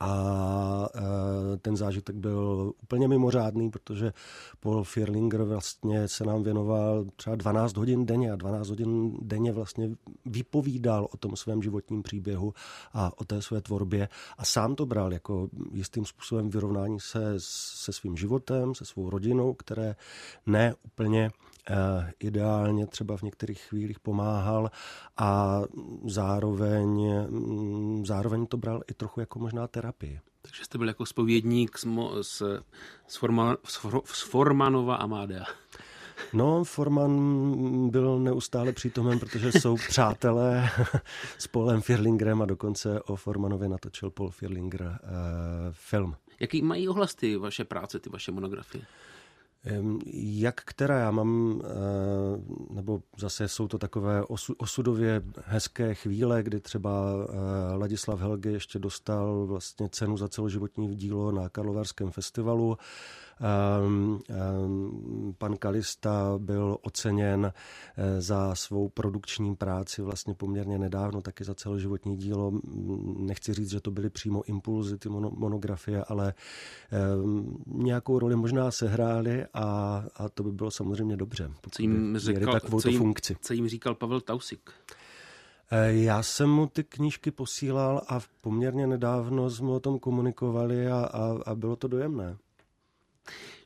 a 0.00 0.88
e, 0.94 1.56
ten 1.56 1.76
zážitek 1.76 2.16
byl 2.16 2.72
úplně 2.82 3.08
mimořádný, 3.08 3.70
protože 3.70 4.12
Paul 4.60 4.84
Firlinger 4.84 5.42
vlastně 5.42 6.08
se 6.08 6.24
nám 6.24 6.42
věnoval 6.42 7.04
třeba 7.16 7.36
12 7.36 7.76
hodin 7.76 8.06
denně 8.06 8.32
a 8.32 8.36
12 8.36 8.68
hodin 8.68 9.18
denně 9.22 9.52
vlastně 9.52 9.90
vypovídal 10.26 11.08
o 11.12 11.16
tom 11.16 11.36
svém 11.36 11.62
životním 11.62 12.02
příběhu 12.02 12.54
a 12.92 13.20
o 13.20 13.24
té 13.24 13.42
své 13.42 13.60
tvorbě 13.60 14.08
a 14.38 14.44
sám 14.44 14.74
to 14.74 14.86
bral 14.86 15.12
jako 15.12 15.48
jistým 15.72 16.04
způsobem 16.04 16.50
vyrovnání 16.50 17.00
se 17.00 17.34
se 17.38 17.92
svým 17.92 18.16
životem, 18.16 18.74
se 18.74 18.84
svou 18.84 19.10
rodinou, 19.10 19.54
které 19.54 19.96
ne 20.46 20.74
úplně 20.82 21.30
ideálně 22.20 22.86
třeba 22.86 23.16
v 23.16 23.22
některých 23.22 23.60
chvílích 23.60 24.00
pomáhal 24.00 24.70
a 25.16 25.60
zároveň, 26.04 27.12
mm, 27.28 28.06
zároveň 28.06 28.46
to 28.46 28.56
bral 28.56 28.82
i 28.90 28.94
trochu 28.94 29.20
jako 29.20 29.38
možná 29.38 29.66
terapii. 29.66 30.20
Takže 30.42 30.64
jste 30.64 30.78
byl 30.78 30.88
jako 30.88 31.06
spovědník 31.06 31.78
z, 31.78 31.86
z, 32.22 32.42
z, 33.06 33.16
Forma, 33.16 33.56
z 34.04 34.22
Formanova 34.22 34.94
Amadea. 34.94 35.44
No, 36.32 36.64
Forman 36.64 37.90
byl 37.90 38.18
neustále 38.18 38.72
přítomen, 38.72 39.18
protože 39.18 39.52
jsou 39.52 39.76
přátelé 39.76 40.70
s 41.38 41.46
Paulem 41.46 41.80
Firlingerem 41.80 42.42
a 42.42 42.46
dokonce 42.46 43.02
o 43.02 43.16
Formanově 43.16 43.68
natočil 43.68 44.10
Paul 44.10 44.30
Firlinger 44.30 44.82
uh, 44.82 44.88
film. 45.72 46.16
Jaký 46.40 46.62
mají 46.62 46.88
ohlas 46.88 47.14
ty 47.14 47.36
vaše 47.36 47.64
práce, 47.64 48.00
ty 48.00 48.10
vaše 48.10 48.32
monografie? 48.32 48.84
Jak 50.14 50.60
která 50.64 50.98
já 50.98 51.10
mám, 51.10 51.62
eh, 51.64 52.74
nebo 52.74 53.02
zase 53.18 53.48
jsou 53.48 53.68
to 53.68 53.78
takové 53.78 54.22
osudově 54.58 55.22
hezké 55.44 55.94
chvíle, 55.94 56.42
kdy 56.42 56.60
třeba 56.60 56.90
eh, 57.12 57.76
Ladislav 57.76 58.20
Helge 58.20 58.50
ještě 58.50 58.78
dostal 58.78 59.46
vlastně 59.46 59.88
cenu 59.88 60.16
za 60.16 60.28
celoživotní 60.28 60.96
dílo 60.96 61.32
na 61.32 61.48
Karlovarském 61.48 62.10
festivalu 62.10 62.78
pan 65.38 65.56
Kalista 65.56 66.34
byl 66.38 66.76
oceněn 66.82 67.52
eh, 67.96 68.20
za 68.20 68.54
svou 68.54 68.88
produkční 68.88 69.56
práci 69.56 70.02
vlastně 70.02 70.34
poměrně 70.34 70.78
nedávno, 70.78 71.22
taky 71.22 71.44
za 71.44 71.54
celoživotní 71.54 72.16
dílo. 72.16 72.52
Nechci 73.16 73.54
říct, 73.54 73.70
že 73.70 73.80
to 73.80 73.90
byly 73.90 74.10
přímo 74.10 74.42
impulzy, 74.42 74.98
ty 74.98 75.08
monografie, 75.08 76.04
ale 76.04 76.34
nějakou 77.66 78.18
roli 78.18 78.36
možná 78.36 78.70
sehrály 78.70 79.46
a, 79.54 80.04
a 80.14 80.28
to 80.28 80.42
by 80.42 80.52
bylo 80.52 80.70
samozřejmě 80.70 81.16
dobře. 81.16 81.50
Co 81.70 81.82
jim, 81.82 82.18
řekal, 82.18 82.60
co, 82.80 82.88
jim, 82.88 82.98
funkci. 82.98 83.36
co 83.40 83.52
jim 83.52 83.68
říkal 83.68 83.94
Pavel 83.94 84.20
Tausik? 84.20 84.70
Eh, 85.70 85.92
já 85.92 86.22
jsem 86.22 86.50
mu 86.50 86.66
ty 86.66 86.84
knížky 86.84 87.30
posílal 87.30 88.02
a 88.08 88.20
poměrně 88.40 88.86
nedávno 88.86 89.50
jsme 89.50 89.70
o 89.70 89.80
tom 89.80 89.98
komunikovali 89.98 90.86
a, 90.88 90.96
a, 90.96 91.38
a 91.46 91.54
bylo 91.54 91.76
to 91.76 91.88
dojemné. 91.88 92.36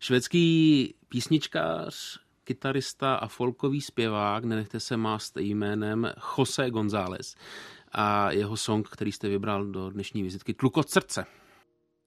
Švédský 0.00 0.94
písničkář, 1.08 2.20
kytarista 2.44 3.14
a 3.14 3.28
folkový 3.28 3.80
zpěvák, 3.80 4.44
nenechte 4.44 4.80
se 4.80 4.96
mást 4.96 5.36
jménem 5.36 6.12
Jose 6.38 6.70
González. 6.70 7.34
a 7.92 8.30
jeho 8.30 8.56
song, 8.56 8.88
který 8.88 9.12
jste 9.12 9.28
vybral 9.28 9.66
do 9.66 9.90
dnešní 9.90 10.22
vizitky, 10.22 10.54
Tlukot 10.54 10.90
srdce. 10.90 11.26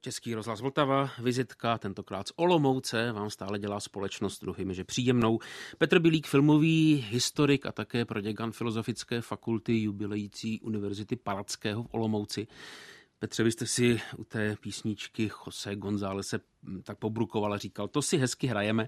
Český 0.08 0.36
rozhlas 0.36 0.62
Vltava, 0.62 1.10
vizitka, 1.20 1.78
tentokrát 1.78 2.28
z 2.28 2.32
Olomouce, 2.36 3.12
vám 3.12 3.30
stále 3.30 3.60
dělá 3.60 3.80
společnost 3.80 4.41
druhými, 4.41 4.76
že 4.76 4.84
příjemnou. 4.84 5.39
Petr 5.78 5.99
Bilík, 5.99 6.28
filmový 6.28 7.05
historik 7.10 7.66
a 7.66 7.72
také 7.72 8.05
proděkan 8.05 8.51
Filozofické 8.51 9.22
fakulty 9.22 9.82
jubilející 9.82 10.62
Univerzity 10.62 11.16
Palackého 11.16 11.84
v 11.84 11.88
Olomouci. 11.91 12.47
Petře, 13.20 13.43
vy 13.43 13.51
jste 13.51 13.66
si 13.68 14.01
u 14.18 14.24
té 14.24 14.55
písničky 14.62 15.32
Jose 15.45 15.76
Gonzálese 15.76 16.39
tak 16.84 16.97
pobrukoval 16.97 17.53
a 17.53 17.58
říkal, 17.58 17.88
to 17.88 18.01
si 18.01 18.18
hezky 18.18 18.47
hrajeme, 18.47 18.88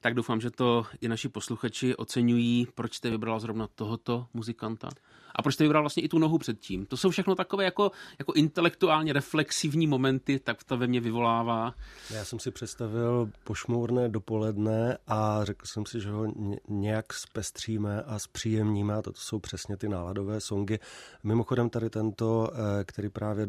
tak 0.00 0.14
doufám, 0.14 0.40
že 0.40 0.50
to 0.50 0.86
i 1.00 1.08
naši 1.08 1.28
posluchači 1.28 1.96
oceňují. 1.96 2.66
Proč 2.74 2.94
jste 2.94 3.10
vybrala 3.10 3.38
zrovna 3.38 3.66
tohoto 3.66 4.26
muzikanta? 4.34 4.88
A 5.36 5.42
proč 5.42 5.54
jste 5.54 5.64
vybral 5.64 5.82
vlastně 5.82 6.02
i 6.02 6.08
tu 6.08 6.18
nohu 6.18 6.38
předtím? 6.38 6.86
To 6.86 6.96
jsou 6.96 7.10
všechno 7.10 7.34
takové 7.34 7.64
jako, 7.64 7.90
jako 8.18 8.32
intelektuálně 8.32 9.12
reflexivní 9.12 9.86
momenty, 9.86 10.38
tak 10.38 10.64
to 10.64 10.76
ve 10.76 10.86
mně 10.86 11.00
vyvolává. 11.00 11.74
Já 12.14 12.24
jsem 12.24 12.38
si 12.38 12.50
představil 12.50 13.30
pošmourné 13.44 14.08
dopoledne 14.08 14.98
a 15.06 15.44
řekl 15.44 15.66
jsem 15.66 15.86
si, 15.86 16.00
že 16.00 16.10
ho 16.10 16.26
nějak 16.68 17.12
zpestříme 17.12 18.02
a 18.02 18.18
zpříjemníme 18.18 18.94
a 18.94 19.02
to 19.02 19.12
jsou 19.14 19.38
přesně 19.38 19.76
ty 19.76 19.88
náladové 19.88 20.40
songy. 20.40 20.78
Mimochodem 21.22 21.70
tady 21.70 21.90
tento, 21.90 22.50
eh, 22.52 22.84
který 22.84 23.08
právě 23.08 23.48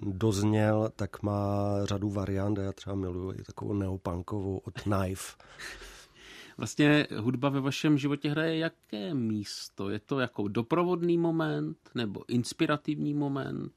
dozněl, 0.00 0.90
tak 0.96 1.22
má 1.22 1.60
řadu 1.84 2.10
variant 2.10 2.58
já 2.58 2.72
třeba 2.72 2.96
miluju 2.96 3.32
i 3.32 3.42
takovou 3.42 3.72
neopankovou 3.72 4.58
od 4.58 4.80
Knife. 4.80 5.36
Vlastně 6.58 7.06
hudba 7.16 7.48
ve 7.48 7.60
vašem 7.60 7.98
životě 7.98 8.30
hraje 8.30 8.58
jaké 8.58 9.14
místo? 9.14 9.90
Je 9.90 9.98
to 9.98 10.20
jako 10.20 10.48
doprovodný 10.48 11.18
moment 11.18 11.78
nebo 11.94 12.24
inspirativní 12.28 13.14
moment? 13.14 13.72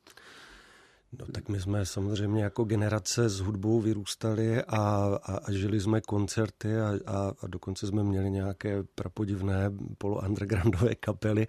No 1.19 1.25
tak 1.25 1.49
my 1.49 1.59
jsme 1.59 1.85
samozřejmě 1.85 2.43
jako 2.43 2.63
generace 2.63 3.29
s 3.29 3.39
hudbou 3.39 3.81
vyrůstali 3.81 4.63
a, 4.63 4.77
a, 5.23 5.37
a 5.37 5.51
žili 5.51 5.79
jsme 5.79 6.01
koncerty 6.01 6.79
a, 6.79 6.93
a, 7.05 7.33
a 7.41 7.47
dokonce 7.47 7.87
jsme 7.87 8.03
měli 8.03 8.31
nějaké 8.31 8.83
prapodivné 8.95 9.71
polo-undergroundové 9.97 10.95
kapely. 10.95 11.47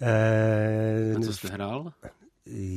E, 0.00 1.14
a 1.16 1.20
co 1.20 1.32
jste 1.32 1.48
hrál? 1.48 1.92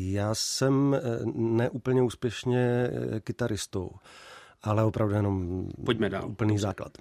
Já 0.10 0.36
jsem 0.36 0.94
eh, 0.96 1.00
neúplně 1.36 2.02
úspěšně 2.02 2.90
eh, 2.92 3.20
kytaristou 3.20 3.92
ale 4.64 4.84
opravdu 4.84 5.16
jenom 5.16 5.68
Pojďme 5.86 6.10
dál. 6.10 6.30
úplný 6.30 6.58
základ. 6.58 6.92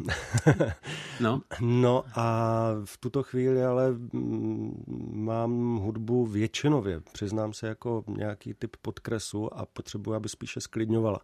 no. 1.20 1.42
no 1.60 2.04
a 2.14 2.66
v 2.84 2.98
tuto 2.98 3.22
chvíli 3.22 3.64
ale 3.64 3.90
mm, 3.92 4.84
mám 5.12 5.76
hudbu 5.76 6.26
většinově, 6.26 7.00
přiznám 7.12 7.52
se 7.52 7.66
jako 7.66 8.04
nějaký 8.08 8.54
typ 8.54 8.76
podkresu 8.82 9.54
a 9.54 9.66
potřebuji, 9.66 10.14
aby 10.14 10.28
spíše 10.28 10.60
sklidňovala 10.60 11.20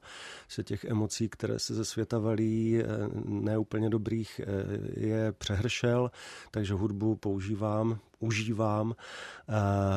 se 0.49 0.64
těch 0.64 0.85
emocí, 0.85 1.28
které 1.28 1.59
se 1.59 1.74
ze 1.74 1.85
světa 1.85 2.18
valí, 2.18 2.80
eh, 2.80 2.87
neúplně 3.24 3.91
dobrých, 3.91 4.41
eh, 4.41 5.01
je 5.01 5.33
přehršel, 5.33 6.11
takže 6.51 6.74
hudbu 6.74 7.16
používám 7.16 7.99
užívám 8.18 8.95
eh, 9.49 9.55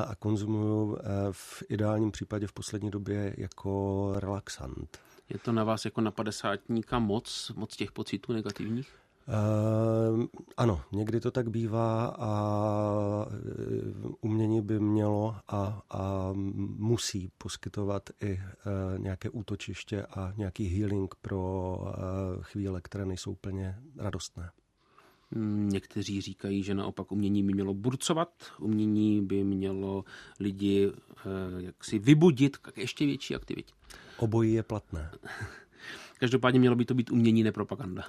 a 0.08 0.16
konzumuju 0.20 0.98
v 1.32 1.64
ideálním 1.70 2.12
případě 2.12 2.48
v 2.48 2.54
poslední 2.54 2.92
době 2.92 3.34
jako 3.38 4.14
relaxant. 4.18 5.00
Je 5.30 5.40
to 5.40 5.52
na 5.52 5.64
vás 5.64 5.86
jako 5.86 6.02
na 6.02 6.12
padesátníka 6.12 7.00
moc, 7.00 7.52
moc 7.56 7.76
těch 7.76 7.92
pocitů 7.92 8.34
negativních? 8.34 8.96
Uh, 9.28 10.26
ano, 10.58 10.82
někdy 10.92 11.20
to 11.20 11.32
tak 11.32 11.50
bývá 11.50 12.06
a 12.06 13.26
eh, 13.30 14.08
umění 14.22 14.62
by 14.62 14.80
mělo 14.80 15.36
a, 15.48 15.82
a 15.90 16.30
musí 16.78 17.32
poskytovat 17.38 18.10
i 18.22 18.34
uh, 18.34 19.00
nějaké 19.00 19.30
útočiště 19.30 20.06
a 20.06 20.34
nějaký 20.38 20.68
healing 20.68 21.16
pro 21.16 21.76
uh, 21.78 22.44
chvíle, 22.44 22.82
které 22.82 23.06
nejsou 23.06 23.32
úplně 23.32 23.80
radostné. 23.98 24.50
Někteří 25.56 26.22
říkají, 26.22 26.64
že 26.64 26.74
naopak 26.74 27.12
umění 27.12 27.44
by 27.44 27.54
mělo 27.54 27.74
burcovat, 27.74 28.46
umění 28.60 29.22
by 29.22 29.44
mělo 29.44 30.06
lidi 30.40 30.92
jaksi 31.58 32.00
vybudit 32.00 32.58
k 32.58 32.78
ještě 32.78 33.06
větší 33.06 33.36
aktivitě. 33.36 33.74
Obojí 34.18 34.54
je 34.54 34.64
platné. 34.64 35.12
Každopádně 36.20 36.60
mělo 36.60 36.76
by 36.76 36.86
to 36.86 36.94
být 36.94 37.12
umění, 37.12 37.44
nepropaganda. 37.44 38.04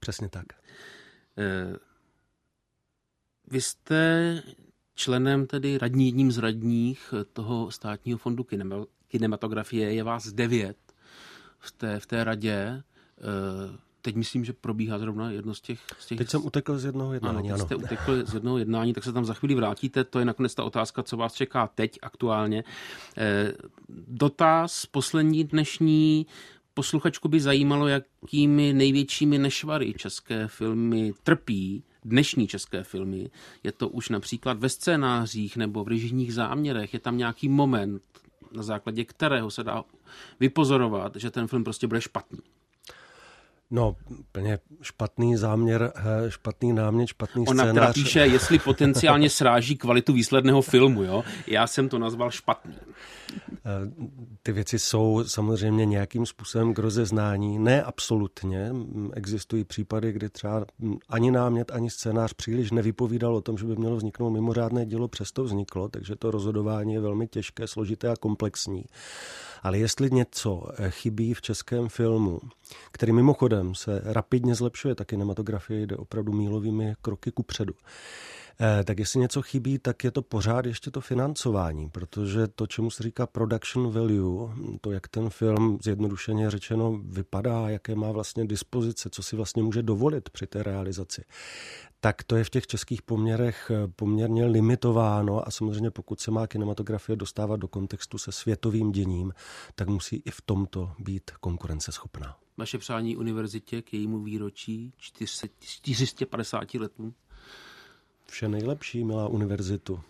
Přesně 0.00 0.28
tak. 0.28 0.46
Eh, 1.38 1.76
vy 3.50 3.60
jste 3.60 4.42
členem, 4.94 5.46
tedy 5.46 5.78
radní, 5.78 6.06
jedním 6.06 6.32
z 6.32 6.38
radních 6.38 7.14
toho 7.32 7.70
státního 7.70 8.18
fondu 8.18 8.46
kinematografie. 9.08 9.94
Je 9.94 10.02
vás 10.04 10.32
devět 10.32 10.78
v 11.58 11.72
té, 11.72 12.00
v 12.00 12.06
té 12.06 12.24
radě. 12.24 12.82
Teď 14.02 14.16
myslím, 14.16 14.44
že 14.44 14.52
probíhá 14.52 14.98
zrovna 14.98 15.30
jedno 15.30 15.54
z 15.54 15.60
těch... 15.60 15.80
Z 15.98 16.06
těch... 16.06 16.18
Teď 16.18 16.28
jsem 16.28 16.46
utekl 16.46 16.78
z 16.78 16.84
jednoho 16.84 17.14
jednání, 17.14 17.52
ano. 17.52 17.58
Teď 17.58 17.66
jste 17.66 17.76
utekl 17.84 18.26
z 18.26 18.34
jednoho 18.34 18.58
jednání, 18.58 18.92
tak 18.92 19.04
se 19.04 19.12
tam 19.12 19.24
za 19.24 19.34
chvíli 19.34 19.54
vrátíte. 19.54 20.04
To 20.04 20.18
je 20.18 20.24
nakonec 20.24 20.54
ta 20.54 20.64
otázka, 20.64 21.02
co 21.02 21.16
vás 21.16 21.34
čeká 21.34 21.66
teď 21.66 21.98
aktuálně. 22.02 22.64
Eh, 23.16 23.52
dotaz 24.08 24.86
poslední 24.86 25.44
dnešní 25.44 26.26
posluchačku 26.74 27.28
by 27.28 27.40
zajímalo, 27.40 27.88
jakými 27.88 28.72
největšími 28.72 29.38
nešvary 29.38 29.94
české 29.96 30.48
filmy 30.48 31.12
trpí, 31.22 31.84
dnešní 32.04 32.46
české 32.46 32.84
filmy. 32.84 33.30
Je 33.62 33.72
to 33.72 33.88
už 33.88 34.08
například 34.08 34.58
ve 34.58 34.68
scénářích 34.68 35.56
nebo 35.56 35.84
v 35.84 35.88
režijních 35.88 36.34
záměrech. 36.34 36.94
Je 36.94 37.00
tam 37.00 37.16
nějaký 37.16 37.48
moment, 37.48 38.02
na 38.52 38.62
základě 38.62 39.04
kterého 39.04 39.50
se 39.50 39.64
dá 39.64 39.84
vypozorovat, 40.40 41.16
že 41.16 41.30
ten 41.30 41.46
film 41.46 41.64
prostě 41.64 41.86
bude 41.86 42.00
špatný. 42.00 42.38
No, 43.74 43.96
plně 44.32 44.58
špatný 44.82 45.36
záměr, 45.36 45.92
eh, 45.96 46.30
špatný 46.30 46.72
námět, 46.72 47.06
špatný 47.06 47.46
Ona 47.46 47.64
scénář. 47.64 47.84
Ona 47.84 47.92
píše, 47.92 48.20
jestli 48.20 48.58
potenciálně 48.58 49.30
sráží 49.30 49.76
kvalitu 49.76 50.12
výsledného 50.12 50.62
filmu, 50.62 51.02
jo. 51.02 51.24
Já 51.46 51.66
jsem 51.66 51.88
to 51.88 51.98
nazval 51.98 52.30
špatný. 52.30 52.74
Eh, 53.50 53.58
ty 54.42 54.52
věci 54.52 54.78
jsou 54.78 55.24
samozřejmě 55.26 55.86
nějakým 55.86 56.26
způsobem 56.26 56.74
k 56.74 56.78
rozeznání. 56.78 57.58
Ne 57.58 57.82
absolutně. 57.82 58.72
Existují 59.12 59.64
případy, 59.64 60.12
kdy 60.12 60.28
třeba 60.28 60.64
ani 61.08 61.30
námět, 61.30 61.70
ani 61.70 61.90
scénář 61.90 62.32
příliš 62.32 62.70
nevypovídal 62.70 63.36
o 63.36 63.40
tom, 63.40 63.58
že 63.58 63.66
by 63.66 63.76
mělo 63.76 63.96
vzniknout 63.96 64.30
mimořádné 64.30 64.86
dílo, 64.86 65.08
přesto 65.08 65.44
vzniklo, 65.44 65.88
takže 65.88 66.16
to 66.16 66.30
rozhodování 66.30 66.94
je 66.94 67.00
velmi 67.00 67.28
těžké, 67.28 67.66
složité 67.66 68.08
a 68.08 68.16
komplexní. 68.16 68.84
Ale 69.62 69.78
jestli 69.78 70.10
něco 70.10 70.68
eh, 70.78 70.90
chybí 70.90 71.34
v 71.34 71.42
českém 71.42 71.88
filmu, 71.88 72.40
který 72.92 73.12
mimochodem 73.12 73.74
se 73.74 74.02
rapidně 74.04 74.54
zlepšuje, 74.54 74.94
ta 74.94 75.04
kinematografie 75.04 75.86
jde 75.86 75.96
opravdu 75.96 76.32
mílovými 76.32 76.94
kroky 77.02 77.30
ku 77.30 77.42
předu, 77.42 77.74
eh, 78.60 78.84
tak 78.84 78.98
jestli 78.98 79.20
něco 79.20 79.42
chybí, 79.42 79.78
tak 79.78 80.04
je 80.04 80.10
to 80.10 80.22
pořád 80.22 80.66
ještě 80.66 80.90
to 80.90 81.00
financování, 81.00 81.90
protože 81.90 82.48
to, 82.48 82.66
čemu 82.66 82.90
se 82.90 83.02
říká 83.02 83.26
production 83.26 83.90
value, 83.90 84.54
to, 84.80 84.92
jak 84.92 85.08
ten 85.08 85.30
film 85.30 85.78
zjednodušeně 85.82 86.50
řečeno 86.50 87.00
vypadá, 87.04 87.68
jaké 87.68 87.94
má 87.94 88.12
vlastně 88.12 88.46
dispozice, 88.46 89.10
co 89.10 89.22
si 89.22 89.36
vlastně 89.36 89.62
může 89.62 89.82
dovolit 89.82 90.30
při 90.30 90.46
té 90.46 90.62
realizaci, 90.62 91.24
tak 92.04 92.22
to 92.22 92.36
je 92.36 92.44
v 92.44 92.50
těch 92.50 92.66
českých 92.66 93.02
poměrech 93.02 93.70
eh, 93.70 93.88
poměrně 93.96 94.46
limitováno 94.46 95.48
a 95.48 95.50
samozřejmě 95.50 95.90
pokud 95.90 96.20
se 96.20 96.30
má 96.30 96.46
kinematografie 96.46 97.16
dostávat 97.16 97.56
do 97.56 97.68
kontextu 97.68 98.18
se 98.18 98.32
světovým 98.32 98.92
děním, 98.92 99.32
tak 99.74 99.88
musí 99.88 100.22
i 100.24 100.30
v 100.30 100.40
tomto 100.40 100.92
být 100.98 101.30
konkurenceschopná. 101.30 102.36
Vaše 102.56 102.78
přání 102.78 103.16
univerzitě 103.16 103.82
k 103.82 103.92
jejímu 103.92 104.22
výročí 104.22 104.92
450 104.98 106.74
letům? 106.74 107.14
Vše 108.26 108.48
nejlepší, 108.48 109.04
milá 109.04 109.28
univerzitu. 109.28 110.00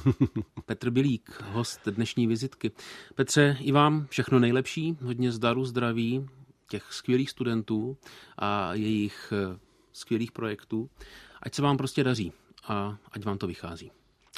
Petr 0.66 0.90
Bilík, 0.90 1.42
host 1.52 1.80
dnešní 1.86 2.26
vizitky. 2.26 2.72
Petře, 3.14 3.56
i 3.60 3.72
vám 3.72 4.06
všechno 4.06 4.38
nejlepší, 4.38 4.96
hodně 5.02 5.32
zdaru, 5.32 5.64
zdraví, 5.64 6.28
těch 6.68 6.92
skvělých 6.92 7.30
studentů 7.30 7.96
a 8.38 8.74
jejich 8.74 9.32
eh, 9.32 9.65
skvělých 9.96 10.32
projektů. 10.32 10.90
Ať 11.42 11.54
se 11.54 11.62
vám 11.62 11.76
prostě 11.76 12.04
daří 12.04 12.32
a 12.68 12.96
ať 13.12 13.24
vám 13.24 13.38
to 13.38 13.46
vychází. 13.46 13.90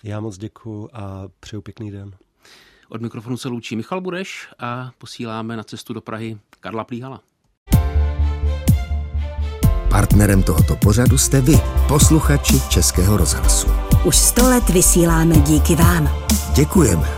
Já 0.05 0.21
moc 0.21 0.39
děkuji 0.39 0.89
a 0.93 1.29
přeju 1.41 1.63
pěkný 1.63 1.91
den. 1.91 2.15
Od 2.89 3.01
mikrofonu 3.03 3.37
se 3.37 3.49
loučí 3.49 3.77
Michal 3.77 4.01
Bureš 4.01 4.49
a 4.59 4.91
posíláme 4.99 5.57
na 5.57 5.65
cestu 5.65 5.93
do 5.93 6.01
Prahy 6.01 6.39
Karla 6.61 6.85
Plíhala. 6.85 7.21
Partnerem 9.91 10.43
tohoto 10.43 10.77
pořadu 10.77 11.19
jste 11.19 11.41
vy, 11.41 11.61
posluchači 11.89 12.61
Českého 12.69 13.17
rozhlasu. 13.17 13.69
Už 14.05 14.17
sto 14.17 14.43
let 14.43 14.69
vysíláme 14.69 15.41
díky 15.41 15.75
vám. 15.75 16.11
Děkujeme. 16.57 17.18